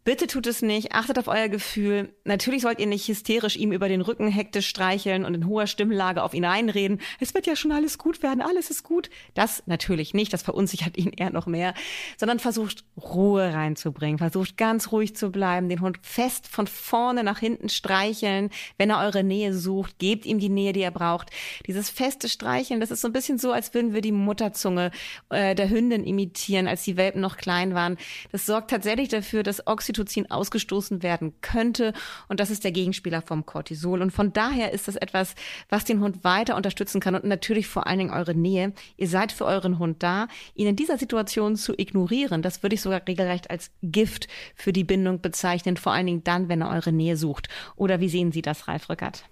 Bitte 0.03 0.25
tut 0.25 0.47
es 0.47 0.63
nicht, 0.63 0.93
achtet 0.93 1.19
auf 1.19 1.27
euer 1.27 1.47
Gefühl. 1.47 2.15
Natürlich 2.25 2.63
sollt 2.63 2.79
ihr 2.79 2.87
nicht 2.87 3.07
hysterisch 3.07 3.55
ihm 3.55 3.71
über 3.71 3.87
den 3.87 4.01
Rücken 4.01 4.29
hektisch 4.29 4.67
streicheln 4.67 5.25
und 5.25 5.35
in 5.35 5.45
hoher 5.45 5.67
Stimmlage 5.67 6.23
auf 6.23 6.33
ihn 6.33 6.43
einreden. 6.43 6.99
Es 7.19 7.35
wird 7.35 7.45
ja 7.45 7.55
schon 7.55 7.71
alles 7.71 7.99
gut 7.99 8.23
werden, 8.23 8.41
alles 8.41 8.71
ist 8.71 8.81
gut. 8.81 9.11
Das 9.35 9.61
natürlich 9.67 10.15
nicht, 10.15 10.33
das 10.33 10.41
verunsichert 10.41 10.97
ihn 10.97 11.11
eher 11.15 11.29
noch 11.29 11.45
mehr, 11.45 11.75
sondern 12.17 12.39
versucht 12.39 12.83
Ruhe 12.99 13.53
reinzubringen, 13.53 14.17
versucht 14.17 14.57
ganz 14.57 14.91
ruhig 14.91 15.15
zu 15.15 15.31
bleiben, 15.31 15.69
den 15.69 15.81
Hund 15.81 15.99
fest 16.01 16.47
von 16.47 16.65
vorne 16.65 17.23
nach 17.23 17.37
hinten 17.37 17.69
streicheln, 17.69 18.49
wenn 18.79 18.89
er 18.89 19.01
eure 19.01 19.23
Nähe 19.23 19.53
sucht, 19.53 19.99
gebt 19.99 20.25
ihm 20.25 20.39
die 20.39 20.49
Nähe, 20.49 20.73
die 20.73 20.81
er 20.81 20.89
braucht. 20.89 21.29
Dieses 21.67 21.91
feste 21.91 22.27
Streicheln, 22.27 22.79
das 22.79 22.89
ist 22.89 23.01
so 23.01 23.07
ein 23.07 23.13
bisschen 23.13 23.37
so, 23.37 23.51
als 23.51 23.75
würden 23.75 23.93
wir 23.93 24.01
die 24.01 24.11
Mutterzunge 24.11 24.89
äh, 25.29 25.53
der 25.53 25.69
Hündin 25.69 26.03
imitieren, 26.03 26.67
als 26.67 26.81
die 26.85 26.97
Welpen 26.97 27.21
noch 27.21 27.37
klein 27.37 27.75
waren. 27.75 27.97
Das 28.31 28.47
sorgt 28.47 28.71
tatsächlich 28.71 29.09
dafür, 29.09 29.43
dass 29.43 29.67
Oxy 29.67 29.90
Oxytocin 29.91 30.31
ausgestoßen 30.31 31.03
werden 31.03 31.33
könnte. 31.41 31.93
Und 32.27 32.39
das 32.39 32.49
ist 32.49 32.63
der 32.63 32.71
Gegenspieler 32.71 33.21
vom 33.21 33.45
Cortisol. 33.45 34.01
Und 34.01 34.11
von 34.11 34.33
daher 34.33 34.71
ist 34.71 34.87
das 34.87 34.95
etwas, 34.95 35.35
was 35.69 35.85
den 35.85 35.99
Hund 36.01 36.23
weiter 36.23 36.55
unterstützen 36.55 37.01
kann 37.01 37.15
und 37.15 37.25
natürlich 37.25 37.67
vor 37.67 37.87
allen 37.87 37.99
Dingen 37.99 38.13
eure 38.13 38.33
Nähe. 38.33 38.73
Ihr 38.97 39.07
seid 39.07 39.31
für 39.31 39.45
euren 39.45 39.79
Hund 39.79 40.01
da. 40.03 40.27
Ihn 40.55 40.67
in 40.67 40.75
dieser 40.75 40.97
Situation 40.97 41.55
zu 41.55 41.73
ignorieren, 41.77 42.41
das 42.41 42.63
würde 42.63 42.75
ich 42.75 42.81
sogar 42.81 43.01
regelrecht 43.07 43.49
als 43.49 43.71
Gift 43.81 44.27
für 44.55 44.73
die 44.73 44.83
Bindung 44.83 45.21
bezeichnen, 45.21 45.77
vor 45.77 45.91
allen 45.91 46.05
Dingen 46.05 46.23
dann, 46.23 46.49
wenn 46.49 46.61
er 46.61 46.71
eure 46.71 46.91
Nähe 46.91 47.17
sucht. 47.17 47.49
Oder 47.75 47.99
wie 47.99 48.09
sehen 48.09 48.31
Sie 48.31 48.41
das, 48.41 48.67
Ralf 48.67 48.89
Rückert? 48.89 49.25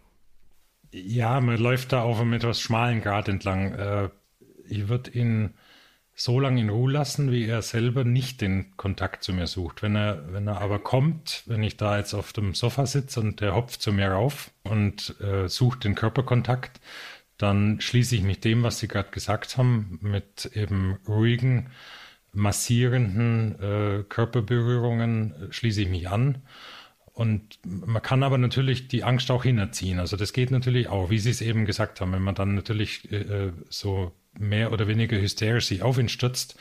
Ja, 0.91 1.39
man 1.39 1.57
läuft 1.57 1.93
da 1.93 2.01
auf 2.01 2.19
einem 2.19 2.33
etwas 2.33 2.59
schmalen 2.59 3.01
Grad 3.01 3.27
entlang. 3.29 3.73
Äh, 3.73 4.09
ich 4.67 4.87
würde 4.89 5.11
ihn 5.11 5.53
so 6.19 6.37
lange 6.37 6.59
in 6.59 6.69
Ruhe 6.69 6.91
lassen, 6.91 7.31
wie 7.31 7.45
er 7.45 7.61
selber 7.61 8.03
nicht 8.03 8.41
den 8.41 8.75
Kontakt 8.75 9.23
zu 9.23 9.31
mir 9.31 9.47
sucht. 9.47 9.81
Wenn 9.81 9.95
er, 9.95 10.33
wenn 10.33 10.47
er 10.47 10.59
aber 10.59 10.79
kommt, 10.79 11.43
wenn 11.45 11.63
ich 11.63 11.77
da 11.77 11.97
jetzt 11.97 12.13
auf 12.13 12.33
dem 12.33 12.53
Sofa 12.53 12.85
sitze 12.85 13.21
und 13.21 13.39
der 13.39 13.55
hopft 13.55 13.81
zu 13.81 13.93
mir 13.93 14.09
rauf 14.09 14.51
und 14.63 15.15
äh, 15.21 15.47
sucht 15.47 15.85
den 15.85 15.95
Körperkontakt, 15.95 16.81
dann 17.37 17.79
schließe 17.79 18.17
ich 18.17 18.23
mich 18.23 18.41
dem, 18.41 18.63
was 18.63 18.79
Sie 18.79 18.89
gerade 18.89 19.11
gesagt 19.11 19.57
haben, 19.57 19.97
mit 20.01 20.51
eben 20.55 20.97
ruhigen, 21.07 21.69
massierenden 22.33 23.55
äh, 23.61 24.03
Körperberührungen, 24.03 25.31
äh, 25.31 25.53
schließe 25.53 25.83
ich 25.83 25.89
mich 25.89 26.09
an. 26.09 26.39
Und 27.13 27.59
man 27.63 28.01
kann 28.01 28.23
aber 28.23 28.37
natürlich 28.37 28.89
die 28.89 29.05
Angst 29.05 29.31
auch 29.31 29.43
hinerziehen. 29.43 29.99
Also 29.99 30.17
das 30.17 30.33
geht 30.33 30.51
natürlich 30.51 30.89
auch, 30.89 31.09
wie 31.09 31.19
Sie 31.19 31.29
es 31.29 31.39
eben 31.39 31.65
gesagt 31.65 32.01
haben, 32.01 32.11
wenn 32.11 32.21
man 32.21 32.35
dann 32.35 32.55
natürlich 32.55 33.09
äh, 33.09 33.21
äh 33.21 33.53
so 33.69 34.11
mehr 34.39 34.71
oder 34.71 34.87
weniger 34.87 35.19
hysterisch 35.19 35.67
sich 35.67 35.81
auf 35.81 35.97
ihn 35.97 36.09
stürzt 36.09 36.55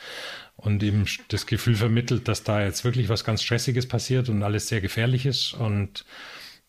und 0.55 0.83
ihm 0.83 1.05
das 1.29 1.45
Gefühl 1.45 1.75
vermittelt, 1.75 2.27
dass 2.27 2.43
da 2.43 2.63
jetzt 2.63 2.83
wirklich 2.83 3.09
was 3.09 3.23
ganz 3.23 3.41
Stressiges 3.41 3.87
passiert 3.87 4.29
und 4.29 4.43
alles 4.43 4.67
sehr 4.67 4.81
gefährlich 4.81 5.25
ist 5.25 5.53
und 5.53 6.05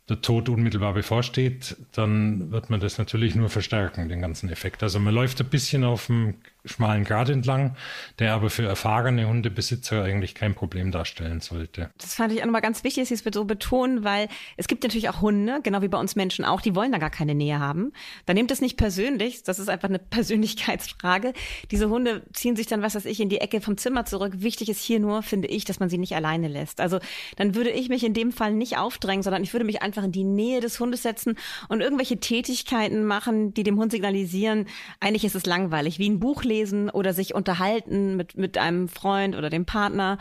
der 0.09 0.21
Tod 0.21 0.49
unmittelbar 0.49 0.93
bevorsteht, 0.93 1.77
dann 1.93 2.51
wird 2.51 2.69
man 2.69 2.81
das 2.81 2.99
natürlich 2.99 3.37
nur 3.37 3.49
verstärken, 3.49 4.09
den 4.09 4.21
ganzen 4.21 4.51
Effekt. 4.51 4.83
Also 4.83 4.99
man 4.99 5.15
läuft 5.15 5.41
ein 5.41 5.49
bisschen 5.49 5.85
auf 5.85 6.07
dem 6.07 6.35
schmalen 6.65 7.05
Grad 7.05 7.29
entlang, 7.29 7.77
der 8.19 8.35
aber 8.35 8.51
für 8.51 8.67
erfahrene 8.67 9.27
Hundebesitzer 9.27 10.05
eigentlich 10.05 10.35
kein 10.35 10.55
Problem 10.55 10.91
darstellen 10.91 11.41
sollte. 11.41 11.91
Das 11.99 12.15
fand 12.15 12.33
ich 12.33 12.41
auch 12.41 12.47
nochmal 12.47 12.61
ganz 12.61 12.85
wichtig, 12.85 13.03
dass 13.03 13.09
Sie 13.09 13.29
es 13.29 13.35
so 13.35 13.45
betonen, 13.45 14.05
weil 14.05 14.29
es 14.57 14.69
gibt 14.69 14.83
natürlich 14.83 15.09
auch 15.09 15.21
Hunde, 15.21 15.61
genau 15.63 15.83
wie 15.83 15.89
bei 15.89 15.99
uns 15.99 16.17
Menschen 16.17 16.45
auch, 16.45 16.61
die 16.61 16.75
wollen 16.75 16.93
da 16.93 16.99
gar 16.99 17.11
keine 17.11 17.35
Nähe 17.35 17.59
haben. 17.59 17.93
Da 18.27 18.35
nehmt 18.35 18.51
es 18.51 18.61
nicht 18.61 18.77
persönlich, 18.77 19.43
das 19.43 19.59
ist 19.59 19.69
einfach 19.69 19.89
eine 19.89 19.99
Persönlichkeitsfrage. 20.11 21.33
Diese 21.71 21.89
Hunde 21.89 22.23
ziehen 22.33 22.57
sich 22.57 22.67
dann, 22.67 22.83
was 22.83 22.95
weiß 22.95 23.07
ich, 23.07 23.21
in 23.21 23.29
die 23.29 23.41
Ecke 23.41 23.61
vom 23.61 23.77
Zimmer 23.77 24.05
zurück. 24.05 24.35
Wichtig 24.37 24.69
ist 24.69 24.83
hier 24.83 25.01
nur, 25.01 25.23
finde 25.23 25.49
ich, 25.49 25.65
dass 25.65 25.81
man 25.81 25.89
sie 25.89 25.99
nicht 25.99 26.15
alleine 26.15 26.49
lässt. 26.49 26.81
Also 26.81 26.99
dann 27.37 27.55
würde 27.55 27.71
ich 27.71 27.89
mich 27.89 28.05
in 28.05 28.15
dem 28.15 28.33
Fall 28.33 28.53
nicht 28.53 28.79
aufdrängen, 28.79 29.23
sondern 29.23 29.43
ich 29.43 29.53
würde 29.53 29.65
mich 29.65 29.83
einfach 29.83 30.05
in 30.05 30.13
die 30.13 30.25
Nähe 30.25 30.61
des 30.61 30.79
Hundes 30.81 31.03
setzen 31.03 31.37
und 31.69 31.81
irgendwelche 31.81 32.19
Tätigkeiten 32.19 33.05
machen, 33.05 33.55
die 33.55 33.63
dem 33.63 33.79
Hund 33.79 33.93
signalisieren, 33.93 34.67
eigentlich 35.01 35.25
ist 35.25 35.35
es 35.35 35.47
langweilig, 35.47 35.99
wie 35.99 36.09
ein 36.09 36.21
Buch 36.21 36.45
lesen 36.51 36.91
oder 36.91 37.15
sich 37.15 37.35
unterhalten 37.35 38.17
mit, 38.17 38.37
mit 38.37 38.59
einem 38.59 38.89
Freund 38.89 39.37
oder 39.37 39.49
dem 39.49 39.65
Partner, 39.65 40.19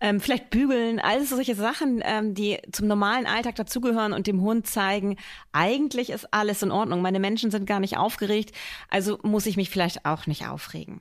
ähm, 0.00 0.20
vielleicht 0.20 0.50
bügeln, 0.50 1.00
alles 1.00 1.30
solche 1.30 1.56
Sachen, 1.56 2.02
ähm, 2.04 2.34
die 2.34 2.58
zum 2.70 2.86
normalen 2.86 3.26
Alltag 3.26 3.56
dazugehören 3.56 4.12
und 4.12 4.26
dem 4.26 4.40
Hund 4.42 4.66
zeigen, 4.66 5.16
eigentlich 5.52 6.10
ist 6.10 6.32
alles 6.32 6.62
in 6.62 6.70
Ordnung, 6.70 7.02
meine 7.02 7.18
Menschen 7.18 7.50
sind 7.50 7.66
gar 7.66 7.80
nicht 7.80 7.96
aufgeregt, 7.96 8.54
also 8.88 9.18
muss 9.22 9.46
ich 9.46 9.56
mich 9.56 9.70
vielleicht 9.70 10.04
auch 10.04 10.26
nicht 10.26 10.46
aufregen. 10.46 11.00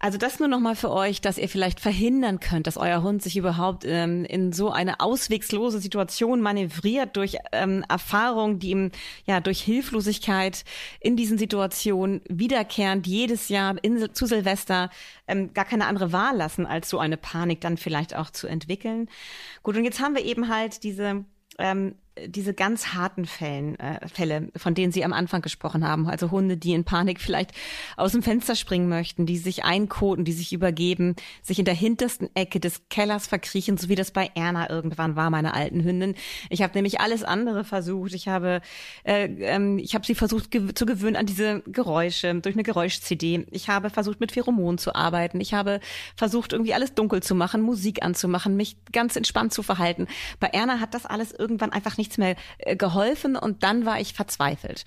Also 0.00 0.16
das 0.16 0.38
nur 0.38 0.46
nochmal 0.46 0.76
für 0.76 0.92
euch, 0.92 1.20
dass 1.20 1.38
ihr 1.38 1.48
vielleicht 1.48 1.80
verhindern 1.80 2.38
könnt, 2.38 2.68
dass 2.68 2.76
euer 2.76 3.02
Hund 3.02 3.20
sich 3.20 3.36
überhaupt 3.36 3.84
ähm, 3.84 4.24
in 4.24 4.52
so 4.52 4.70
eine 4.70 5.00
auswegslose 5.00 5.80
Situation 5.80 6.40
manövriert 6.40 7.16
durch 7.16 7.36
ähm, 7.50 7.84
Erfahrung, 7.88 8.60
die 8.60 8.70
ihm 8.70 8.92
ja 9.24 9.40
durch 9.40 9.60
Hilflosigkeit 9.60 10.64
in 11.00 11.16
diesen 11.16 11.36
Situationen 11.36 12.20
wiederkehrend 12.28 13.08
jedes 13.08 13.48
Jahr 13.48 13.74
in, 13.82 14.14
zu 14.14 14.26
Silvester 14.26 14.90
ähm, 15.26 15.52
gar 15.52 15.64
keine 15.64 15.86
andere 15.86 16.12
Wahl 16.12 16.36
lassen, 16.36 16.64
als 16.64 16.88
so 16.88 17.00
eine 17.00 17.16
Panik 17.16 17.60
dann 17.60 17.76
vielleicht 17.76 18.14
auch 18.14 18.30
zu 18.30 18.46
entwickeln. 18.46 19.08
Gut, 19.64 19.76
und 19.76 19.84
jetzt 19.84 20.00
haben 20.00 20.14
wir 20.14 20.24
eben 20.24 20.48
halt 20.48 20.84
diese 20.84 21.24
ähm, 21.58 21.96
diese 22.26 22.54
ganz 22.54 22.94
harten 22.94 23.26
Fällen, 23.26 23.78
äh, 23.78 24.06
Fälle, 24.08 24.48
von 24.56 24.74
denen 24.74 24.92
Sie 24.92 25.04
am 25.04 25.12
Anfang 25.12 25.42
gesprochen 25.42 25.86
haben, 25.86 26.08
also 26.08 26.30
Hunde, 26.30 26.56
die 26.56 26.72
in 26.72 26.84
Panik 26.84 27.20
vielleicht 27.20 27.52
aus 27.96 28.12
dem 28.12 28.22
Fenster 28.22 28.56
springen 28.56 28.88
möchten, 28.88 29.26
die 29.26 29.38
sich 29.38 29.64
einkoten, 29.64 30.24
die 30.24 30.32
sich 30.32 30.52
übergeben, 30.52 31.16
sich 31.42 31.58
in 31.58 31.64
der 31.64 31.74
hintersten 31.74 32.28
Ecke 32.34 32.60
des 32.60 32.88
Kellers 32.88 33.26
verkriechen, 33.26 33.76
so 33.76 33.88
wie 33.88 33.94
das 33.94 34.10
bei 34.10 34.30
Erna 34.34 34.70
irgendwann 34.70 35.16
war, 35.16 35.30
meiner 35.30 35.54
alten 35.54 35.84
Hündin. 35.84 36.14
Ich 36.50 36.62
habe 36.62 36.74
nämlich 36.74 37.00
alles 37.00 37.24
andere 37.24 37.64
versucht. 37.64 38.14
Ich 38.14 38.28
habe, 38.28 38.60
äh, 39.04 39.26
ähm, 39.40 39.78
ich 39.78 39.94
habe 39.94 40.06
sie 40.06 40.14
versucht 40.14 40.50
gew 40.50 40.72
zu 40.72 40.86
gewöhnen 40.86 41.16
an 41.16 41.26
diese 41.26 41.62
Geräusche 41.66 42.34
durch 42.34 42.54
eine 42.54 42.62
Geräusch-CD. 42.62 43.46
Ich 43.50 43.68
habe 43.68 43.90
versucht 43.90 44.20
mit 44.20 44.32
Pheromonen 44.32 44.78
zu 44.78 44.94
arbeiten. 44.94 45.40
Ich 45.40 45.54
habe 45.54 45.80
versucht 46.16 46.52
irgendwie 46.52 46.74
alles 46.74 46.94
dunkel 46.94 47.22
zu 47.22 47.34
machen, 47.34 47.62
Musik 47.62 48.02
anzumachen, 48.02 48.56
mich 48.56 48.76
ganz 48.92 49.16
entspannt 49.16 49.52
zu 49.52 49.62
verhalten. 49.62 50.06
Bei 50.40 50.48
Erna 50.48 50.80
hat 50.80 50.94
das 50.94 51.06
alles 51.06 51.32
irgendwann 51.32 51.72
einfach 51.72 51.96
nicht 51.96 52.07
nichts 52.08 52.18
mehr 52.18 52.36
äh, 52.58 52.76
geholfen 52.76 53.36
und 53.36 53.62
dann 53.62 53.84
war 53.84 54.00
ich 54.00 54.14
verzweifelt. 54.14 54.84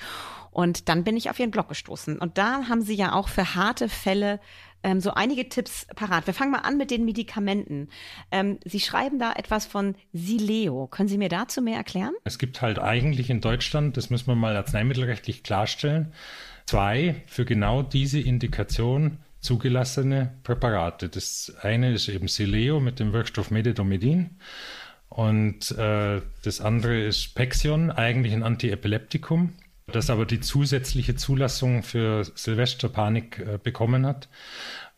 Und 0.49 0.89
dann 0.89 1.03
bin 1.03 1.15
ich 1.15 1.29
auf 1.29 1.39
ihren 1.39 1.51
Blog 1.51 1.69
gestoßen. 1.69 2.17
Und 2.17 2.37
da 2.37 2.67
haben 2.67 2.81
sie 2.81 2.95
ja 2.95 3.13
auch 3.13 3.29
für 3.29 3.55
harte 3.55 3.87
Fälle 3.87 4.39
ähm, 4.83 4.99
so 4.99 5.13
einige 5.13 5.47
Tipps 5.47 5.87
parat. 5.95 6.27
Wir 6.27 6.33
fangen 6.33 6.51
mal 6.51 6.59
an 6.59 6.77
mit 6.77 6.91
den 6.91 7.05
Medikamenten. 7.05 7.87
Ähm, 8.31 8.59
sie 8.65 8.79
schreiben 8.79 9.19
da 9.19 9.31
etwas 9.33 9.65
von 9.65 9.95
Sileo. 10.11 10.87
Können 10.87 11.07
Sie 11.07 11.17
mir 11.17 11.29
dazu 11.29 11.61
mehr 11.61 11.77
erklären? 11.77 12.13
Es 12.25 12.37
gibt 12.37 12.61
halt 12.61 12.79
eigentlich 12.79 13.29
in 13.29 13.39
Deutschland, 13.39 13.95
das 13.95 14.09
müssen 14.09 14.27
wir 14.27 14.35
mal 14.35 14.57
arzneimittelrechtlich 14.57 15.43
klarstellen, 15.43 16.11
zwei 16.65 17.23
für 17.27 17.45
genau 17.45 17.83
diese 17.83 18.19
Indikation 18.19 19.19
zugelassene 19.39 20.33
Präparate. 20.43 21.07
Das 21.09 21.53
eine 21.61 21.93
ist 21.93 22.09
eben 22.09 22.27
Sileo 22.27 22.79
mit 22.79 22.99
dem 22.99 23.13
Wirkstoff 23.13 23.51
Medetomidin 23.51 24.31
und 25.11 25.71
äh, 25.71 26.21
das 26.41 26.61
andere 26.61 27.03
ist 27.03 27.35
Pexion, 27.35 27.91
eigentlich 27.91 28.31
ein 28.31 28.43
Antiepileptikum, 28.43 29.51
das 29.87 30.09
aber 30.09 30.25
die 30.25 30.39
zusätzliche 30.39 31.17
Zulassung 31.17 31.83
für 31.83 32.23
Silvesterpanik 32.23 33.39
äh, 33.39 33.59
bekommen 33.61 34.05
hat. 34.05 34.29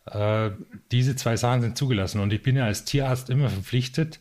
Äh, 0.06 0.52
diese 0.92 1.16
zwei 1.16 1.36
Sachen 1.36 1.62
sind 1.62 1.76
zugelassen. 1.76 2.20
Und 2.20 2.32
ich 2.32 2.42
bin 2.42 2.54
ja 2.54 2.64
als 2.64 2.84
Tierarzt 2.84 3.28
immer 3.28 3.50
verpflichtet, 3.50 4.20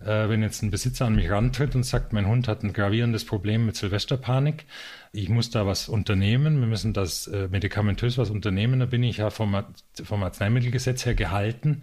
äh, 0.00 0.28
wenn 0.28 0.42
jetzt 0.42 0.62
ein 0.62 0.70
Besitzer 0.70 1.06
an 1.06 1.14
mich 1.14 1.30
rantritt 1.30 1.74
und 1.74 1.84
sagt, 1.84 2.12
mein 2.12 2.26
Hund 2.26 2.46
hat 2.46 2.62
ein 2.62 2.74
gravierendes 2.74 3.24
Problem 3.24 3.64
mit 3.64 3.76
Silvesterpanik, 3.76 4.66
ich 5.12 5.30
muss 5.30 5.48
da 5.48 5.66
was 5.66 5.88
unternehmen, 5.88 6.60
wir 6.60 6.66
müssen 6.66 6.92
das 6.92 7.28
äh, 7.28 7.48
medikamentös 7.48 8.18
was 8.18 8.28
unternehmen, 8.28 8.80
da 8.80 8.86
bin 8.86 9.02
ich 9.02 9.16
ja 9.16 9.30
vom, 9.30 9.64
vom 10.04 10.22
Arzneimittelgesetz 10.22 11.06
her 11.06 11.14
gehalten, 11.14 11.82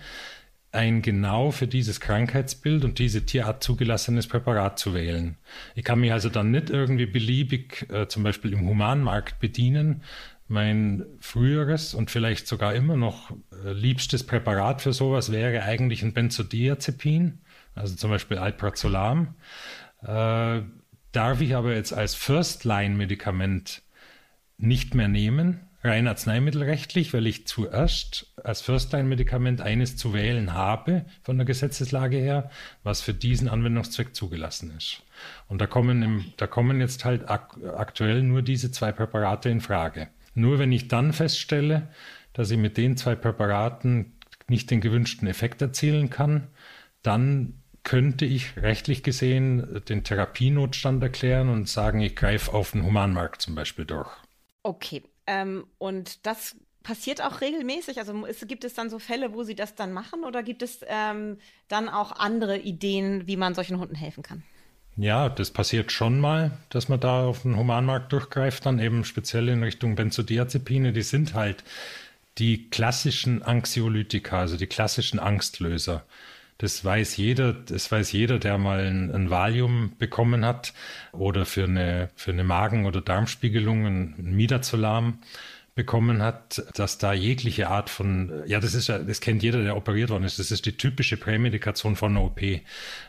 ein 0.77 1.01
genau 1.01 1.49
für 1.49 1.67
dieses 1.67 1.99
Krankheitsbild 1.99 2.85
und 2.85 2.99
diese 2.99 3.25
Tierart 3.25 3.63
zugelassenes 3.63 4.27
Präparat 4.27 4.77
zu 4.77 4.93
wählen. 4.93 5.35
Ich 5.73 5.83
kann 5.83 5.99
mich 5.99 6.13
also 6.13 6.29
dann 6.29 6.51
nicht 6.51 6.69
irgendwie 6.69 7.07
beliebig 7.07 7.87
äh, 7.91 8.07
zum 8.07 8.21
Beispiel 8.21 8.53
im 8.53 8.67
Humanmarkt 8.67 9.39
bedienen. 9.39 10.03
Mein 10.47 11.03
früheres 11.19 11.95
und 11.95 12.11
vielleicht 12.11 12.47
sogar 12.47 12.75
immer 12.75 12.95
noch 12.95 13.31
äh, 13.65 13.73
liebstes 13.73 14.23
Präparat 14.23 14.83
für 14.83 14.93
sowas 14.93 15.31
wäre 15.31 15.63
eigentlich 15.63 16.03
ein 16.03 16.13
Benzodiazepin, 16.13 17.39
also 17.73 17.95
zum 17.95 18.11
Beispiel 18.11 18.37
Alprazolam. 18.37 19.33
Äh, 20.03 20.61
darf 21.11 21.41
ich 21.41 21.55
aber 21.55 21.73
jetzt 21.73 21.91
als 21.91 22.13
First-Line-Medikament 22.13 23.81
nicht 24.59 24.93
mehr 24.93 25.07
nehmen, 25.07 25.66
rein 25.83 26.07
arzneimittelrechtlich, 26.07 27.13
weil 27.13 27.27
ich 27.27 27.47
zuerst 27.47 28.31
als 28.43 28.61
First-Line-Medikament 28.61 29.61
eines 29.61 29.95
zu 29.95 30.13
wählen 30.13 30.53
habe 30.53 31.05
von 31.23 31.37
der 31.37 31.45
Gesetzeslage 31.45 32.17
her, 32.17 32.49
was 32.83 33.01
für 33.01 33.13
diesen 33.13 33.47
Anwendungszweck 33.47 34.15
zugelassen 34.15 34.73
ist. 34.75 35.03
Und 35.47 35.61
da 35.61 35.67
kommen, 35.67 36.01
im, 36.01 36.25
da 36.37 36.47
kommen 36.47 36.81
jetzt 36.81 37.05
halt 37.05 37.29
ak 37.29 37.57
aktuell 37.75 38.23
nur 38.23 38.41
diese 38.41 38.71
zwei 38.71 38.91
Präparate 38.91 39.49
in 39.49 39.61
Frage. 39.61 40.09
Nur 40.33 40.59
wenn 40.59 40.71
ich 40.71 40.87
dann 40.87 41.13
feststelle, 41.13 41.87
dass 42.33 42.51
ich 42.51 42.57
mit 42.57 42.77
den 42.77 42.97
zwei 42.97 43.15
Präparaten 43.15 44.13
nicht 44.47 44.71
den 44.71 44.81
gewünschten 44.81 45.27
Effekt 45.27 45.61
erzielen 45.61 46.09
kann, 46.09 46.47
dann 47.01 47.61
könnte 47.83 48.25
ich 48.25 48.57
rechtlich 48.57 49.01
gesehen 49.01 49.81
den 49.87 50.03
Therapienotstand 50.03 51.01
erklären 51.01 51.49
und 51.49 51.69
sagen, 51.69 52.01
ich 52.01 52.15
greife 52.15 52.53
auf 52.53 52.71
den 52.71 52.83
Humanmarkt 52.83 53.41
zum 53.41 53.55
Beispiel 53.55 53.85
durch. 53.85 54.11
Okay, 54.63 55.03
ähm, 55.27 55.67
und 55.77 56.25
das 56.25 56.55
passiert 56.83 57.21
auch 57.21 57.41
regelmäßig? 57.41 57.99
Also 57.99 58.25
ist, 58.25 58.47
gibt 58.47 58.63
es 58.63 58.73
dann 58.73 58.89
so 58.89 58.97
Fälle, 58.97 59.33
wo 59.33 59.43
Sie 59.43 59.55
das 59.55 59.75
dann 59.75 59.91
machen 59.91 60.23
oder 60.23 60.41
gibt 60.41 60.63
es 60.63 60.79
ähm, 60.87 61.37
dann 61.67 61.89
auch 61.89 62.13
andere 62.13 62.57
Ideen, 62.57 63.27
wie 63.27 63.37
man 63.37 63.53
solchen 63.53 63.77
Hunden 63.79 63.95
helfen 63.95 64.23
kann? 64.23 64.43
Ja, 64.95 65.29
das 65.29 65.51
passiert 65.51 65.91
schon 65.91 66.19
mal, 66.19 66.57
dass 66.69 66.89
man 66.89 66.99
da 66.99 67.25
auf 67.25 67.43
den 67.43 67.55
Humanmarkt 67.55 68.11
durchgreift, 68.11 68.65
dann 68.65 68.79
eben 68.79 69.03
speziell 69.05 69.47
in 69.49 69.61
Richtung 69.61 69.95
Benzodiazepine. 69.95 70.91
Die 70.91 71.03
sind 71.03 71.35
halt 71.35 71.63
die 72.39 72.69
klassischen 72.69 73.43
Anxiolytika, 73.43 74.39
also 74.39 74.57
die 74.57 74.65
klassischen 74.65 75.19
Angstlöser. 75.19 76.03
Das 76.59 76.83
weiß 76.83 77.17
jeder, 77.17 77.53
das 77.53 77.91
weiß 77.91 78.11
jeder, 78.11 78.39
der 78.39 78.57
mal 78.57 78.79
ein, 78.79 79.11
ein 79.11 79.29
Valium 79.29 79.93
bekommen 79.99 80.43
hat 80.43 80.73
oder 81.11 81.45
für 81.45 81.65
eine, 81.65 82.09
für 82.15 82.31
eine 82.31 82.43
Magen- 82.43 82.85
oder 82.87 83.01
Darmspiegelung 83.01 83.85
ein, 83.85 84.15
Midazolam 84.17 85.19
bekommen 85.77 86.23
hat, 86.23 86.63
dass 86.73 86.97
da 86.97 87.13
jegliche 87.13 87.69
Art 87.69 87.91
von, 87.91 88.43
ja, 88.47 88.59
das 88.59 88.73
ist 88.73 88.87
ja, 88.87 88.97
das 88.97 89.21
kennt 89.21 89.43
jeder, 89.43 89.61
der 89.61 89.77
operiert 89.77 90.09
worden 90.09 90.23
ist, 90.23 90.39
das 90.39 90.49
ist 90.49 90.65
die 90.65 90.75
typische 90.75 91.17
Prämedikation 91.17 91.95
von 91.95 92.17
einer 92.17 92.25
OP. 92.25 92.41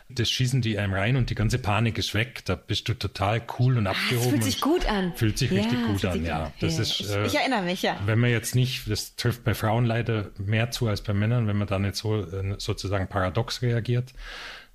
Das 0.07 0.29
schießen 0.29 0.61
die 0.61 0.77
einem 0.77 0.93
rein 0.93 1.17
und 1.17 1.31
die 1.31 1.35
ganze 1.35 1.57
Panik 1.57 1.97
ist 1.97 2.13
weg. 2.13 2.45
Da 2.45 2.55
bist 2.55 2.87
du 2.87 2.93
total 2.93 3.41
cool 3.57 3.77
und 3.77 3.87
abgehoben. 3.87 4.19
Das 4.19 4.29
fühlt 4.29 4.43
sich 4.43 4.61
gut 4.61 4.85
an. 4.85 5.13
Fühlt 5.15 5.37
sich 5.39 5.51
ja, 5.51 5.61
richtig 5.61 5.85
gut 5.87 6.05
an, 6.05 6.23
ja. 6.23 6.53
Das 6.59 6.75
ja. 6.75 6.81
ist, 6.83 7.09
äh, 7.09 7.25
ich, 7.25 7.35
erinnere 7.35 7.63
mich, 7.63 7.81
ja. 7.81 7.99
Wenn 8.05 8.19
man 8.19 8.29
jetzt 8.29 8.53
nicht, 8.53 8.89
das 8.89 9.15
trifft 9.15 9.43
bei 9.43 9.55
Frauen 9.55 9.85
leider 9.85 10.29
mehr 10.37 10.69
zu 10.69 10.87
als 10.87 11.01
bei 11.01 11.13
Männern, 11.13 11.47
wenn 11.47 11.57
man 11.57 11.67
da 11.67 11.79
nicht 11.79 11.95
so 11.95 12.21
äh, 12.21 12.55
sozusagen 12.59 13.07
paradox 13.07 13.63
reagiert, 13.63 14.13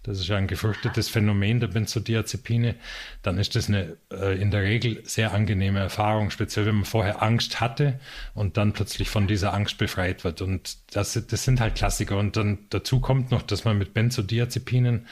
das 0.04 0.20
ist 0.20 0.28
ja 0.28 0.36
ein 0.36 0.46
gefürchtetes 0.46 1.08
Phänomen 1.08 1.60
der 1.60 1.68
Benzodiazepine, 1.68 2.76
dann 3.22 3.38
ist 3.38 3.56
das 3.56 3.68
eine 3.68 3.96
äh, 4.12 4.40
in 4.40 4.50
der 4.50 4.62
Regel 4.62 5.00
sehr 5.04 5.32
angenehme 5.32 5.80
Erfahrung, 5.80 6.30
speziell 6.30 6.66
wenn 6.66 6.76
man 6.76 6.84
vorher 6.84 7.22
Angst 7.22 7.60
hatte 7.60 7.98
und 8.34 8.56
dann 8.56 8.72
plötzlich 8.72 9.08
von 9.08 9.26
dieser 9.26 9.54
Angst 9.54 9.78
befreit 9.78 10.22
wird. 10.22 10.42
Und 10.42 10.76
das, 10.94 11.14
das 11.26 11.44
sind 11.44 11.60
halt 11.60 11.74
Klassiker. 11.74 12.18
Und 12.18 12.36
dann 12.36 12.58
dazu 12.68 13.00
kommt 13.00 13.30
noch, 13.30 13.42
dass 13.42 13.64
man 13.64 13.78
mit 13.78 13.94
Benzodiazepinen 13.94 15.06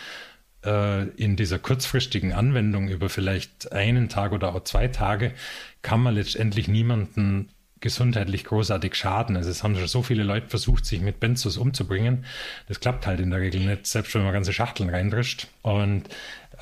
äh, 0.64 1.09
in 1.09 1.37
dieser 1.37 1.59
kurzfristigen 1.59 2.33
Anwendung 2.33 2.88
über 2.88 3.09
vielleicht 3.09 3.72
einen 3.72 4.11
Tag 4.11 4.33
oder 4.33 4.55
auch 4.55 4.64
zwei 4.64 4.88
Tage 4.88 5.33
kann 5.81 6.00
man 6.00 6.14
letztendlich 6.14 6.68
niemanden 6.68 7.48
gesundheitlich 7.83 8.45
großartig 8.45 8.95
schaden. 8.95 9.37
Also 9.37 9.51
es 9.51 9.62
haben 9.62 9.77
schon 9.77 9.87
so 9.87 10.03
viele 10.03 10.23
Leute 10.23 10.49
versucht, 10.49 10.87
sich 10.87 11.03
mit 11.03 11.21
Benzos 11.21 11.59
umzubringen. 11.59 12.25
Das 12.68 12.81
klappt 12.81 13.07
halt 13.07 13.21
in 13.21 13.31
der 13.31 13.40
Regel 13.40 13.61
nicht, 13.61 13.87
selbst 13.87 14.14
wenn 14.14 14.23
man 14.23 14.33
ganze 14.33 14.55
Schachteln 14.55 14.88
reindrischt. 14.88 15.49
Und 15.61 16.05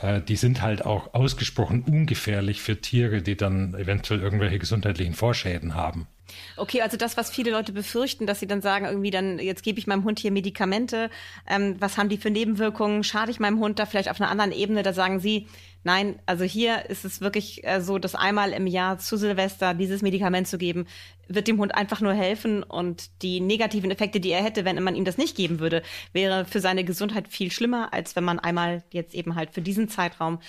äh, 0.02 0.20
die 0.20 0.36
sind 0.36 0.62
halt 0.62 0.84
auch 0.84 1.14
ausgesprochen 1.14 1.84
ungefährlich 1.86 2.60
für 2.60 2.80
Tiere, 2.80 3.22
die 3.22 3.36
dann 3.36 3.74
eventuell 3.74 4.20
irgendwelche 4.20 4.58
gesundheitlichen 4.58 5.14
Vorschäden 5.14 5.74
haben. 5.74 6.08
Okay, 6.56 6.82
also 6.82 6.96
das, 6.96 7.16
was 7.16 7.30
viele 7.30 7.50
Leute 7.50 7.72
befürchten, 7.72 8.26
dass 8.26 8.40
sie 8.40 8.46
dann 8.46 8.62
sagen, 8.62 8.86
irgendwie 8.86 9.10
dann, 9.10 9.38
jetzt 9.38 9.62
gebe 9.62 9.78
ich 9.78 9.86
meinem 9.86 10.04
Hund 10.04 10.18
hier 10.18 10.30
Medikamente, 10.30 11.10
ähm, 11.48 11.76
was 11.78 11.98
haben 11.98 12.08
die 12.08 12.18
für 12.18 12.30
Nebenwirkungen, 12.30 13.04
schade 13.04 13.30
ich 13.30 13.40
meinem 13.40 13.58
Hund 13.60 13.78
da 13.78 13.86
vielleicht 13.86 14.10
auf 14.10 14.20
einer 14.20 14.30
anderen 14.30 14.52
Ebene, 14.52 14.82
da 14.82 14.92
sagen 14.92 15.20
sie, 15.20 15.46
nein, 15.84 16.18
also 16.26 16.44
hier 16.44 16.88
ist 16.90 17.04
es 17.04 17.20
wirklich 17.20 17.64
äh, 17.64 17.80
so, 17.80 17.98
dass 17.98 18.14
einmal 18.14 18.52
im 18.52 18.66
Jahr 18.66 18.98
zu 18.98 19.16
Silvester 19.16 19.74
dieses 19.74 20.02
Medikament 20.02 20.48
zu 20.48 20.58
geben, 20.58 20.86
wird 21.28 21.48
dem 21.48 21.58
Hund 21.58 21.74
einfach 21.74 22.00
nur 22.00 22.12
helfen 22.12 22.62
und 22.62 23.22
die 23.22 23.40
negativen 23.40 23.90
Effekte, 23.90 24.20
die 24.20 24.30
er 24.30 24.42
hätte, 24.42 24.64
wenn 24.64 24.82
man 24.82 24.96
ihm 24.96 25.04
das 25.04 25.16
nicht 25.16 25.36
geben 25.36 25.60
würde, 25.60 25.82
wäre 26.12 26.44
für 26.44 26.60
seine 26.60 26.84
Gesundheit 26.84 27.28
viel 27.28 27.50
schlimmer, 27.52 27.92
als 27.92 28.16
wenn 28.16 28.24
man 28.24 28.38
einmal 28.38 28.82
jetzt 28.90 29.14
eben 29.14 29.36
halt 29.36 29.50
für 29.52 29.62
diesen 29.62 29.88
Zeitraum 29.88 30.40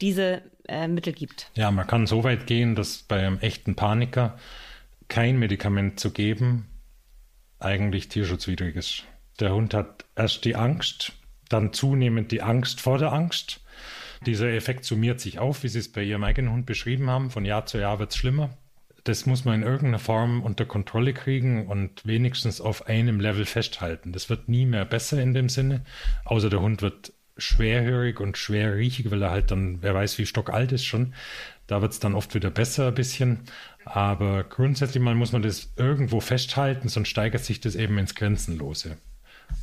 diese 0.00 0.42
äh, 0.68 0.88
Mittel 0.88 1.12
gibt. 1.12 1.50
Ja, 1.54 1.70
man 1.70 1.86
kann 1.86 2.06
so 2.06 2.22
weit 2.24 2.46
gehen, 2.46 2.74
dass 2.74 2.98
bei 2.98 3.18
einem 3.18 3.38
echten 3.38 3.76
Paniker 3.76 4.38
kein 5.08 5.38
Medikament 5.38 6.00
zu 6.00 6.10
geben 6.10 6.66
eigentlich 7.58 8.08
tierschutzwidrig 8.08 8.76
ist. 8.76 9.04
Der 9.40 9.54
Hund 9.54 9.74
hat 9.74 10.04
erst 10.14 10.44
die 10.44 10.56
Angst, 10.56 11.12
dann 11.48 11.72
zunehmend 11.72 12.32
die 12.32 12.42
Angst 12.42 12.80
vor 12.80 12.98
der 12.98 13.12
Angst. 13.12 13.60
Dieser 14.24 14.52
Effekt 14.52 14.84
summiert 14.84 15.20
sich 15.20 15.38
auf, 15.38 15.62
wie 15.62 15.68
Sie 15.68 15.78
es 15.78 15.92
bei 15.92 16.02
Ihrem 16.02 16.24
eigenen 16.24 16.52
Hund 16.52 16.66
beschrieben 16.66 17.10
haben. 17.10 17.30
Von 17.30 17.44
Jahr 17.44 17.66
zu 17.66 17.78
Jahr 17.78 17.98
wird 17.98 18.10
es 18.10 18.16
schlimmer. 18.16 18.56
Das 19.04 19.24
muss 19.24 19.44
man 19.44 19.56
in 19.56 19.62
irgendeiner 19.62 20.00
Form 20.00 20.42
unter 20.42 20.64
Kontrolle 20.64 21.12
kriegen 21.12 21.66
und 21.68 22.04
wenigstens 22.04 22.60
auf 22.60 22.88
einem 22.88 23.20
Level 23.20 23.44
festhalten. 23.44 24.12
Das 24.12 24.28
wird 24.30 24.48
nie 24.48 24.66
mehr 24.66 24.84
besser 24.84 25.22
in 25.22 25.32
dem 25.32 25.48
Sinne, 25.48 25.84
außer 26.24 26.50
der 26.50 26.60
Hund 26.60 26.82
wird 26.82 27.12
schwerhörig 27.36 28.20
und 28.20 28.38
schwerriechig, 28.38 29.10
weil 29.10 29.22
er 29.22 29.30
halt 29.30 29.50
dann, 29.50 29.82
wer 29.82 29.94
weiß, 29.94 30.18
wie 30.18 30.26
stockalt 30.26 30.72
ist 30.72 30.84
schon. 30.84 31.14
Da 31.66 31.82
wird 31.82 31.92
es 31.92 32.00
dann 32.00 32.14
oft 32.14 32.34
wieder 32.34 32.50
besser 32.50 32.88
ein 32.88 32.94
bisschen. 32.94 33.40
Aber 33.84 34.44
grundsätzlich 34.44 35.02
mal 35.02 35.14
muss 35.14 35.32
man 35.32 35.42
das 35.42 35.72
irgendwo 35.76 36.20
festhalten, 36.20 36.88
sonst 36.88 37.08
steigert 37.08 37.44
sich 37.44 37.60
das 37.60 37.74
eben 37.74 37.98
ins 37.98 38.14
Grenzenlose. 38.14 38.96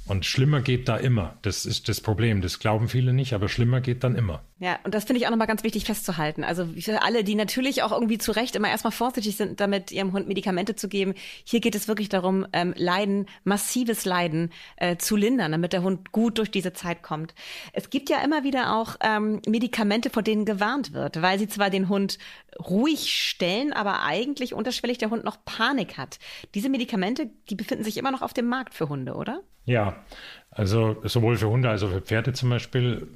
Und 0.06 0.26
schlimmer 0.26 0.60
geht 0.62 0.90
da 0.90 0.98
immer. 0.98 1.38
Das 1.44 1.66
ist 1.66 1.88
das 1.88 2.02
Problem. 2.02 2.42
Das 2.42 2.60
glauben 2.60 2.90
viele 2.90 3.14
nicht, 3.14 3.34
aber 3.34 3.48
schlimmer 3.48 3.80
geht 3.80 4.04
dann 4.04 4.16
immer. 4.16 4.44
Ja, 4.60 4.78
und 4.84 4.94
das 4.94 5.06
finde 5.06 5.20
ich 5.20 5.28
auch 5.28 5.32
nochmal 5.32 5.48
ganz 5.48 5.64
wichtig 5.64 5.86
festzuhalten. 5.86 6.44
Also 6.44 6.68
für 6.78 7.02
alle, 7.04 7.24
die 7.24 7.36
natürlich 7.36 7.84
auch 7.84 7.94
irgendwie 7.94 8.18
zu 8.18 8.34
Recht 8.34 8.58
immer 8.58 8.70
erstmal 8.70 8.92
vorsichtig 8.92 9.38
sind, 9.38 9.62
damit 9.62 9.94
ihrem 9.94 10.12
Hund 10.12 10.28
Medikamente 10.28 10.76
zu 10.76 10.90
geben, 10.90 11.14
hier 11.46 11.62
geht 11.62 11.76
es 11.76 11.88
wirklich 11.88 12.10
darum, 12.10 12.46
ähm, 12.52 12.74
Leiden, 12.76 13.28
massives 13.46 14.04
Leiden 14.04 14.52
äh, 14.76 14.98
zu 14.98 15.16
lindern, 15.16 15.54
damit 15.54 15.72
der 15.72 15.84
Hund 15.84 16.12
gut 16.12 16.38
durch 16.38 16.52
diese 16.52 16.74
Zeit 16.74 17.02
kommt. 17.02 17.34
Es 17.72 17.90
gibt 17.90 18.10
ja 18.10 18.22
immer 18.22 18.44
wieder 18.44 18.76
auch 18.76 18.98
ähm, 19.02 19.42
Medikamente, 19.48 20.10
vor 20.10 20.22
denen 20.22 20.44
gewarnt 20.44 20.92
wird, 20.92 21.22
weil 21.22 21.40
sie 21.40 21.48
zwar 21.48 21.70
den 21.70 21.88
Hund 21.88 22.20
ruhig 22.60 23.14
stellen, 23.14 23.72
aber 23.72 24.04
eigentlich 24.04 24.54
unterschwellig 24.54 24.98
der 24.98 25.12
Hund 25.12 25.24
noch 25.24 25.46
Panik 25.46 25.98
hat. 25.98 26.20
Diese 26.56 26.68
Medikamente, 26.68 27.30
die 27.50 27.56
befinden 27.56 27.86
sich 27.86 27.96
immer 27.96 28.12
noch 28.12 28.22
auf 28.22 28.34
dem 28.34 28.48
Markt 28.48 28.74
für 28.74 28.90
Hunde, 28.90 29.14
oder? 29.14 29.42
Ja, 29.66 30.04
also 30.52 30.98
sowohl 31.04 31.38
für 31.38 31.50
Hunde 31.50 31.70
als 31.70 31.84
auch 31.84 31.90
für 31.90 32.02
Pferde 32.02 32.34
zum 32.34 32.50
Beispiel. 32.50 33.08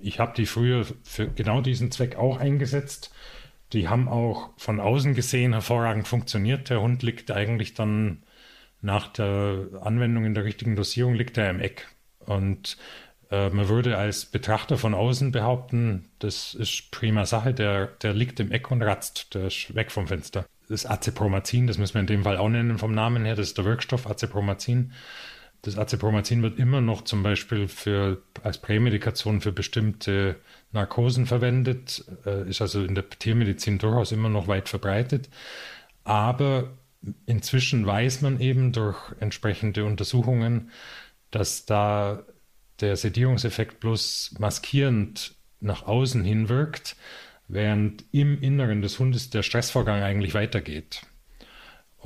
Ich 0.00 0.20
habe 0.20 0.34
die 0.36 0.46
früher 0.46 0.84
für 1.04 1.28
genau 1.28 1.60
diesen 1.60 1.90
Zweck 1.90 2.16
auch 2.16 2.38
eingesetzt. 2.38 3.14
Die 3.72 3.88
haben 3.88 4.08
auch 4.08 4.50
von 4.56 4.78
außen 4.78 5.14
gesehen 5.14 5.52
hervorragend 5.52 6.06
funktioniert. 6.06 6.70
Der 6.70 6.80
Hund 6.80 7.02
liegt 7.02 7.30
eigentlich 7.30 7.74
dann 7.74 8.22
nach 8.82 9.08
der 9.08 9.68
Anwendung 9.80 10.24
in 10.24 10.34
der 10.34 10.44
richtigen 10.44 10.76
Dosierung 10.76 11.14
liegt 11.14 11.38
er 11.38 11.50
im 11.50 11.60
Eck. 11.60 11.88
Und 12.20 12.76
äh, 13.30 13.48
man 13.50 13.68
würde 13.68 13.96
als 13.96 14.26
Betrachter 14.26 14.76
von 14.76 14.94
außen 14.94 15.32
behaupten, 15.32 16.10
das 16.18 16.54
ist 16.54 16.90
prima 16.90 17.24
Sache, 17.24 17.54
der, 17.54 17.86
der 17.86 18.12
liegt 18.12 18.38
im 18.38 18.52
Eck 18.52 18.70
und 18.70 18.82
ratzt, 18.82 19.34
der 19.34 19.46
ist 19.46 19.74
weg 19.74 19.90
vom 19.90 20.06
Fenster. 20.06 20.46
Das 20.68 20.84
Acepromazin, 20.84 21.66
das 21.66 21.78
müssen 21.78 21.94
wir 21.94 22.00
in 22.00 22.06
dem 22.06 22.24
Fall 22.24 22.36
auch 22.36 22.48
nennen 22.48 22.78
vom 22.78 22.94
Namen 22.94 23.24
her, 23.24 23.34
das 23.34 23.48
ist 23.48 23.58
der 23.58 23.64
Wirkstoff 23.64 24.06
Acepromazin 24.06 24.92
das 25.66 25.76
Acepromazin 25.76 26.42
wird 26.42 26.58
immer 26.58 26.80
noch 26.80 27.02
zum 27.02 27.24
Beispiel 27.24 27.66
für, 27.66 28.22
als 28.44 28.58
Prämedikation 28.58 29.40
für 29.40 29.50
bestimmte 29.50 30.36
Narkosen 30.70 31.26
verwendet, 31.26 32.04
äh, 32.24 32.48
ist 32.48 32.60
also 32.60 32.84
in 32.84 32.94
der 32.94 33.08
Tiermedizin 33.08 33.78
durchaus 33.78 34.12
immer 34.12 34.28
noch 34.28 34.46
weit 34.46 34.68
verbreitet. 34.68 35.28
Aber 36.04 36.70
inzwischen 37.26 37.84
weiß 37.84 38.22
man 38.22 38.40
eben 38.40 38.70
durch 38.70 38.96
entsprechende 39.18 39.84
Untersuchungen, 39.84 40.70
dass 41.32 41.66
da 41.66 42.22
der 42.80 42.96
Sedierungseffekt 42.96 43.80
bloß 43.80 44.36
maskierend 44.38 45.34
nach 45.60 45.82
außen 45.84 46.22
hin 46.22 46.48
wirkt, 46.48 46.94
während 47.48 48.04
im 48.12 48.40
Inneren 48.40 48.82
des 48.82 49.00
Hundes 49.00 49.30
der 49.30 49.42
Stressvorgang 49.42 50.02
eigentlich 50.02 50.34
weitergeht. 50.34 51.02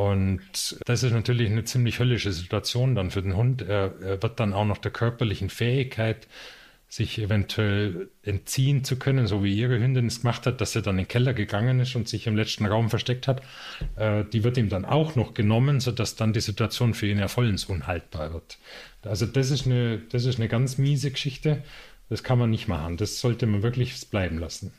Und 0.00 0.78
das 0.86 1.02
ist 1.02 1.12
natürlich 1.12 1.50
eine 1.50 1.64
ziemlich 1.64 1.98
höllische 1.98 2.32
Situation 2.32 2.94
dann 2.94 3.10
für 3.10 3.20
den 3.20 3.36
Hund. 3.36 3.60
Er, 3.60 3.92
er, 4.00 4.22
wird 4.22 4.40
dann 4.40 4.54
auch 4.54 4.64
noch 4.64 4.78
der 4.78 4.92
körperlichen 4.92 5.50
Fähigkeit, 5.50 6.26
sich 6.88 7.18
eventuell 7.18 8.08
entziehen 8.22 8.82
zu 8.82 8.98
können, 8.98 9.26
so 9.26 9.44
wie 9.44 9.54
ihre 9.54 9.78
Hündin 9.78 10.06
es 10.06 10.22
gemacht 10.22 10.46
hat, 10.46 10.62
dass 10.62 10.74
er 10.74 10.80
dann 10.80 10.94
in 10.94 11.04
den 11.04 11.08
Keller 11.08 11.34
gegangen 11.34 11.80
ist 11.80 11.96
und 11.96 12.08
sich 12.08 12.26
im 12.26 12.34
letzten 12.34 12.64
Raum 12.64 12.88
versteckt 12.88 13.28
hat. 13.28 13.42
Äh, 13.96 14.24
die 14.32 14.42
wird 14.42 14.56
ihm 14.56 14.70
dann 14.70 14.86
auch 14.86 15.16
noch 15.16 15.34
genommen, 15.34 15.80
sodass 15.80 16.16
dann 16.16 16.32
die 16.32 16.40
Situation 16.40 16.94
für 16.94 17.06
ihn 17.06 17.18
ja 17.18 17.28
vollends 17.28 17.66
unhaltbar 17.66 18.32
wird. 18.32 18.56
Also 19.02 19.26
das 19.26 19.50
ist 19.50 19.66
eine, 19.66 19.98
das 19.98 20.24
ist 20.24 20.38
eine 20.38 20.48
ganz 20.48 20.78
miese 20.78 21.10
Geschichte. 21.10 21.62
Das 22.08 22.24
kann 22.24 22.38
man 22.38 22.48
nicht 22.48 22.68
machen. 22.68 22.96
Das 22.96 23.20
sollte 23.20 23.46
man 23.46 23.62
wirklich 23.62 24.08
bleiben 24.08 24.38
lassen. 24.38 24.72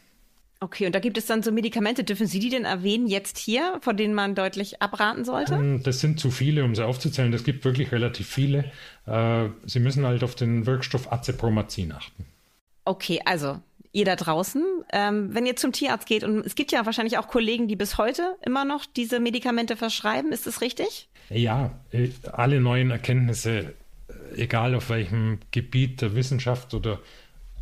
Okay, 0.63 0.85
und 0.85 0.93
da 0.93 0.99
gibt 0.99 1.17
es 1.17 1.25
dann 1.25 1.41
so 1.41 1.51
Medikamente. 1.51 2.03
Dürfen 2.03 2.27
Sie 2.27 2.39
die 2.39 2.49
denn 2.49 2.65
erwähnen 2.65 3.07
jetzt 3.07 3.39
hier, 3.39 3.79
von 3.81 3.97
denen 3.97 4.13
man 4.13 4.35
deutlich 4.35 4.79
abraten 4.79 5.25
sollte? 5.25 5.55
Ähm, 5.55 5.81
das 5.81 5.99
sind 5.99 6.19
zu 6.19 6.29
viele, 6.29 6.63
um 6.63 6.75
sie 6.75 6.85
aufzuzählen. 6.85 7.33
Es 7.33 7.43
gibt 7.43 7.65
wirklich 7.65 7.91
relativ 7.91 8.27
viele. 8.27 8.71
Äh, 9.07 9.49
sie 9.65 9.79
müssen 9.79 10.05
halt 10.05 10.23
auf 10.23 10.35
den 10.35 10.67
Wirkstoff 10.67 11.11
Acepromazin 11.11 11.91
achten. 11.91 12.25
Okay, 12.85 13.21
also 13.25 13.59
ihr 13.91 14.05
da 14.05 14.15
draußen, 14.15 14.63
ähm, 14.93 15.33
wenn 15.33 15.47
ihr 15.47 15.55
zum 15.55 15.71
Tierarzt 15.71 16.07
geht, 16.07 16.23
und 16.23 16.45
es 16.45 16.53
gibt 16.53 16.71
ja 16.71 16.85
wahrscheinlich 16.85 17.17
auch 17.17 17.27
Kollegen, 17.27 17.67
die 17.67 17.75
bis 17.75 17.97
heute 17.97 18.37
immer 18.45 18.63
noch 18.63 18.85
diese 18.85 19.19
Medikamente 19.19 19.75
verschreiben, 19.75 20.31
ist 20.31 20.45
das 20.45 20.61
richtig? 20.61 21.09
Ja, 21.29 21.71
äh, 21.91 22.09
alle 22.31 22.61
neuen 22.61 22.91
Erkenntnisse, 22.91 23.73
äh, 24.07 24.43
egal 24.43 24.75
auf 24.75 24.91
welchem 24.91 25.39
Gebiet 25.49 26.01
der 26.01 26.15
Wissenschaft 26.15 26.75
oder 26.75 26.99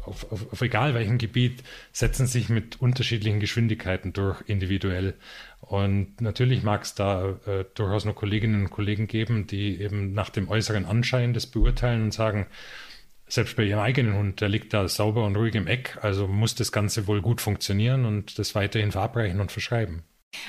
auf, 0.06 0.32
auf, 0.32 0.52
auf 0.52 0.62
egal 0.62 0.94
welchem 0.94 1.18
Gebiet, 1.18 1.64
setzen 1.92 2.28
sich 2.28 2.50
mit 2.50 2.82
unterschiedlichen 2.82 3.40
Geschwindigkeiten 3.40 4.14
durch, 4.14 4.42
individuell. 4.48 5.16
Und 5.62 6.22
natürlich 6.22 6.64
mag 6.64 6.84
es 6.84 6.96
da 6.96 7.38
äh, 7.46 7.66
durchaus 7.76 8.06
noch 8.06 8.16
Kolleginnen 8.16 8.64
und 8.64 8.70
Kollegen 8.70 9.08
geben, 9.08 9.48
die 9.48 9.80
eben 9.82 10.14
nach 10.14 10.30
dem 10.30 10.50
äußeren 10.50 10.86
Anschein 10.86 11.34
das 11.34 11.48
beurteilen 11.48 12.04
und 12.04 12.14
sagen, 12.14 12.48
selbst 13.28 13.56
bei 13.56 13.64
ihrem 13.64 13.80
eigenen 13.80 14.16
Hund, 14.16 14.42
der 14.42 14.50
liegt 14.50 14.74
da 14.74 14.88
sauber 14.88 15.26
und 15.26 15.36
ruhig 15.36 15.54
im 15.54 15.68
Eck, 15.68 16.00
also 16.02 16.28
muss 16.28 16.56
das 16.56 16.72
Ganze 16.72 17.08
wohl 17.08 17.22
gut 17.22 17.42
funktionieren 17.42 18.06
und 18.06 18.40
das 18.40 18.56
weiterhin 18.56 18.92
verabreichen 18.92 19.40
und 19.40 19.52
verschreiben. 19.52 20.04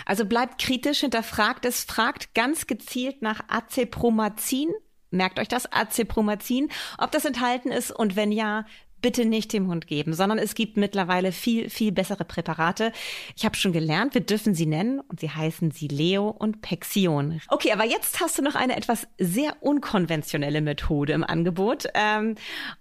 Also 0.07 0.25
bleibt 0.25 0.61
kritisch, 0.61 1.01
hinterfragt 1.01 1.65
es, 1.65 1.85
fragt 1.85 2.35
ganz 2.35 2.67
gezielt 2.67 3.23
nach 3.23 3.41
Acepromazin. 3.49 4.69
Merkt 5.11 5.39
euch 5.39 5.49
das, 5.49 5.71
Acepromazin, 5.71 6.69
ob 6.99 7.11
das 7.11 7.25
enthalten 7.25 7.71
ist 7.71 7.91
und 7.91 8.17
wenn 8.17 8.33
ja, 8.33 8.65
bitte 9.03 9.25
nicht 9.25 9.53
dem 9.53 9.69
Hund 9.69 9.87
geben, 9.87 10.15
sondern 10.15 10.39
es 10.39 10.55
gibt 10.55 10.77
mittlerweile 10.77 11.33
viel, 11.33 11.71
viel 11.71 11.93
bessere 11.93 12.25
Präparate. 12.25 12.93
Ich 13.37 13.45
habe 13.45 13.57
schon 13.57 13.73
gelernt, 13.73 14.15
wir 14.15 14.21
dürfen 14.21 14.55
sie 14.55 14.67
nennen 14.67 15.01
und 15.01 15.21
sie 15.21 15.31
heißen 15.31 15.71
Sileo 15.71 16.29
und 16.29 16.63
Pexion. 16.63 17.41
Okay, 17.49 17.73
aber 17.73 17.85
jetzt 17.85 18.21
hast 18.21 18.39
du 18.39 18.43
noch 18.43 18.55
eine 18.55 18.77
etwas 18.77 19.07
sehr 19.19 19.57
unkonventionelle 19.61 20.61
Methode 20.61 21.13
im 21.13 21.25
Angebot. 21.25 21.89
Ähm, 21.95 22.35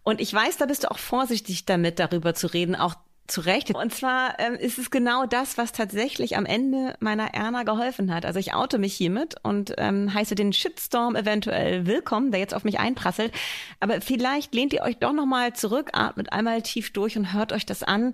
und 0.03 0.21
ich 0.21 0.33
weiß, 0.33 0.57
da 0.57 0.65
bist 0.65 0.83
du 0.83 0.91
auch 0.91 0.99
vorsichtig 0.99 1.65
damit, 1.65 1.99
darüber 1.99 2.33
zu 2.33 2.47
reden, 2.47 2.75
auch 2.75 2.95
zu 3.29 3.41
Recht. 3.41 3.73
Und 3.73 3.93
zwar 3.93 4.39
ähm, 4.39 4.55
ist 4.55 4.77
es 4.77 4.91
genau 4.91 5.25
das, 5.25 5.57
was 5.57 5.71
tatsächlich 5.71 6.35
am 6.35 6.45
Ende 6.45 6.95
meiner 6.99 7.33
Erna 7.33 7.63
geholfen 7.63 8.13
hat. 8.13 8.25
Also 8.25 8.39
ich 8.39 8.53
oute 8.53 8.77
mich 8.77 8.93
hiermit 8.93 9.35
und 9.43 9.73
ähm, 9.77 10.13
heiße 10.13 10.35
den 10.35 10.53
Shitstorm 10.53 11.15
eventuell 11.15 11.85
willkommen, 11.85 12.31
der 12.31 12.39
jetzt 12.39 12.53
auf 12.53 12.63
mich 12.63 12.79
einprasselt. 12.79 13.31
Aber 13.79 14.01
vielleicht 14.01 14.53
lehnt 14.53 14.73
ihr 14.73 14.81
euch 14.81 14.97
doch 14.97 15.13
nochmal 15.13 15.53
zurück, 15.53 15.91
atmet 15.93 16.33
einmal 16.33 16.61
tief 16.61 16.91
durch 16.91 17.17
und 17.17 17.33
hört 17.33 17.53
euch 17.53 17.65
das 17.65 17.83
an, 17.83 18.13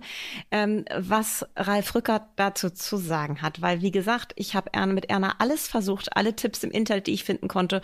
ähm, 0.50 0.84
was 0.96 1.46
Ralf 1.56 1.94
Rückert 1.94 2.22
dazu 2.36 2.70
zu 2.70 2.96
sagen 2.96 3.42
hat. 3.42 3.62
Weil, 3.62 3.80
wie 3.82 3.90
gesagt, 3.90 4.32
ich 4.36 4.54
habe 4.54 4.70
Erna 4.72 4.92
mit 4.92 5.10
Erna 5.10 5.36
alles 5.38 5.68
versucht, 5.68 6.16
alle 6.16 6.36
Tipps 6.36 6.62
im 6.62 6.70
Internet, 6.70 7.06
die 7.06 7.14
ich 7.14 7.24
finden 7.24 7.48
konnte. 7.48 7.80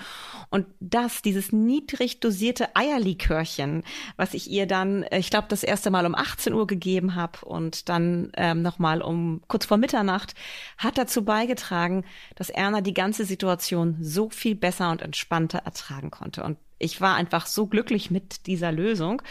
Und 0.51 0.67
das, 0.81 1.23
dieses 1.23 1.53
niedrig 1.53 2.21
dosierte 2.21 2.77
Eierlikörchen, 2.77 3.83
was 4.17 4.35
ich 4.35 4.51
ihr 4.51 4.67
dann, 4.67 5.05
ich 5.11 5.31
glaube, 5.31 5.47
das 5.49 5.63
erste 5.63 5.91
Mal 5.91 6.07
um 6.07 6.15
18 6.15 6.53
Uhr 6.53 6.67
gegeben 6.67 7.15
habe, 7.15 7.22
habe 7.23 7.45
und 7.45 7.89
dann 7.89 8.33
ähm, 8.37 8.63
nochmal 8.63 9.01
um 9.01 9.41
kurz 9.49 9.65
vor 9.65 9.77
Mitternacht, 9.77 10.35
hat 10.77 10.99
dazu 10.99 11.25
beigetragen, 11.25 12.05
dass 12.35 12.51
Erna 12.51 12.81
die 12.81 12.95
ganze 12.95 13.25
Situation 13.25 13.97
so 14.01 14.29
viel 14.29 14.55
besser 14.55 14.91
und 14.91 15.03
entspannter 15.03 15.59
ertragen 15.59 16.11
konnte. 16.11 16.43
Und 16.43 16.59
ich 16.79 17.01
war 17.01 17.15
einfach 17.15 17.47
so 17.47 17.67
glücklich 17.67 18.11
mit 18.11 18.47
dieser 18.47 18.73
Lösung 18.73 19.23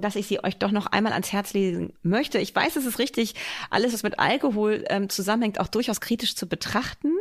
dass 0.00 0.16
ich 0.16 0.26
sie 0.26 0.42
euch 0.42 0.56
doch 0.56 0.72
noch 0.72 0.86
einmal 0.86 1.12
ans 1.12 1.32
Herz 1.32 1.52
legen 1.52 1.92
möchte. 2.02 2.38
Ich 2.38 2.54
weiß, 2.54 2.74
es 2.76 2.86
ist 2.86 2.98
richtig, 2.98 3.34
alles, 3.70 3.92
was 3.92 4.02
mit 4.02 4.18
Alkohol 4.18 4.84
ähm, 4.88 5.08
zusammenhängt, 5.08 5.60
auch 5.60 5.68
durchaus 5.68 6.00
kritisch 6.00 6.34
zu 6.34 6.48
betrachten. 6.48 7.12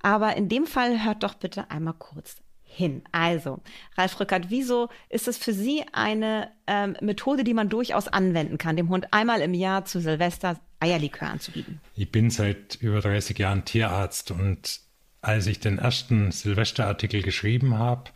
Aber 0.00 0.36
in 0.36 0.48
dem 0.48 0.66
Fall 0.66 1.04
hört 1.04 1.22
doch 1.22 1.34
bitte 1.34 1.70
einmal 1.70 1.94
kurz 1.94 2.41
hin. 2.72 3.02
Also, 3.12 3.60
Ralf 3.96 4.18
Rückert, 4.18 4.50
wieso 4.50 4.88
ist 5.08 5.28
es 5.28 5.36
für 5.36 5.52
Sie 5.52 5.84
eine 5.92 6.50
ähm, 6.66 6.96
Methode, 7.00 7.44
die 7.44 7.54
man 7.54 7.68
durchaus 7.68 8.08
anwenden 8.08 8.58
kann, 8.58 8.76
dem 8.76 8.88
Hund 8.88 9.12
einmal 9.12 9.40
im 9.40 9.54
Jahr 9.54 9.84
zu 9.84 10.00
Silvester 10.00 10.58
Eierlikör 10.80 11.28
anzubieten? 11.28 11.80
Ich 11.94 12.10
bin 12.10 12.30
seit 12.30 12.76
über 12.76 13.00
30 13.00 13.38
Jahren 13.38 13.64
Tierarzt 13.64 14.30
und 14.30 14.80
als 15.20 15.46
ich 15.46 15.60
den 15.60 15.78
ersten 15.78 16.32
Silvesterartikel 16.32 17.22
geschrieben 17.22 17.78
habe, 17.78 18.10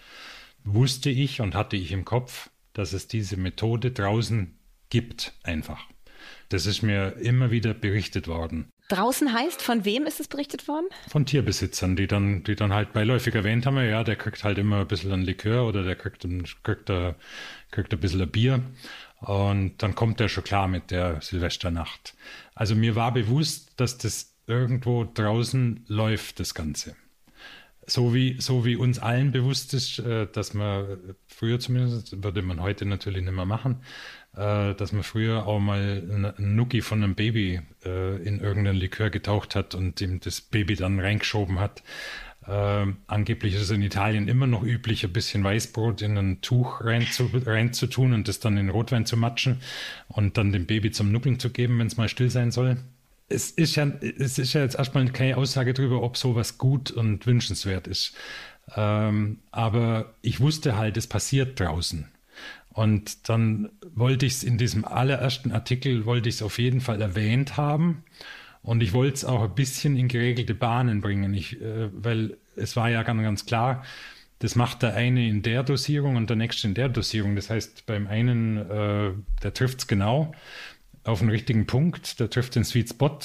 wusste 0.65 1.11
ich 1.11 1.41
und 1.41 1.55
hatte 1.55 1.77
ich 1.77 1.93
im 1.93 2.05
Kopf, 2.05 2.51
dass 2.73 2.93
es 2.93 3.07
diese 3.07 3.37
Methode 3.37 3.93
draußen 3.93 4.59
gibt, 4.91 5.35
einfach. 5.45 5.87
Das 6.49 6.67
ist 6.67 6.83
mir 6.83 7.17
immer 7.17 7.51
wieder 7.51 7.75
berichtet 7.75 8.27
worden. 8.27 8.69
Draußen 8.89 9.33
heißt, 9.33 9.63
von 9.63 9.85
wem 9.85 10.07
ist 10.07 10.21
es 10.21 10.29
berichtet 10.29 10.69
worden? 10.69 10.87
Von 11.09 11.27
Tierbesitzern, 11.27 11.97
die 11.97 12.07
dann, 12.07 12.45
die 12.45 12.55
dann 12.55 12.73
halt 12.73 12.93
beiläufig 12.93 13.35
erwähnt 13.35 13.67
haben, 13.67 13.77
ja, 13.79 14.05
der 14.05 14.17
kriegt 14.17 14.45
halt 14.45 14.59
immer 14.59 14.81
ein 14.81 14.87
bisschen 14.87 15.13
ein 15.13 15.23
Likör 15.23 15.67
oder 15.67 15.83
der 15.83 15.97
kriegt, 15.97 16.25
ein, 16.25 16.45
kriegt, 16.63 16.91
ein, 16.91 17.15
kriegt 17.71 17.93
ein 17.93 18.01
bisschen 18.01 18.23
ein 18.23 18.31
Bier. 18.31 18.63
Und 19.21 19.83
dann 19.83 19.95
kommt 19.95 20.21
er 20.21 20.29
schon 20.29 20.45
klar 20.45 20.69
mit 20.69 20.91
der 20.91 21.21
Silvesternacht. 21.21 22.15
Also 22.55 22.75
mir 22.77 22.95
war 22.95 23.13
bewusst, 23.13 23.73
dass 23.77 23.99
das 23.99 24.35
irgendwo 24.47 25.05
draußen 25.05 25.85
läuft, 25.89 26.39
das 26.39 26.55
Ganze. 26.55 26.95
So 27.89 28.15
wie, 28.15 28.41
so 28.41 28.65
wie 28.65 28.77
uns 28.77 28.99
allen 28.99 29.31
bewusst 29.33 29.73
ist, 29.73 30.01
äh, 30.01 30.27
dass 30.31 30.55
man 30.55 31.15
früher 31.27 31.61
zumindest, 31.61 32.23
würde 32.23 32.43
man 32.43 32.61
heute 32.61 32.85
natürlich 32.85 33.23
nicht 33.23 33.35
mehr 33.35 33.47
machen, 33.47 33.83
äh, 34.37 34.75
dass 34.75 34.93
man 34.93 35.03
früher 35.03 35.47
auch 35.47 35.59
mal 35.59 36.33
einen 36.39 36.57
Nuki 36.57 36.83
von 36.83 37.03
einem 37.03 37.15
Baby 37.15 37.61
äh, 37.85 38.17
in 38.23 38.41
irgendein 38.41 38.77
Likör 38.77 39.11
getaucht 39.11 39.55
hat 39.55 39.75
und 39.75 40.01
ihm 40.01 40.21
das 40.21 40.41
Baby 40.41 40.77
dann 40.77 41.01
reingeschoben 41.01 41.59
hat. 41.59 41.83
Äh, 42.47 42.87
angeblich 43.07 43.55
ist 43.55 43.63
es 43.63 43.71
in 43.71 43.83
Italien 43.83 44.29
immer 44.29 44.47
noch 44.47 44.63
üblich, 44.63 45.05
ein 45.05 45.13
bisschen 45.13 45.43
Weißbrot 45.43 46.03
in 46.03 46.17
ein 46.17 46.41
Tuch 46.43 46.81
reinzutun 46.81 47.43
rein 47.45 47.73
zu 47.73 47.89
und 48.03 48.29
das 48.29 48.39
dann 48.39 48.57
in 48.57 48.69
Rotwein 48.69 49.07
zu 49.07 49.17
matschen 49.17 49.61
und 50.09 50.37
dann 50.39 50.53
dem 50.53 50.67
Baby 50.67 50.93
zum 50.93 51.11
Nuckeln 51.11 51.41
zu 51.41 51.51
geben, 51.51 51.79
wenn 51.79 51.89
es 51.89 51.97
mal 51.97 52.09
still 52.09 52.31
sein 52.31 52.53
soll. 52.53 52.77
Es 53.29 53.51
ist 53.51 53.75
ja, 53.75 53.91
es 54.01 54.39
ist 54.39 54.53
ja 54.53 54.61
jetzt 54.61 54.77
erstmal 54.77 55.09
keine 55.09 55.37
Aussage 55.37 55.75
darüber, 55.75 56.03
ob 56.03 56.17
sowas 56.17 56.59
gut 56.59 56.93
und 56.93 57.27
wünschenswert 57.27 57.89
ist. 57.89 58.15
Ähm, 58.77 59.39
aber 59.51 60.15
ich 60.23 60.39
wusste 60.39 60.77
halt, 60.77 60.97
es 60.97 61.09
passiert 61.09 61.59
draußen. 61.59 62.07
Und 62.77 63.31
dann 63.31 63.71
wollte 63.95 64.27
ich 64.27 64.35
es 64.35 64.43
in 64.45 64.59
diesem 64.59 64.85
allerersten 64.85 65.51
Artikel, 65.51 66.05
wollte 66.05 66.29
ich 66.29 66.35
es 66.37 66.43
auf 66.43 66.59
jeden 66.59 66.83
Fall 66.83 67.01
erwähnt 67.01 67.57
haben. 67.57 68.05
Und 68.63 68.83
ich 68.83 68.93
wollte 68.93 69.15
es 69.15 69.25
auch 69.25 69.43
ein 69.43 69.55
bisschen 69.55 69.97
in 69.97 70.09
geregelte 70.09 70.55
Bahnen 70.55 71.01
bringen, 71.01 71.33
ich, 71.33 71.59
äh, 71.59 71.89
weil 71.95 72.37
es 72.55 72.77
war 72.77 72.91
ja 72.91 73.03
ganz, 73.03 73.23
ganz 73.23 73.47
klar, 73.47 73.83
das 74.41 74.57
macht 74.57 74.83
der 74.83 74.95
eine 74.95 75.27
in 75.27 75.41
der 75.41 75.63
Dosierung 75.63 76.17
und 76.17 76.29
der 76.29 76.37
nächste 76.37 76.69
in 76.69 76.75
der 76.75 76.91
Dosierung. 76.91 77.35
Das 77.35 77.49
heißt, 77.49 77.87
beim 77.87 78.07
einen, 78.09 78.59
äh, 78.59 79.13
der 79.43 79.55
trifft 79.55 79.79
es 79.79 79.87
genau 79.87 80.35
auf 81.03 81.21
den 81.21 81.31
richtigen 81.31 81.67
Punkt, 81.67 82.21
der 82.21 82.29
trifft 82.29 82.57
den 82.57 82.65
Sweet 82.65 82.91
Spot 82.91 83.19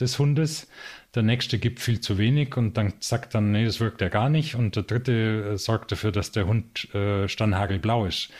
des 0.00 0.18
Hundes. 0.18 0.66
Der 1.14 1.22
nächste 1.22 1.58
gibt 1.58 1.80
viel 1.80 2.00
zu 2.00 2.16
wenig 2.16 2.56
und 2.56 2.78
dann 2.78 2.94
sagt 3.00 3.34
dann, 3.34 3.52
nee, 3.52 3.66
das 3.66 3.80
wirkt 3.80 4.00
ja 4.00 4.08
gar 4.08 4.30
nicht. 4.30 4.54
Und 4.54 4.76
der 4.76 4.84
dritte 4.84 5.52
äh, 5.52 5.58
sorgt 5.58 5.92
dafür, 5.92 6.10
dass 6.10 6.32
der 6.32 6.46
Hund 6.46 6.92
äh, 6.94 7.28
stannhagelblau 7.28 8.06
ist. 8.06 8.30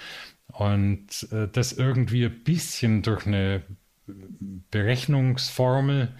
Und 0.48 1.28
äh, 1.32 1.48
das 1.50 1.72
irgendwie 1.72 2.26
ein 2.26 2.44
bisschen 2.44 3.02
durch 3.02 3.26
eine 3.26 3.62
Berechnungsformel, 4.70 6.12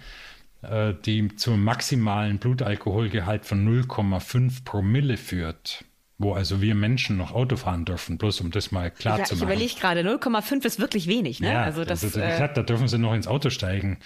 äh, 0.61 0.93
die 1.05 1.35
zum 1.35 1.63
maximalen 1.63 2.39
Blutalkoholgehalt 2.39 3.45
von 3.45 3.65
0,5 3.67 4.63
Promille 4.63 5.17
führt, 5.17 5.85
wo 6.17 6.33
also 6.33 6.61
wir 6.61 6.75
Menschen 6.75 7.17
noch 7.17 7.33
Auto 7.33 7.55
fahren 7.55 7.85
dürfen, 7.85 8.17
bloß 8.17 8.41
um 8.41 8.51
das 8.51 8.71
mal 8.71 8.91
klar 8.91 9.19
ja, 9.19 9.25
zu 9.25 9.35
machen. 9.35 9.49
Ich 9.49 9.55
überlege 9.55 9.79
gerade, 9.79 10.01
0,5 10.01 10.65
ist 10.65 10.79
wirklich 10.79 11.07
wenig. 11.07 11.39
Ne? 11.39 11.51
Ja, 11.51 11.63
also 11.63 11.85
das, 11.85 12.03
also, 12.03 12.19
äh, 12.19 12.53
da 12.53 12.63
dürfen 12.63 12.87
sie 12.87 12.97
noch 12.97 13.13
ins 13.13 13.27
Auto 13.27 13.49
steigen, 13.49 13.99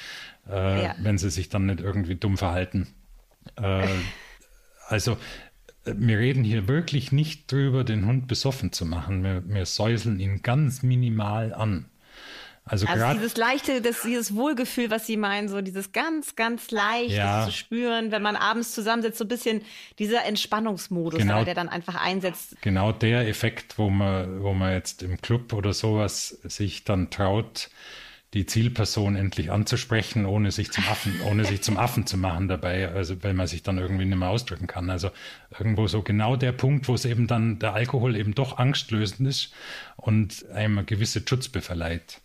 äh, 0.49 0.83
ja. 0.83 0.95
wenn 0.99 1.17
sie 1.17 1.29
sich 1.29 1.49
dann 1.49 1.65
nicht 1.65 1.79
irgendwie 1.79 2.15
dumm 2.15 2.37
verhalten. 2.37 2.87
Äh, 3.55 3.87
also 4.87 5.17
wir 5.85 6.19
reden 6.19 6.43
hier 6.43 6.67
wirklich 6.67 7.11
nicht 7.11 7.51
drüber, 7.51 7.83
den 7.83 8.05
Hund 8.05 8.27
besoffen 8.27 8.71
zu 8.71 8.85
machen. 8.85 9.23
Wir, 9.23 9.43
wir 9.47 9.65
säuseln 9.65 10.19
ihn 10.19 10.41
ganz 10.41 10.83
minimal 10.83 11.53
an. 11.53 11.85
Also, 12.69 12.85
also 12.85 13.13
dieses 13.13 13.35
leichte, 13.35 13.81
das, 13.81 14.03
dieses 14.03 14.35
Wohlgefühl, 14.35 14.91
was 14.91 15.07
Sie 15.07 15.17
meinen, 15.17 15.49
so 15.49 15.59
dieses 15.61 15.91
ganz, 15.91 16.35
ganz 16.35 16.69
leicht 16.69 17.15
ja. 17.15 17.45
zu 17.45 17.51
spüren, 17.51 18.11
wenn 18.11 18.21
man 18.21 18.35
abends 18.35 18.75
zusammensitzt, 18.75 19.17
so 19.17 19.25
ein 19.25 19.27
bisschen 19.27 19.61
dieser 19.97 20.23
Entspannungsmodus, 20.25 21.19
genau, 21.19 21.43
der 21.43 21.55
dann 21.55 21.67
einfach 21.67 21.95
einsetzt. 21.95 22.61
Genau 22.61 22.91
der 22.91 23.27
Effekt, 23.27 23.79
wo 23.79 23.89
man, 23.89 24.43
wo 24.43 24.53
man 24.53 24.73
jetzt 24.73 25.01
im 25.01 25.19
Club 25.19 25.51
oder 25.53 25.73
sowas 25.73 26.39
sich 26.43 26.83
dann 26.83 27.09
traut, 27.09 27.71
die 28.33 28.45
Zielperson 28.45 29.15
endlich 29.15 29.51
anzusprechen, 29.51 30.25
ohne 30.25 30.51
sich 30.51 30.71
zum 30.71 30.83
Affen, 30.87 31.19
ohne 31.21 31.45
sich 31.45 31.63
zum 31.63 31.77
Affen 31.77 32.05
zu 32.05 32.15
machen 32.15 32.47
dabei, 32.47 32.89
also 32.89 33.23
weil 33.23 33.33
man 33.33 33.47
sich 33.47 33.63
dann 33.63 33.79
irgendwie 33.79 34.05
nicht 34.05 34.17
mehr 34.17 34.29
ausdrücken 34.29 34.67
kann. 34.67 34.89
Also 34.89 35.09
irgendwo 35.57 35.87
so 35.87 36.03
genau 36.03 36.35
der 36.35 36.51
Punkt, 36.51 36.87
wo 36.87 36.93
es 36.93 37.05
eben 37.05 37.25
dann 37.25 37.57
der 37.57 37.73
Alkohol 37.73 38.15
eben 38.15 38.35
doch 38.35 38.59
angstlösend 38.59 39.27
ist 39.27 39.53
und 39.95 40.47
einem 40.51 40.77
eine 40.77 40.85
gewisse 40.85 41.23
Schutzbe 41.27 41.61
verleiht. 41.61 42.21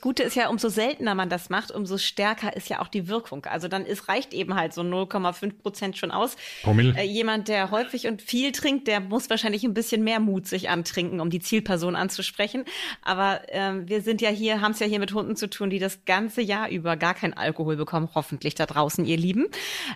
Gute 0.00 0.22
ist 0.22 0.36
ja, 0.36 0.48
umso 0.48 0.68
seltener 0.68 1.14
man 1.14 1.28
das 1.28 1.50
macht, 1.50 1.70
umso 1.70 1.98
stärker 1.98 2.56
ist 2.56 2.68
ja 2.68 2.80
auch 2.80 2.88
die 2.88 3.08
Wirkung. 3.08 3.44
Also 3.46 3.68
dann 3.68 3.84
ist, 3.84 4.08
reicht 4.08 4.32
eben 4.32 4.54
halt 4.54 4.72
so 4.72 4.82
0,5 4.82 5.58
Prozent 5.62 5.98
schon 5.98 6.10
aus. 6.10 6.36
Promille. 6.62 6.94
Äh, 6.96 7.04
jemand, 7.04 7.48
der 7.48 7.70
häufig 7.70 8.06
und 8.06 8.22
viel 8.22 8.52
trinkt, 8.52 8.86
der 8.86 9.00
muss 9.00 9.30
wahrscheinlich 9.30 9.64
ein 9.64 9.74
bisschen 9.74 10.04
mehr 10.04 10.20
Mut 10.20 10.46
sich 10.46 10.68
antrinken, 10.68 11.20
um 11.20 11.30
die 11.30 11.40
Zielperson 11.40 11.96
anzusprechen. 11.96 12.64
Aber 13.02 13.40
ähm, 13.48 13.88
wir 13.88 14.02
sind 14.02 14.20
ja 14.20 14.30
hier, 14.30 14.60
haben 14.60 14.72
es 14.72 14.78
ja 14.78 14.86
hier 14.86 15.00
mit 15.00 15.12
Hunden 15.12 15.36
zu 15.36 15.48
tun, 15.50 15.70
die 15.70 15.78
das 15.78 16.04
ganze 16.04 16.42
Jahr 16.42 16.68
über 16.68 16.96
gar 16.96 17.14
keinen 17.14 17.34
Alkohol 17.34 17.76
bekommen, 17.76 18.08
hoffentlich 18.14 18.54
da 18.54 18.66
draußen, 18.66 19.04
ihr 19.04 19.16
Lieben. 19.16 19.46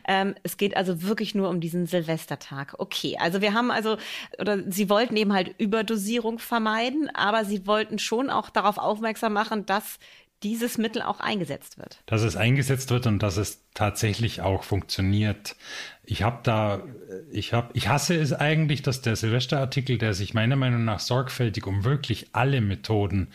Ähm, 0.07 0.35
es 0.43 0.57
geht 0.57 0.77
also 0.77 1.03
wirklich 1.03 1.35
nur 1.35 1.49
um 1.49 1.61
diesen 1.61 1.87
Silvestertag. 1.87 2.75
Okay, 2.79 3.17
also 3.21 3.41
wir 3.41 3.55
haben 3.55 3.71
also, 3.71 3.97
oder 4.39 4.59
Sie 4.71 4.89
wollten 4.89 5.17
eben 5.17 5.33
halt 5.33 5.55
Überdosierung 5.59 6.39
vermeiden, 6.39 7.11
aber 7.15 7.45
Sie 7.45 7.67
wollten 7.67 7.99
schon 7.99 8.31
auch 8.31 8.51
darauf 8.51 8.79
aufmerksam 8.79 9.33
machen, 9.33 9.67
dass 9.67 9.92
dieses 10.43 10.77
Mittel 10.77 11.03
auch 11.03 11.21
eingesetzt 11.21 11.79
wird. 11.79 12.03
Dass 12.07 12.23
es 12.23 12.37
eingesetzt 12.37 12.91
wird 12.91 13.07
und 13.07 13.23
dass 13.23 13.37
es 13.37 13.63
tatsächlich 13.75 14.41
auch 14.41 14.65
funktioniert. 14.65 15.57
Ich 16.05 16.23
habe 16.23 16.41
da, 16.43 16.83
ich 17.31 17.53
habe, 17.53 17.71
ich 17.75 17.89
hasse 17.89 18.15
es 18.17 18.33
eigentlich, 18.33 18.83
dass 18.83 19.03
der 19.03 19.17
Silvesterartikel, 19.17 19.99
der 19.99 20.15
sich 20.15 20.35
meiner 20.35 20.57
Meinung 20.57 20.85
nach 20.85 21.01
sorgfältig 21.01 21.67
um 21.67 21.85
wirklich 21.85 22.29
alle 22.33 22.61
Methoden 22.61 23.29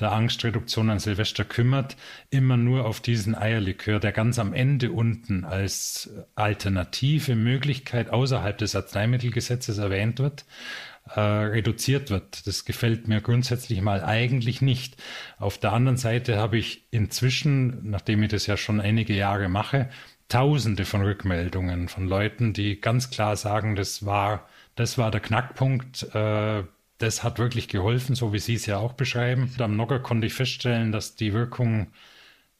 der 0.00 0.12
Angstreduktion 0.12 0.90
an 0.90 0.98
Silvester 0.98 1.44
kümmert, 1.44 1.96
immer 2.30 2.56
nur 2.56 2.84
auf 2.84 3.00
diesen 3.00 3.34
Eierlikör, 3.34 3.98
der 3.98 4.12
ganz 4.12 4.38
am 4.38 4.52
Ende 4.52 4.92
unten 4.92 5.44
als 5.44 6.10
alternative 6.34 7.34
Möglichkeit 7.34 8.10
außerhalb 8.10 8.58
des 8.58 8.76
Arzneimittelgesetzes 8.76 9.78
erwähnt 9.78 10.18
wird 10.18 10.44
äh, 11.14 11.20
reduziert 11.20 12.10
wird. 12.10 12.46
Das 12.46 12.64
gefällt 12.64 13.08
mir 13.08 13.20
grundsätzlich 13.20 13.80
mal 13.80 14.02
eigentlich 14.02 14.62
nicht. 14.62 14.96
Auf 15.38 15.58
der 15.58 15.72
anderen 15.72 15.96
Seite 15.96 16.36
habe 16.36 16.58
ich 16.58 16.86
inzwischen, 16.90 17.90
nachdem 17.90 18.22
ich 18.22 18.30
das 18.30 18.46
ja 18.46 18.56
schon 18.56 18.80
einige 18.80 19.14
Jahre 19.14 19.48
mache, 19.48 19.88
tausende 20.28 20.84
von 20.84 21.02
Rückmeldungen 21.02 21.88
von 21.88 22.08
Leuten, 22.08 22.52
die 22.52 22.80
ganz 22.80 23.10
klar 23.10 23.36
sagen, 23.36 23.76
das 23.76 24.04
war, 24.04 24.48
das 24.74 24.98
war 24.98 25.10
der 25.10 25.20
Knackpunkt. 25.20 26.14
Äh, 26.14 26.64
das 26.98 27.22
hat 27.22 27.38
wirklich 27.38 27.68
geholfen, 27.68 28.14
so 28.14 28.32
wie 28.32 28.38
Sie 28.38 28.54
es 28.54 28.66
ja 28.66 28.78
auch 28.78 28.94
beschreiben. 28.94 29.50
Am 29.58 29.76
Nogger 29.76 30.00
konnte 30.00 30.26
ich 30.26 30.34
feststellen, 30.34 30.92
dass 30.92 31.14
die 31.14 31.32
Wirkung 31.34 31.88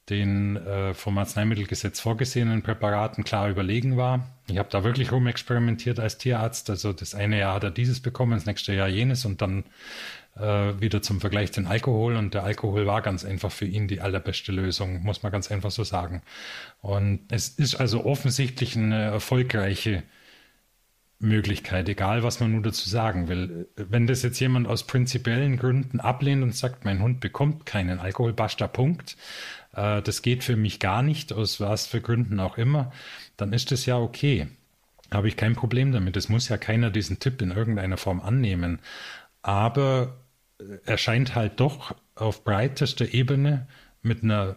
den 0.08 0.56
äh, 0.56 0.94
vom 0.94 1.18
Arzneimittelgesetz 1.18 2.00
vorgesehenen 2.00 2.62
Präparaten 2.62 3.24
klar 3.24 3.48
überlegen 3.48 3.96
war. 3.96 4.28
Ich 4.48 4.58
habe 4.58 4.68
da 4.70 4.84
wirklich 4.84 5.10
rumexperimentiert 5.10 5.98
als 5.98 6.18
Tierarzt. 6.18 6.70
Also 6.70 6.92
das 6.92 7.14
eine 7.14 7.38
Jahr 7.38 7.54
hat 7.54 7.64
er 7.64 7.70
dieses 7.72 8.00
bekommen, 8.00 8.32
das 8.32 8.46
nächste 8.46 8.72
Jahr 8.72 8.88
jenes 8.88 9.24
und 9.24 9.42
dann 9.42 9.64
äh, 10.36 10.80
wieder 10.80 11.02
zum 11.02 11.20
Vergleich 11.20 11.50
den 11.50 11.66
Alkohol. 11.66 12.16
Und 12.16 12.34
der 12.34 12.44
Alkohol 12.44 12.86
war 12.86 13.02
ganz 13.02 13.24
einfach 13.24 13.50
für 13.50 13.66
ihn 13.66 13.88
die 13.88 14.00
allerbeste 14.00 14.52
Lösung, 14.52 15.02
muss 15.02 15.24
man 15.24 15.32
ganz 15.32 15.50
einfach 15.50 15.72
so 15.72 15.82
sagen. 15.82 16.22
Und 16.80 17.20
es 17.30 17.48
ist 17.48 17.74
also 17.74 18.04
offensichtlich 18.04 18.76
eine 18.76 19.02
erfolgreiche 19.02 20.04
Möglichkeit, 21.18 21.88
egal 21.88 22.22
was 22.22 22.40
man 22.40 22.52
nur 22.52 22.62
dazu 22.62 22.88
sagen 22.88 23.28
will. 23.28 23.68
Wenn 23.74 24.06
das 24.06 24.22
jetzt 24.22 24.38
jemand 24.38 24.68
aus 24.68 24.86
prinzipiellen 24.86 25.56
Gründen 25.56 25.98
ablehnt 25.98 26.42
und 26.42 26.54
sagt, 26.54 26.84
mein 26.84 27.00
Hund 27.00 27.20
bekommt 27.20 27.64
keinen 27.64 27.98
Alkohol, 27.98 28.34
basta 28.34 28.68
Punkt, 28.68 29.16
äh, 29.76 30.02
das 30.02 30.22
geht 30.22 30.42
für 30.42 30.56
mich 30.56 30.80
gar 30.80 31.02
nicht, 31.02 31.32
aus 31.32 31.60
was 31.60 31.86
für 31.86 32.00
Gründen 32.00 32.40
auch 32.40 32.58
immer, 32.58 32.92
dann 33.36 33.52
ist 33.52 33.70
das 33.70 33.86
ja 33.86 33.96
okay. 33.98 34.48
Habe 35.12 35.28
ich 35.28 35.36
kein 35.36 35.54
Problem 35.54 35.92
damit. 35.92 36.16
Es 36.16 36.28
muss 36.28 36.48
ja 36.48 36.56
keiner 36.56 36.90
diesen 36.90 37.20
Tipp 37.20 37.40
in 37.40 37.52
irgendeiner 37.52 37.96
Form 37.96 38.20
annehmen. 38.20 38.80
Aber 39.42 40.16
er 40.84 40.98
scheint 40.98 41.34
halt 41.36 41.60
doch 41.60 41.94
auf 42.16 42.42
breitester 42.42 43.12
Ebene 43.12 43.68
mit 44.02 44.24
einer 44.24 44.56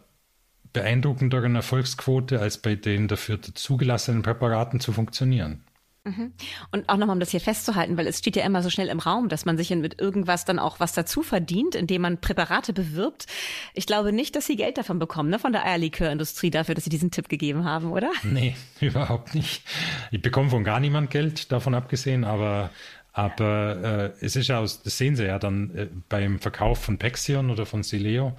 beeindruckenderen 0.73 1.55
Erfolgsquote 1.55 2.39
als 2.39 2.59
bei 2.59 2.75
den 2.75 3.07
dafür 3.07 3.41
zugelassenen 3.41 4.21
Präparaten 4.21 4.79
zu 4.79 4.93
funktionieren. 4.93 5.63
Mhm. 6.05 6.33
Und 6.71 6.87
auch 6.87 6.97
nochmal, 6.97 7.15
um 7.15 7.19
das 7.19 7.31
hier 7.31 7.41
festzuhalten, 7.41 7.97
weil 7.97 8.07
es 8.07 8.19
steht 8.19 8.35
ja 8.35 8.45
immer 8.45 8.63
so 8.63 8.69
schnell 8.69 8.87
im 8.87 8.99
Raum, 8.99 9.29
dass 9.29 9.45
man 9.45 9.57
sich 9.57 9.69
mit 9.71 9.99
irgendwas 9.99 10.45
dann 10.45 10.57
auch 10.57 10.79
was 10.79 10.93
dazu 10.93 11.23
verdient, 11.23 11.75
indem 11.75 12.03
man 12.03 12.21
Präparate 12.21 12.73
bewirbt. 12.73 13.25
Ich 13.73 13.85
glaube 13.85 14.13
nicht, 14.13 14.35
dass 14.35 14.45
Sie 14.45 14.55
Geld 14.55 14.77
davon 14.77 14.99
bekommen, 14.99 15.29
ne, 15.29 15.39
von 15.39 15.51
der 15.51 15.65
Eierlikörindustrie 15.65 16.51
dafür, 16.51 16.75
dass 16.75 16.85
Sie 16.85 16.89
diesen 16.89 17.11
Tipp 17.11 17.27
gegeben 17.27 17.65
haben, 17.65 17.91
oder? 17.91 18.11
Nee, 18.23 18.55
überhaupt 18.79 19.35
nicht. 19.35 19.63
Ich 20.11 20.21
bekomme 20.21 20.49
von 20.49 20.63
gar 20.63 20.79
niemand 20.79 21.11
Geld, 21.11 21.51
davon 21.51 21.75
abgesehen, 21.75 22.23
aber 22.23 22.69
aber 23.11 24.13
äh, 24.21 24.25
es 24.25 24.35
ist 24.35 24.47
ja, 24.47 24.59
aus, 24.59 24.81
das 24.83 24.97
sehen 24.97 25.15
Sie 25.15 25.25
ja 25.25 25.39
dann 25.39 25.75
äh, 25.75 25.87
beim 26.07 26.39
Verkauf 26.39 26.81
von 26.81 26.97
Pexion 26.97 27.49
oder 27.49 27.65
von 27.65 27.83
Sileo, 27.83 28.37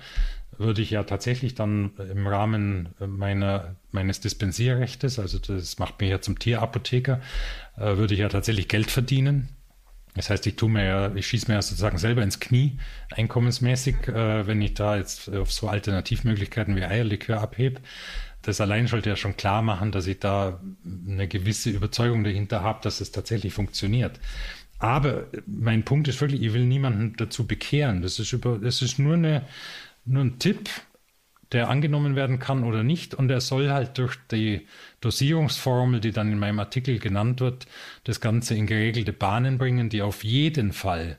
würde 0.61 0.83
ich 0.83 0.91
ja 0.91 1.05
tatsächlich 1.05 1.55
dann 1.55 1.93
im 2.13 2.27
Rahmen 2.27 2.91
meiner, 2.99 3.77
meines 3.91 4.21
Dispensierrechtes, 4.21 5.19
also 5.19 5.39
das 5.39 5.79
macht 5.79 6.01
mich 6.01 6.11
ja 6.11 6.21
zum 6.21 6.39
Tierapotheker, 6.39 7.21
äh, 7.77 7.97
würde 7.97 8.15
ich 8.15 8.21
ja 8.21 8.29
tatsächlich 8.29 8.69
Geld 8.69 8.91
verdienen. 8.91 9.49
Das 10.15 10.29
heißt, 10.29 10.47
ich 10.47 10.57
tue 10.57 10.69
mir 10.69 10.85
ja, 10.85 11.15
ich 11.15 11.27
schieße 11.27 11.49
mir 11.49 11.55
ja 11.55 11.63
sozusagen 11.63 11.97
selber 11.97 12.23
ins 12.23 12.41
Knie, 12.41 12.79
einkommensmäßig, 13.11 14.09
äh, 14.09 14.47
wenn 14.47 14.61
ich 14.61 14.75
da 14.75 14.97
jetzt 14.97 15.29
auf 15.31 15.51
so 15.53 15.69
Alternativmöglichkeiten 15.69 16.77
wie 16.77 16.85
Eierlikör 16.85 17.41
abhebe. 17.41 17.81
Das 18.43 18.61
allein 18.61 18.87
sollte 18.87 19.11
ja 19.11 19.17
schon 19.17 19.37
klar 19.37 19.63
machen, 19.63 19.93
dass 19.93 20.07
ich 20.07 20.19
da 20.19 20.61
eine 21.07 21.29
gewisse 21.29 21.71
Überzeugung 21.71 22.25
dahinter 22.25 22.63
habe, 22.63 22.81
dass 22.83 23.01
es 23.01 23.13
tatsächlich 23.13 23.53
funktioniert. 23.53 24.19
Aber 24.79 25.27
mein 25.47 25.85
Punkt 25.85 26.09
ist 26.09 26.21
wirklich, 26.23 26.43
ich 26.43 26.55
will 26.55 26.65
niemanden 26.65 27.15
dazu 27.17 27.47
bekehren. 27.47 28.01
Das 28.01 28.19
ist, 28.19 28.33
über, 28.33 28.59
das 28.59 28.81
ist 28.81 28.99
nur 28.99 29.15
eine, 29.15 29.43
nur 30.11 30.25
ein 30.25 30.39
Tipp, 30.39 30.69
der 31.53 31.69
angenommen 31.69 32.17
werden 32.17 32.39
kann 32.39 32.65
oder 32.65 32.83
nicht. 32.83 33.15
Und 33.15 33.31
er 33.31 33.41
soll 33.41 33.71
halt 33.71 33.99
durch 33.99 34.17
die 34.31 34.67
Dosierungsformel, 35.01 36.01
die 36.01 36.13
dann 36.13 36.31
in 36.31 36.39
meinem 36.39 36.61
Artikel 36.61 36.99
genannt 36.99 37.41
wird, 37.41 37.67
das 38.05 38.21
Ganze 38.21 38.55
in 38.55 38.67
geregelte 38.67 39.13
Bahnen 39.13 39.59
bringen, 39.59 39.89
die 39.89 40.03
auf 40.03 40.25
jeden 40.25 40.73
Fall 40.73 41.19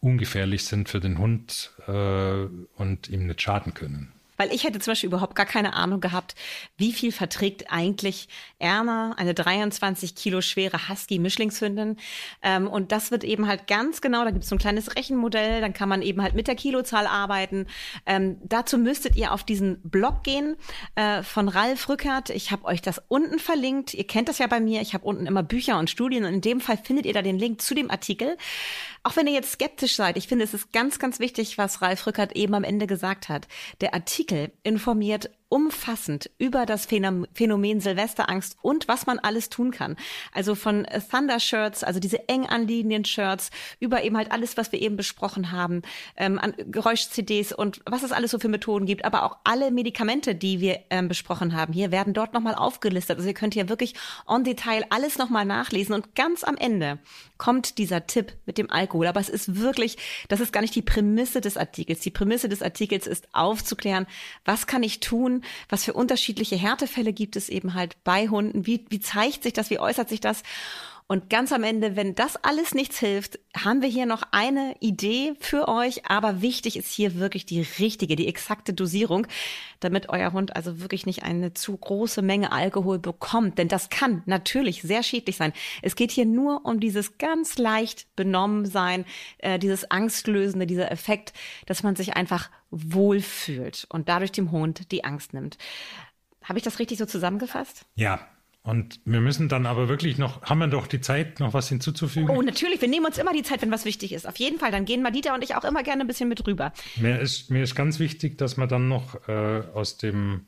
ungefährlich 0.00 0.64
sind 0.64 0.88
für 0.88 1.00
den 1.00 1.18
Hund 1.18 1.72
äh, 1.86 2.46
und 2.76 3.08
ihm 3.08 3.26
nicht 3.26 3.42
schaden 3.42 3.74
können. 3.74 4.12
Weil 4.38 4.52
ich 4.52 4.64
hätte 4.64 4.78
zum 4.78 4.92
Beispiel 4.92 5.08
überhaupt 5.08 5.34
gar 5.34 5.44
keine 5.44 5.74
Ahnung 5.74 6.00
gehabt, 6.00 6.34
wie 6.78 6.92
viel 6.92 7.12
verträgt 7.12 7.70
eigentlich 7.70 8.28
Erna, 8.58 9.12
eine 9.18 9.34
23 9.34 10.14
Kilo 10.14 10.40
schwere 10.40 10.88
Husky-Mischlingshündin. 10.88 11.96
Ähm, 12.42 12.68
und 12.68 12.92
das 12.92 13.10
wird 13.10 13.24
eben 13.24 13.46
halt 13.46 13.66
ganz 13.66 14.00
genau, 14.00 14.24
da 14.24 14.30
gibt 14.30 14.44
es 14.44 14.48
so 14.48 14.54
ein 14.54 14.60
kleines 14.60 14.96
Rechenmodell, 14.96 15.60
dann 15.60 15.74
kann 15.74 15.88
man 15.88 16.02
eben 16.02 16.22
halt 16.22 16.34
mit 16.34 16.46
der 16.46 16.54
Kilozahl 16.54 17.06
arbeiten. 17.06 17.66
Ähm, 18.06 18.38
dazu 18.44 18.78
müsstet 18.78 19.16
ihr 19.16 19.32
auf 19.32 19.44
diesen 19.44 19.80
Blog 19.82 20.22
gehen 20.22 20.56
äh, 20.94 21.22
von 21.22 21.48
Ralf 21.48 21.88
Rückert. 21.88 22.30
Ich 22.30 22.50
habe 22.50 22.64
euch 22.64 22.80
das 22.80 23.02
unten 23.08 23.38
verlinkt. 23.38 23.92
Ihr 23.92 24.06
kennt 24.06 24.28
das 24.28 24.38
ja 24.38 24.46
bei 24.46 24.60
mir. 24.60 24.80
Ich 24.80 24.94
habe 24.94 25.04
unten 25.04 25.26
immer 25.26 25.42
Bücher 25.42 25.78
und 25.78 25.90
Studien 25.90 26.24
und 26.24 26.34
in 26.34 26.40
dem 26.40 26.60
Fall 26.60 26.78
findet 26.78 27.06
ihr 27.06 27.12
da 27.12 27.22
den 27.22 27.38
Link 27.38 27.60
zu 27.60 27.74
dem 27.74 27.90
Artikel. 27.90 28.36
Auch 29.08 29.16
wenn 29.16 29.26
ihr 29.26 29.32
jetzt 29.32 29.52
skeptisch 29.52 29.96
seid, 29.96 30.18
ich 30.18 30.28
finde, 30.28 30.44
es 30.44 30.52
ist 30.52 30.70
ganz, 30.70 30.98
ganz 30.98 31.18
wichtig, 31.18 31.56
was 31.56 31.80
Ralf 31.80 32.06
Rückert 32.06 32.36
eben 32.36 32.52
am 32.52 32.62
Ende 32.62 32.86
gesagt 32.86 33.30
hat. 33.30 33.48
Der 33.80 33.94
Artikel 33.94 34.52
informiert 34.64 35.30
umfassend 35.48 36.30
über 36.38 36.66
das 36.66 36.86
Phänomen 36.86 37.80
Silvesterangst 37.80 38.58
und 38.60 38.86
was 38.86 39.06
man 39.06 39.18
alles 39.18 39.48
tun 39.48 39.70
kann. 39.70 39.96
Also 40.32 40.54
von 40.54 40.86
Thunder 41.10 41.40
Shirts, 41.40 41.82
also 41.84 42.00
diese 42.00 42.28
eng 42.28 42.44
anliegenden 42.44 43.04
Shirts, 43.04 43.50
über 43.80 44.04
eben 44.04 44.16
halt 44.16 44.30
alles, 44.30 44.56
was 44.56 44.72
wir 44.72 44.80
eben 44.82 44.96
besprochen 44.96 45.50
haben, 45.50 45.82
ähm, 46.16 46.38
an 46.38 46.52
Geräusch-CDs 46.58 47.52
und 47.52 47.80
was 47.86 48.02
es 48.02 48.12
alles 48.12 48.30
so 48.30 48.38
für 48.38 48.48
Methoden 48.48 48.84
gibt, 48.84 49.06
aber 49.06 49.22
auch 49.22 49.38
alle 49.44 49.70
Medikamente, 49.70 50.34
die 50.34 50.60
wir 50.60 50.80
ähm, 50.90 51.08
besprochen 51.08 51.56
haben. 51.56 51.72
Hier 51.72 51.90
werden 51.90 52.12
dort 52.12 52.34
nochmal 52.34 52.54
aufgelistet. 52.54 53.16
Also 53.16 53.28
ihr 53.28 53.34
könnt 53.34 53.54
hier 53.54 53.70
wirklich 53.70 53.94
on 54.26 54.44
Detail 54.44 54.84
alles 54.90 55.16
nochmal 55.16 55.46
nachlesen 55.46 55.94
und 55.94 56.14
ganz 56.14 56.44
am 56.44 56.58
Ende 56.58 56.98
kommt 57.38 57.78
dieser 57.78 58.06
Tipp 58.06 58.34
mit 58.46 58.58
dem 58.58 58.70
Alkohol. 58.70 59.06
Aber 59.06 59.20
es 59.20 59.28
ist 59.28 59.56
wirklich, 59.56 59.96
das 60.28 60.40
ist 60.40 60.52
gar 60.52 60.60
nicht 60.60 60.74
die 60.74 60.82
Prämisse 60.82 61.40
des 61.40 61.56
Artikels. 61.56 62.00
Die 62.00 62.10
Prämisse 62.10 62.48
des 62.48 62.62
Artikels 62.62 63.06
ist 63.06 63.28
aufzuklären, 63.32 64.06
was 64.44 64.66
kann 64.66 64.82
ich 64.82 65.00
tun, 65.00 65.42
was 65.68 65.84
für 65.84 65.94
unterschiedliche 65.94 66.56
Härtefälle 66.56 67.12
gibt 67.12 67.36
es 67.36 67.48
eben 67.48 67.74
halt 67.74 67.96
bei 68.04 68.28
Hunden, 68.28 68.66
wie, 68.66 68.84
wie 68.90 69.00
zeigt 69.00 69.44
sich 69.44 69.52
das, 69.52 69.70
wie 69.70 69.78
äußert 69.78 70.08
sich 70.08 70.20
das 70.20 70.42
und 71.10 71.30
ganz 71.30 71.52
am 71.52 71.62
Ende, 71.62 71.96
wenn 71.96 72.14
das 72.14 72.36
alles 72.44 72.74
nichts 72.74 72.98
hilft, 72.98 73.38
haben 73.56 73.80
wir 73.80 73.88
hier 73.88 74.04
noch 74.04 74.24
eine 74.30 74.76
Idee 74.80 75.32
für 75.40 75.66
euch. 75.66 76.04
Aber 76.04 76.42
wichtig 76.42 76.76
ist 76.76 76.92
hier 76.92 77.14
wirklich 77.14 77.46
die 77.46 77.62
richtige, 77.78 78.14
die 78.14 78.28
exakte 78.28 78.74
Dosierung, 78.74 79.26
damit 79.80 80.10
euer 80.10 80.34
Hund 80.34 80.54
also 80.54 80.82
wirklich 80.82 81.06
nicht 81.06 81.22
eine 81.22 81.54
zu 81.54 81.74
große 81.78 82.20
Menge 82.20 82.52
Alkohol 82.52 82.98
bekommt. 82.98 83.56
Denn 83.56 83.68
das 83.68 83.88
kann 83.88 84.22
natürlich 84.26 84.82
sehr 84.82 85.02
schädlich 85.02 85.38
sein. 85.38 85.54
Es 85.80 85.96
geht 85.96 86.10
hier 86.10 86.26
nur 86.26 86.66
um 86.66 86.78
dieses 86.78 87.16
ganz 87.16 87.56
leicht 87.56 88.14
benommen 88.14 88.66
sein, 88.66 89.06
äh, 89.38 89.58
dieses 89.58 89.90
Angstlösende, 89.90 90.66
dieser 90.66 90.92
Effekt, 90.92 91.32
dass 91.64 91.82
man 91.82 91.96
sich 91.96 92.16
einfach 92.16 92.50
wohlfühlt 92.70 93.86
und 93.88 94.10
dadurch 94.10 94.32
dem 94.32 94.50
Hund 94.50 94.92
die 94.92 95.04
Angst 95.04 95.32
nimmt. 95.32 95.56
Habe 96.44 96.58
ich 96.58 96.64
das 96.64 96.78
richtig 96.78 96.98
so 96.98 97.06
zusammengefasst? 97.06 97.86
Ja, 97.94 98.28
und 98.68 99.00
wir 99.06 99.22
müssen 99.22 99.48
dann 99.48 99.64
aber 99.64 99.88
wirklich 99.88 100.18
noch, 100.18 100.42
haben 100.42 100.58
wir 100.58 100.66
doch 100.66 100.86
die 100.86 101.00
Zeit, 101.00 101.40
noch 101.40 101.54
was 101.54 101.70
hinzuzufügen? 101.70 102.28
Oh, 102.28 102.42
natürlich. 102.42 102.82
Wir 102.82 102.88
nehmen 102.88 103.06
uns 103.06 103.16
immer 103.16 103.32
die 103.32 103.42
Zeit, 103.42 103.62
wenn 103.62 103.70
was 103.70 103.86
wichtig 103.86 104.12
ist. 104.12 104.28
Auf 104.28 104.36
jeden 104.36 104.58
Fall. 104.58 104.70
Dann 104.70 104.84
gehen 104.84 105.00
Madita 105.00 105.34
und 105.34 105.42
ich 105.42 105.54
auch 105.54 105.64
immer 105.64 105.82
gerne 105.82 106.02
ein 106.02 106.06
bisschen 106.06 106.28
mit 106.28 106.46
rüber. 106.46 106.74
Mir 106.96 107.18
ist, 107.18 107.50
mir 107.50 107.62
ist 107.62 107.74
ganz 107.74 107.98
wichtig, 107.98 108.36
dass 108.36 108.58
man 108.58 108.68
dann 108.68 108.86
noch 108.86 109.26
äh, 109.26 109.62
aus 109.72 109.96
dem 109.96 110.42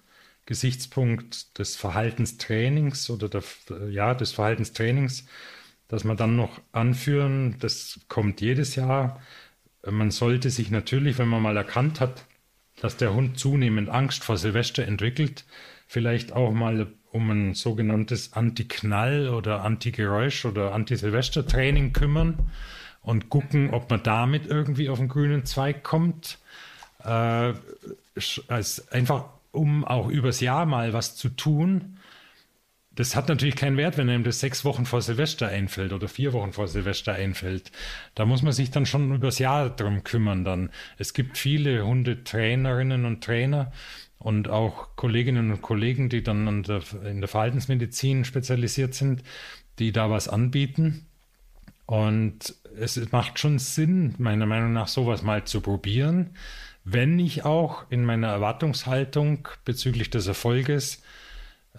Gesichtspunkt 0.44 1.58
des 1.58 1.76
Verhaltenstrainings 1.76 3.08
oder 3.08 3.30
der, 3.30 3.42
ja, 3.88 4.12
des 4.12 4.32
Verhaltenstrainings, 4.32 5.24
dass 5.88 6.04
man 6.04 6.18
dann 6.18 6.36
noch 6.36 6.60
anführen, 6.72 7.56
das 7.60 8.00
kommt 8.08 8.42
jedes 8.42 8.76
Jahr. 8.76 9.22
Man 9.90 10.10
sollte 10.10 10.50
sich 10.50 10.70
natürlich, 10.70 11.16
wenn 11.16 11.28
man 11.28 11.40
mal 11.40 11.56
erkannt 11.56 12.00
hat, 12.00 12.26
dass 12.82 12.98
der 12.98 13.14
Hund 13.14 13.38
zunehmend 13.38 13.88
Angst 13.88 14.24
vor 14.24 14.36
Silvester 14.36 14.86
entwickelt, 14.86 15.46
vielleicht 15.86 16.32
auch 16.32 16.52
mal 16.52 16.92
um 17.12 17.30
ein 17.30 17.54
sogenanntes 17.54 18.32
Anti-Knall 18.32 19.28
oder 19.28 19.62
Anti-Geräusch 19.64 20.44
oder 20.44 20.72
Anti-Silvester-Training 20.72 21.92
kümmern 21.92 22.50
und 23.02 23.28
gucken, 23.30 23.70
ob 23.70 23.90
man 23.90 24.02
damit 24.02 24.46
irgendwie 24.46 24.88
auf 24.88 24.98
den 24.98 25.08
grünen 25.08 25.44
Zweig 25.44 25.82
kommt. 25.82 26.38
Äh, 27.04 27.52
einfach, 28.90 29.24
um 29.52 29.84
auch 29.84 30.08
übers 30.08 30.40
Jahr 30.40 30.66
mal 30.66 30.92
was 30.92 31.16
zu 31.16 31.30
tun. 31.30 31.96
Das 32.92 33.16
hat 33.16 33.28
natürlich 33.28 33.56
keinen 33.56 33.76
Wert, 33.76 33.96
wenn 33.96 34.10
einem 34.10 34.24
das 34.24 34.40
sechs 34.40 34.64
Wochen 34.64 34.84
vor 34.84 35.00
Silvester 35.00 35.48
einfällt 35.48 35.92
oder 35.92 36.08
vier 36.08 36.32
Wochen 36.32 36.52
vor 36.52 36.68
Silvester 36.68 37.14
einfällt. 37.14 37.72
Da 38.14 38.26
muss 38.26 38.42
man 38.42 38.52
sich 38.52 38.70
dann 38.70 38.84
schon 38.84 39.14
übers 39.14 39.38
Jahr 39.38 39.70
drum 39.70 40.04
kümmern 40.04 40.44
dann. 40.44 40.70
Es 40.98 41.14
gibt 41.14 41.38
viele 41.38 41.86
Hundetrainerinnen 41.86 43.04
und 43.04 43.24
Trainer, 43.24 43.72
und 44.20 44.48
auch 44.48 44.94
Kolleginnen 44.96 45.50
und 45.50 45.62
Kollegen, 45.62 46.08
die 46.10 46.22
dann 46.22 46.62
der, 46.62 46.82
in 47.04 47.20
der 47.20 47.28
Verhaltensmedizin 47.28 48.24
spezialisiert 48.24 48.94
sind, 48.94 49.22
die 49.78 49.92
da 49.92 50.10
was 50.10 50.28
anbieten. 50.28 51.06
Und 51.86 52.54
es 52.78 53.10
macht 53.10 53.38
schon 53.38 53.58
Sinn, 53.58 54.14
meiner 54.18 54.46
Meinung 54.46 54.72
nach, 54.72 54.88
sowas 54.88 55.22
mal 55.22 55.44
zu 55.44 55.60
probieren, 55.60 56.30
wenn 56.84 57.18
ich 57.18 57.44
auch 57.44 57.90
in 57.90 58.04
meiner 58.04 58.28
Erwartungshaltung 58.28 59.48
bezüglich 59.64 60.10
des 60.10 60.26
Erfolges 60.26 61.02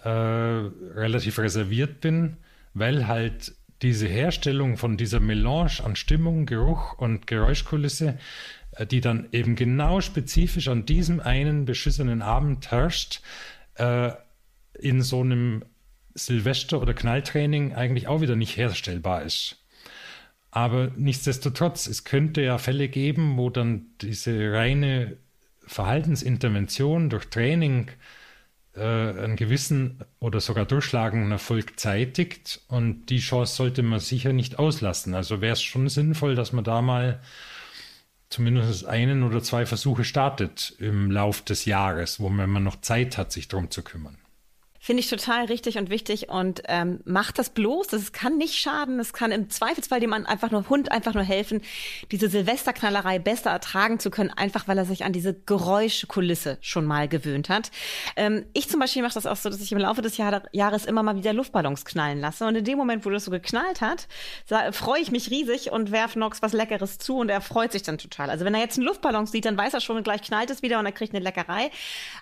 äh, 0.02 0.08
relativ 0.08 1.38
reserviert 1.38 2.00
bin, 2.00 2.36
weil 2.74 3.06
halt 3.06 3.54
diese 3.82 4.06
Herstellung 4.06 4.76
von 4.76 4.96
dieser 4.96 5.20
Melange 5.20 5.82
an 5.84 5.96
Stimmung, 5.96 6.46
Geruch 6.46 6.98
und 6.98 7.26
Geräuschkulisse 7.26 8.18
die 8.90 9.00
dann 9.00 9.28
eben 9.32 9.56
genau 9.56 10.00
spezifisch 10.00 10.68
an 10.68 10.86
diesem 10.86 11.20
einen 11.20 11.64
beschissenen 11.64 12.22
Abend 12.22 12.70
herrscht, 12.70 13.20
äh, 13.74 14.12
in 14.78 15.02
so 15.02 15.20
einem 15.20 15.64
Silvester- 16.14 16.80
oder 16.80 16.94
Knalltraining 16.94 17.74
eigentlich 17.74 18.08
auch 18.08 18.20
wieder 18.20 18.36
nicht 18.36 18.56
herstellbar 18.56 19.22
ist. 19.22 19.58
Aber 20.50 20.90
nichtsdestotrotz, 20.96 21.86
es 21.86 22.04
könnte 22.04 22.42
ja 22.42 22.58
Fälle 22.58 22.88
geben, 22.88 23.38
wo 23.38 23.48
dann 23.48 23.86
diese 24.02 24.52
reine 24.52 25.16
Verhaltensintervention 25.66 27.08
durch 27.08 27.26
Training 27.26 27.90
äh, 28.74 28.80
einen 28.82 29.36
gewissen 29.36 30.04
oder 30.18 30.40
sogar 30.40 30.66
durchschlagenden 30.66 31.32
Erfolg 31.32 31.80
zeitigt. 31.80 32.60
Und 32.68 33.06
die 33.06 33.20
Chance 33.20 33.56
sollte 33.56 33.82
man 33.82 34.00
sicher 34.00 34.34
nicht 34.34 34.58
auslassen. 34.58 35.14
Also 35.14 35.40
wäre 35.40 35.54
es 35.54 35.62
schon 35.62 35.88
sinnvoll, 35.88 36.34
dass 36.34 36.52
man 36.52 36.64
da 36.64 36.82
mal 36.82 37.20
zumindest 38.32 38.86
einen 38.86 39.22
oder 39.22 39.42
zwei 39.42 39.66
Versuche 39.66 40.04
startet 40.04 40.74
im 40.78 41.10
Lauf 41.10 41.42
des 41.42 41.64
Jahres, 41.64 42.18
wo 42.18 42.28
man 42.28 42.62
noch 42.62 42.80
Zeit 42.80 43.18
hat, 43.18 43.30
sich 43.32 43.48
darum 43.48 43.70
zu 43.70 43.82
kümmern. 43.82 44.16
Finde 44.84 44.98
ich 44.98 45.08
total 45.08 45.44
richtig 45.44 45.78
und 45.78 45.90
wichtig 45.90 46.28
und 46.28 46.64
ähm, 46.66 46.98
macht 47.04 47.38
das 47.38 47.50
bloß. 47.50 47.86
Das 47.86 48.10
kann 48.10 48.36
nicht 48.36 48.56
schaden. 48.56 48.98
Es 48.98 49.12
kann 49.12 49.30
im 49.30 49.48
Zweifelsfall 49.48 50.00
dem 50.00 50.10
Mann 50.10 50.26
einfach 50.26 50.50
nur 50.50 50.68
Hund 50.68 50.90
einfach 50.90 51.14
nur 51.14 51.22
helfen, 51.22 51.62
diese 52.10 52.28
Silvesterknallerei 52.28 53.20
besser 53.20 53.50
ertragen 53.50 54.00
zu 54.00 54.10
können, 54.10 54.30
einfach 54.30 54.66
weil 54.66 54.76
er 54.76 54.84
sich 54.84 55.04
an 55.04 55.12
diese 55.12 55.34
Geräuschkulisse 55.34 56.58
schon 56.62 56.84
mal 56.84 57.06
gewöhnt 57.06 57.48
hat. 57.48 57.70
Ähm, 58.16 58.44
ich 58.54 58.68
zum 58.68 58.80
Beispiel 58.80 59.02
mache 59.02 59.14
das 59.14 59.24
auch 59.24 59.36
so, 59.36 59.50
dass 59.50 59.60
ich 59.60 59.70
im 59.70 59.78
Laufe 59.78 60.02
des 60.02 60.16
Jahr 60.16 60.42
Jahres 60.50 60.84
immer 60.84 61.04
mal 61.04 61.14
wieder 61.14 61.32
Luftballons 61.32 61.84
knallen 61.84 62.18
lasse. 62.18 62.44
Und 62.44 62.56
in 62.56 62.64
dem 62.64 62.76
Moment, 62.76 63.06
wo 63.06 63.10
das 63.10 63.26
so 63.26 63.30
geknallt 63.30 63.82
hat, 63.82 64.08
freue 64.72 65.00
ich 65.00 65.12
mich 65.12 65.30
riesig 65.30 65.70
und 65.70 65.92
werfe 65.92 66.18
Nox 66.18 66.42
was 66.42 66.52
Leckeres 66.52 66.98
zu 66.98 67.18
und 67.18 67.28
er 67.28 67.40
freut 67.40 67.70
sich 67.70 67.84
dann 67.84 67.98
total. 67.98 68.30
Also 68.30 68.44
wenn 68.44 68.54
er 68.54 68.60
jetzt 68.60 68.78
einen 68.78 68.88
Luftballon 68.88 69.26
sieht, 69.26 69.44
dann 69.44 69.56
weiß 69.56 69.74
er 69.74 69.80
schon, 69.80 70.02
gleich 70.02 70.22
knallt 70.22 70.50
es 70.50 70.60
wieder 70.62 70.80
und 70.80 70.86
er 70.86 70.92
kriegt 70.92 71.14
eine 71.14 71.22
Leckerei. 71.22 71.70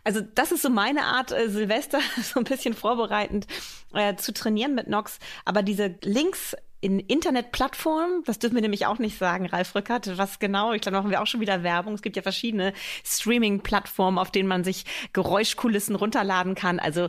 Also 0.04 0.20
das 0.34 0.52
ist 0.52 0.60
so 0.60 0.68
meine 0.68 1.04
Art, 1.04 1.32
äh, 1.32 1.48
Silvester 1.48 2.00
so 2.22 2.40
ein 2.40 2.49
bisschen 2.50 2.74
vorbereitend 2.74 3.46
äh, 3.94 4.14
zu 4.16 4.34
trainieren 4.34 4.74
mit 4.74 4.88
Nox. 4.88 5.18
Aber 5.44 5.62
diese 5.62 5.94
Links 6.02 6.54
in 6.82 6.98
Internetplattformen, 6.98 8.22
das 8.24 8.38
dürfen 8.38 8.54
wir 8.54 8.62
nämlich 8.62 8.86
auch 8.86 8.98
nicht 8.98 9.18
sagen, 9.18 9.46
Ralf 9.46 9.74
Rückert, 9.74 10.16
was 10.16 10.38
genau, 10.38 10.72
ich 10.72 10.80
glaube, 10.80 10.98
machen 10.98 11.10
wir 11.10 11.20
auch 11.20 11.26
schon 11.26 11.40
wieder 11.40 11.62
Werbung. 11.62 11.94
Es 11.94 12.02
gibt 12.02 12.16
ja 12.16 12.22
verschiedene 12.22 12.72
Streaming-Plattformen, 13.04 14.18
auf 14.18 14.30
denen 14.30 14.48
man 14.48 14.64
sich 14.64 14.84
Geräuschkulissen 15.12 15.94
runterladen 15.94 16.54
kann. 16.54 16.78
Also 16.78 17.08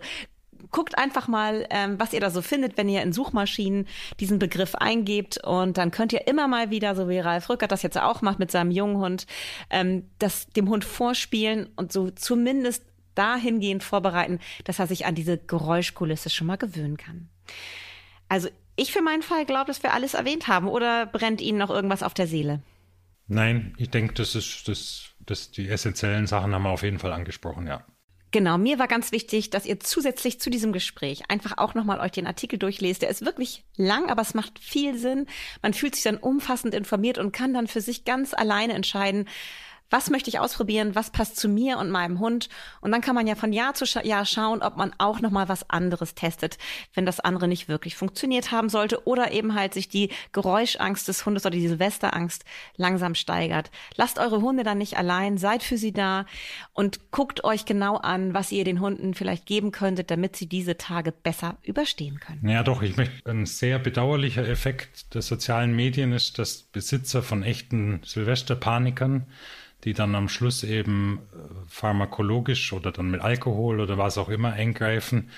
guckt 0.70 0.98
einfach 0.98 1.28
mal, 1.28 1.66
ähm, 1.70 2.00
was 2.00 2.14
ihr 2.14 2.20
da 2.20 2.30
so 2.30 2.42
findet, 2.42 2.78
wenn 2.78 2.90
ihr 2.90 3.02
in 3.02 3.14
Suchmaschinen 3.14 3.88
diesen 4.20 4.40
Begriff 4.40 4.76
eingebt. 4.76 5.44
Und 5.44 5.78
dann 5.78 5.92
könnt 5.92 6.14
ihr 6.14 6.28
immer 6.28 6.48
mal 6.48 6.70
wieder, 6.70 6.96
so 6.96 7.10
wie 7.10 7.20
Ralf 7.20 7.50
Rückert 7.50 7.72
das 7.72 7.82
jetzt 7.82 7.98
auch 7.98 8.22
macht 8.22 8.40
mit 8.40 8.52
seinem 8.52 8.72
jungen 8.72 8.98
Hund, 8.98 9.26
ähm, 9.70 10.10
das 10.20 10.48
dem 10.50 10.70
Hund 10.70 10.86
vorspielen 10.86 11.70
und 11.76 11.92
so 11.92 12.10
zumindest 12.12 12.84
dahingehend 13.22 13.84
vorbereiten, 13.84 14.40
dass 14.64 14.80
er 14.80 14.88
sich 14.88 15.06
an 15.06 15.16
diese 15.16 15.38
Geräuschkulisse 15.38 16.30
schon 16.30 16.48
mal 16.48 16.58
gewöhnen 16.58 16.98
kann. 16.98 17.30
Also 18.28 18.50
ich 18.76 18.92
für 18.92 19.02
meinen 19.02 19.22
Fall 19.22 19.46
glaube, 19.46 19.68
dass 19.68 19.84
wir 19.84 19.94
alles 19.94 20.14
erwähnt 20.14 20.48
haben. 20.48 20.68
Oder 20.68 21.06
brennt 21.06 21.42
Ihnen 21.42 21.58
noch 21.58 21.70
irgendwas 21.70 22.04
auf 22.04 22.14
der 22.14 22.28
Seele? 22.28 22.62
Nein, 23.28 23.76
ich 23.78 23.90
denke, 23.90 24.14
das 24.14 24.36
ist 24.36 24.68
das, 24.68 25.10
das 25.20 25.52
die 25.52 25.70
essentiellen 25.70 26.28
Sachen 26.28 26.54
haben 26.54 26.64
wir 26.64 26.70
auf 26.70 26.84
jeden 26.84 27.00
Fall 27.00 27.14
angesprochen, 27.14 27.68
ja. 27.68 27.86
Genau, 28.32 28.58
mir 28.58 28.80
war 28.80 28.88
ganz 28.88 29.12
wichtig, 29.12 29.50
dass 29.50 29.66
ihr 29.66 29.82
zusätzlich 29.82 30.40
zu 30.40 30.50
diesem 30.50 30.72
Gespräch 30.72 31.24
einfach 31.30 31.58
auch 31.58 31.74
nochmal 31.74 32.00
euch 32.00 32.12
den 32.12 32.28
Artikel 32.28 32.58
durchlest. 32.58 33.02
Der 33.02 33.10
ist 33.10 33.26
wirklich 33.26 33.66
lang, 33.76 34.10
aber 34.10 34.22
es 34.22 34.34
macht 34.34 34.58
viel 34.58 34.98
Sinn. 34.98 35.28
Man 35.62 35.74
fühlt 35.74 35.96
sich 35.96 36.06
dann 36.06 36.16
umfassend 36.16 36.74
informiert 36.74 37.18
und 37.18 37.34
kann 37.34 37.54
dann 37.54 37.68
für 37.68 37.82
sich 37.82 38.06
ganz 38.06 38.34
alleine 38.34 38.74
entscheiden, 38.74 39.28
was 39.92 40.10
möchte 40.10 40.30
ich 40.30 40.40
ausprobieren, 40.40 40.96
was 40.96 41.12
passt 41.12 41.38
zu 41.38 41.48
mir 41.48 41.78
und 41.78 41.92
meinem 41.92 42.20
Hund. 42.20 42.50
Und 42.80 42.92
dann 42.92 43.02
kann 43.02 43.14
man 43.14 43.28
ja 43.28 43.36
von 43.36 43.54
Jahr 43.54 43.74
zu 43.74 43.86
Jahr 44.04 44.26
schauen, 44.26 44.62
ob 44.62 44.78
man 44.78 44.94
auch 44.98 45.20
nochmal 45.20 45.50
was 45.50 45.70
anderes 45.70 46.16
testet, 46.16 46.58
wenn 46.94 47.06
das 47.06 47.20
andere 47.20 47.48
nicht 47.48 47.68
wirklich 47.68 47.96
funktioniert 47.96 48.52
haben 48.52 48.70
sollte 48.70 49.06
oder 49.06 49.32
eben 49.32 49.54
halt 49.54 49.74
sich 49.74 49.90
die 49.90 50.10
Geräuschangst 50.32 51.08
des 51.08 51.26
Hundes 51.26 51.46
oder 51.46 51.56
die 51.56 51.68
Silvesterangst 51.68 52.46
langsam 52.78 53.16
steigert. 53.16 53.70
Lasst 53.96 54.18
eure 54.18 54.42
Hunde 54.42 54.64
dann 54.64 54.78
nicht 54.78 54.98
allein, 54.98 55.38
seid 55.38 55.62
für 55.62 55.78
sie 55.78 55.92
da 55.92 56.26
und 56.74 57.12
guckt 57.12 57.44
euch 57.44 57.66
genau 57.66 57.98
an, 57.98 58.34
was 58.34 58.52
ihr 58.52 58.64
den 58.64 58.80
Hunden 58.80 59.14
vielleicht 59.14 59.46
geben 59.46 59.72
könntet, 59.72 60.10
damit 60.10 60.38
sie 60.38 60.48
diese 60.48 60.78
Tage 60.78 61.12
besser 61.12 61.58
überstehen 61.64 62.20
können. 62.20 62.48
Ja, 62.48 62.64
doch, 62.64 62.82
ich 62.82 62.96
möchte, 62.96 63.30
ein 63.30 63.46
sehr 63.46 63.78
bedauerlicher 63.78 64.48
Effekt 64.48 65.14
der 65.14 65.22
sozialen 65.22 65.76
Medien 65.76 66.14
ist, 66.14 66.40
dass 66.40 66.62
Besitzer 66.64 67.22
von 67.22 67.44
echten 67.44 68.00
Silvesterpanikern 68.06 69.28
die 69.84 69.94
dann 69.94 70.16
am 70.16 70.30
Schluss 70.30 70.64
eben 70.64 71.20
äh, 71.34 71.38
pharmakologisch 71.68 72.74
oder 72.74 72.92
dann 72.92 73.12
mit 73.12 73.22
Alkohol 73.22 73.80
oder 73.80 73.98
was 73.98 74.18
auch 74.18 74.30
immer 74.30 74.54
eingreifen, 74.54 75.30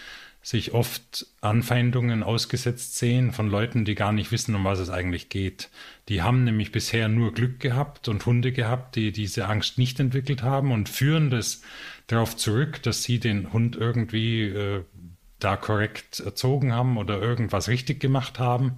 sich 0.41 0.73
oft 0.73 1.25
Anfeindungen 1.39 2.21
ausgesetzt 2.21 2.97
sehen 2.97 3.31
von 3.31 3.49
Leuten, 3.49 3.85
die 3.85 3.95
gar 3.95 4.11
nicht 4.11 4.33
wissen, 4.33 4.53
um 4.55 4.65
was 4.65 4.79
es 4.79 4.89
eigentlich 4.89 5.29
geht. 5.29 5.69
Die 6.09 6.21
haben 6.21 6.43
nämlich 6.43 6.73
bisher 6.73 7.07
nur 7.07 7.33
Glück 7.33 7.61
gehabt 7.61 8.09
und 8.09 8.25
Hunde 8.25 8.51
gehabt, 8.51 8.97
die 8.97 9.13
diese 9.13 9.47
Angst 9.47 9.77
nicht 9.77 10.01
entwickelt 10.01 10.43
haben 10.43 10.73
und 10.73 10.89
führen 10.89 11.29
das 11.29 11.61
darauf 12.07 12.35
zurück, 12.35 12.83
dass 12.83 13.03
sie 13.03 13.19
den 13.19 13.53
Hund 13.53 13.77
irgendwie 13.77 14.43
äh, 14.43 14.83
da 15.39 15.55
korrekt 15.55 16.19
erzogen 16.19 16.73
haben 16.73 16.97
oder 16.97 17.21
irgendwas 17.21 17.69
richtig 17.69 18.01
gemacht 18.01 18.37
haben 18.37 18.73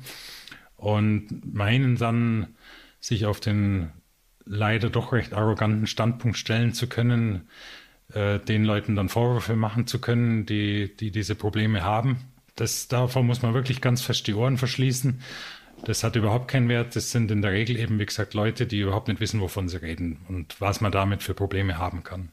und 0.78 1.54
meinen 1.54 1.96
dann, 1.96 2.56
sich 3.00 3.26
auf 3.26 3.40
den 3.40 3.92
leider 4.46 4.90
doch 4.90 5.12
recht 5.14 5.34
arroganten 5.34 5.88
Standpunkt 5.88 6.38
stellen 6.38 6.74
zu 6.74 6.88
können, 6.88 7.50
äh, 8.14 8.40
den 8.40 8.64
Leuten 8.64 8.96
dann 8.96 9.10
Vorwürfe 9.10 9.56
machen 9.56 9.88
zu 9.88 10.00
können, 10.00 10.46
die, 10.46 10.96
die 10.96 11.12
diese 11.12 11.36
Probleme 11.36 11.84
haben. 11.84 12.18
Das, 12.56 12.88
davor 12.88 13.24
muss 13.24 13.42
man 13.42 13.54
wirklich 13.54 13.82
ganz 13.82 14.02
fest 14.02 14.28
die 14.28 14.34
Ohren 14.34 14.58
verschließen. 14.58 15.22
Das 15.84 16.04
hat 16.04 16.16
überhaupt 16.16 16.48
keinen 16.48 16.70
Wert. 16.70 16.96
Das 16.96 17.12
sind 17.12 17.30
in 17.32 17.42
der 17.42 17.52
Regel 17.52 17.76
eben, 17.78 18.00
wie 18.00 18.06
gesagt, 18.06 18.34
Leute, 18.34 18.66
die 18.66 18.80
überhaupt 18.80 19.08
nicht 19.08 19.20
wissen, 19.20 19.42
wovon 19.42 19.68
sie 19.68 19.82
reden 19.82 20.20
und 20.30 20.60
was 20.62 20.82
man 20.82 20.92
damit 20.92 21.22
für 21.22 21.34
Probleme 21.34 21.78
haben 21.78 22.04
kann. 22.04 22.32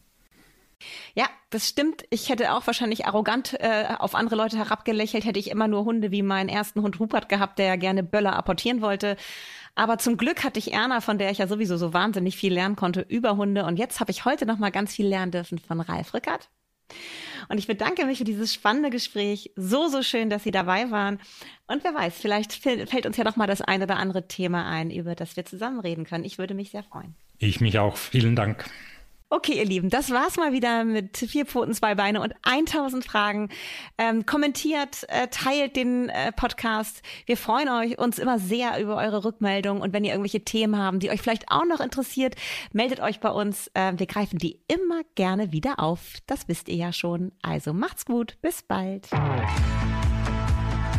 Ja, 1.14 1.26
das 1.50 1.68
stimmt. 1.68 2.04
Ich 2.10 2.28
hätte 2.28 2.54
auch 2.54 2.66
wahrscheinlich 2.66 3.06
arrogant 3.06 3.54
äh, 3.60 3.86
auf 3.98 4.14
andere 4.14 4.36
Leute 4.36 4.56
herabgelächelt, 4.56 5.24
hätte 5.24 5.38
ich 5.38 5.50
immer 5.50 5.68
nur 5.68 5.84
Hunde 5.84 6.10
wie 6.10 6.22
meinen 6.22 6.48
ersten 6.48 6.82
Hund 6.82 6.98
Rupert 6.98 7.28
gehabt, 7.28 7.58
der 7.58 7.76
gerne 7.76 8.02
Böller 8.02 8.36
apportieren 8.36 8.80
wollte. 8.80 9.16
Aber 9.74 9.98
zum 9.98 10.16
Glück 10.16 10.44
hatte 10.44 10.58
ich 10.58 10.72
Erna, 10.72 11.00
von 11.00 11.18
der 11.18 11.30
ich 11.30 11.38
ja 11.38 11.46
sowieso 11.46 11.76
so 11.76 11.94
wahnsinnig 11.94 12.36
viel 12.36 12.52
lernen 12.52 12.76
konnte 12.76 13.00
über 13.08 13.36
Hunde. 13.36 13.64
Und 13.64 13.78
jetzt 13.78 14.00
habe 14.00 14.10
ich 14.10 14.24
heute 14.24 14.44
noch 14.44 14.58
mal 14.58 14.70
ganz 14.70 14.94
viel 14.94 15.06
lernen 15.06 15.32
dürfen 15.32 15.58
von 15.58 15.80
Ralf 15.80 16.12
Rückert. 16.12 16.50
Und 17.48 17.58
ich 17.58 17.66
bedanke 17.66 18.04
mich 18.04 18.18
für 18.18 18.24
dieses 18.24 18.52
spannende 18.52 18.90
Gespräch. 18.90 19.50
So, 19.56 19.88
so 19.88 20.02
schön, 20.02 20.30
dass 20.30 20.44
Sie 20.44 20.50
dabei 20.50 20.90
waren. 20.90 21.20
Und 21.66 21.84
wer 21.84 21.94
weiß, 21.94 22.14
vielleicht 22.18 22.52
fällt 22.52 23.06
uns 23.06 23.16
ja 23.16 23.24
noch 23.24 23.36
mal 23.36 23.46
das 23.46 23.62
ein 23.62 23.82
oder 23.82 23.96
andere 23.96 24.28
Thema 24.28 24.66
ein, 24.68 24.90
über 24.90 25.14
das 25.14 25.36
wir 25.36 25.44
zusammen 25.44 25.80
reden 25.80 26.04
können. 26.04 26.24
Ich 26.24 26.38
würde 26.38 26.54
mich 26.54 26.70
sehr 26.70 26.82
freuen. 26.82 27.14
Ich 27.38 27.60
mich 27.60 27.78
auch. 27.78 27.96
Vielen 27.96 28.36
Dank. 28.36 28.66
Okay, 29.34 29.54
ihr 29.54 29.64
Lieben, 29.64 29.88
das 29.88 30.10
war's 30.10 30.36
mal 30.36 30.52
wieder 30.52 30.84
mit 30.84 31.16
vier 31.16 31.46
Pfoten, 31.46 31.72
zwei 31.72 31.94
Beine 31.94 32.20
und 32.20 32.34
1000 32.42 33.02
Fragen. 33.02 33.48
Ähm, 33.96 34.26
kommentiert, 34.26 35.06
äh, 35.08 35.28
teilt 35.28 35.74
den 35.74 36.10
äh, 36.10 36.32
Podcast. 36.32 37.00
Wir 37.24 37.38
freuen 37.38 37.70
euch 37.70 37.98
uns 37.98 38.18
immer 38.18 38.38
sehr 38.38 38.78
über 38.78 38.96
eure 38.96 39.24
Rückmeldungen 39.24 39.82
und 39.82 39.94
wenn 39.94 40.04
ihr 40.04 40.10
irgendwelche 40.10 40.44
Themen 40.44 40.76
haben, 40.76 40.98
die 40.98 41.08
euch 41.08 41.22
vielleicht 41.22 41.50
auch 41.50 41.64
noch 41.64 41.80
interessiert, 41.80 42.36
meldet 42.74 43.00
euch 43.00 43.20
bei 43.20 43.30
uns. 43.30 43.70
Äh, 43.72 43.94
wir 43.96 44.06
greifen 44.06 44.38
die 44.38 44.60
immer 44.68 45.00
gerne 45.14 45.50
wieder 45.50 45.80
auf. 45.80 46.18
Das 46.26 46.46
wisst 46.48 46.68
ihr 46.68 46.76
ja 46.76 46.92
schon. 46.92 47.32
Also 47.40 47.72
macht's 47.72 48.04
gut, 48.04 48.36
bis 48.42 48.60
bald. 48.60 49.08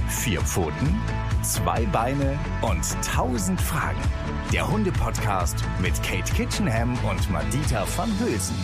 Vier 0.10 0.42
Pfoten, 0.42 1.00
zwei 1.44 1.86
Beine 1.86 2.40
und 2.64 2.84
tausend 3.06 3.62
Fragen. 3.62 4.02
Der 4.54 4.70
Hunde-Podcast 4.70 5.56
mit 5.82 5.96
Kate 6.04 6.32
Kitchenham 6.32 6.96
und 7.10 7.32
Madita 7.32 7.88
van 7.98 8.12
Hülsen. 8.20 8.56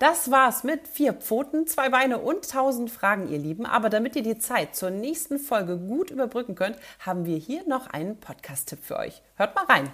Das 0.00 0.32
war's 0.32 0.64
mit 0.64 0.88
vier 0.88 1.12
Pfoten, 1.12 1.68
zwei 1.68 1.90
Beine 1.90 2.18
und 2.18 2.50
tausend 2.50 2.90
Fragen, 2.90 3.28
ihr 3.28 3.38
Lieben. 3.38 3.66
Aber 3.66 3.88
damit 3.88 4.16
ihr 4.16 4.24
die 4.24 4.38
Zeit 4.38 4.74
zur 4.74 4.90
nächsten 4.90 5.38
Folge 5.38 5.78
gut 5.78 6.10
überbrücken 6.10 6.56
könnt, 6.56 6.76
haben 6.98 7.24
wir 7.24 7.36
hier 7.36 7.62
noch 7.68 7.86
einen 7.86 8.18
Podcast-Tipp 8.18 8.80
für 8.82 8.98
euch. 8.98 9.22
Hört 9.36 9.54
mal 9.54 9.66
rein. 9.66 9.92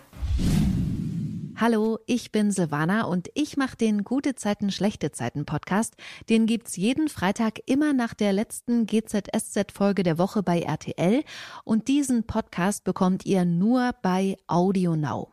Hallo, 1.60 1.98
ich 2.06 2.32
bin 2.32 2.52
Silvana 2.52 3.02
und 3.04 3.28
ich 3.34 3.58
mache 3.58 3.76
den 3.76 4.02
Gute 4.02 4.34
Zeiten, 4.34 4.72
Schlechte 4.72 5.12
Zeiten 5.12 5.44
Podcast. 5.44 5.94
Den 6.30 6.46
gibt's 6.46 6.74
jeden 6.74 7.10
Freitag 7.10 7.60
immer 7.66 7.92
nach 7.92 8.14
der 8.14 8.32
letzten 8.32 8.86
GZSZ-Folge 8.86 10.02
der 10.02 10.16
Woche 10.16 10.42
bei 10.42 10.62
RTL. 10.62 11.22
Und 11.64 11.88
diesen 11.88 12.26
Podcast 12.26 12.82
bekommt 12.84 13.26
ihr 13.26 13.44
nur 13.44 13.90
bei 14.00 14.38
Audio 14.46 14.96
Now. 14.96 15.32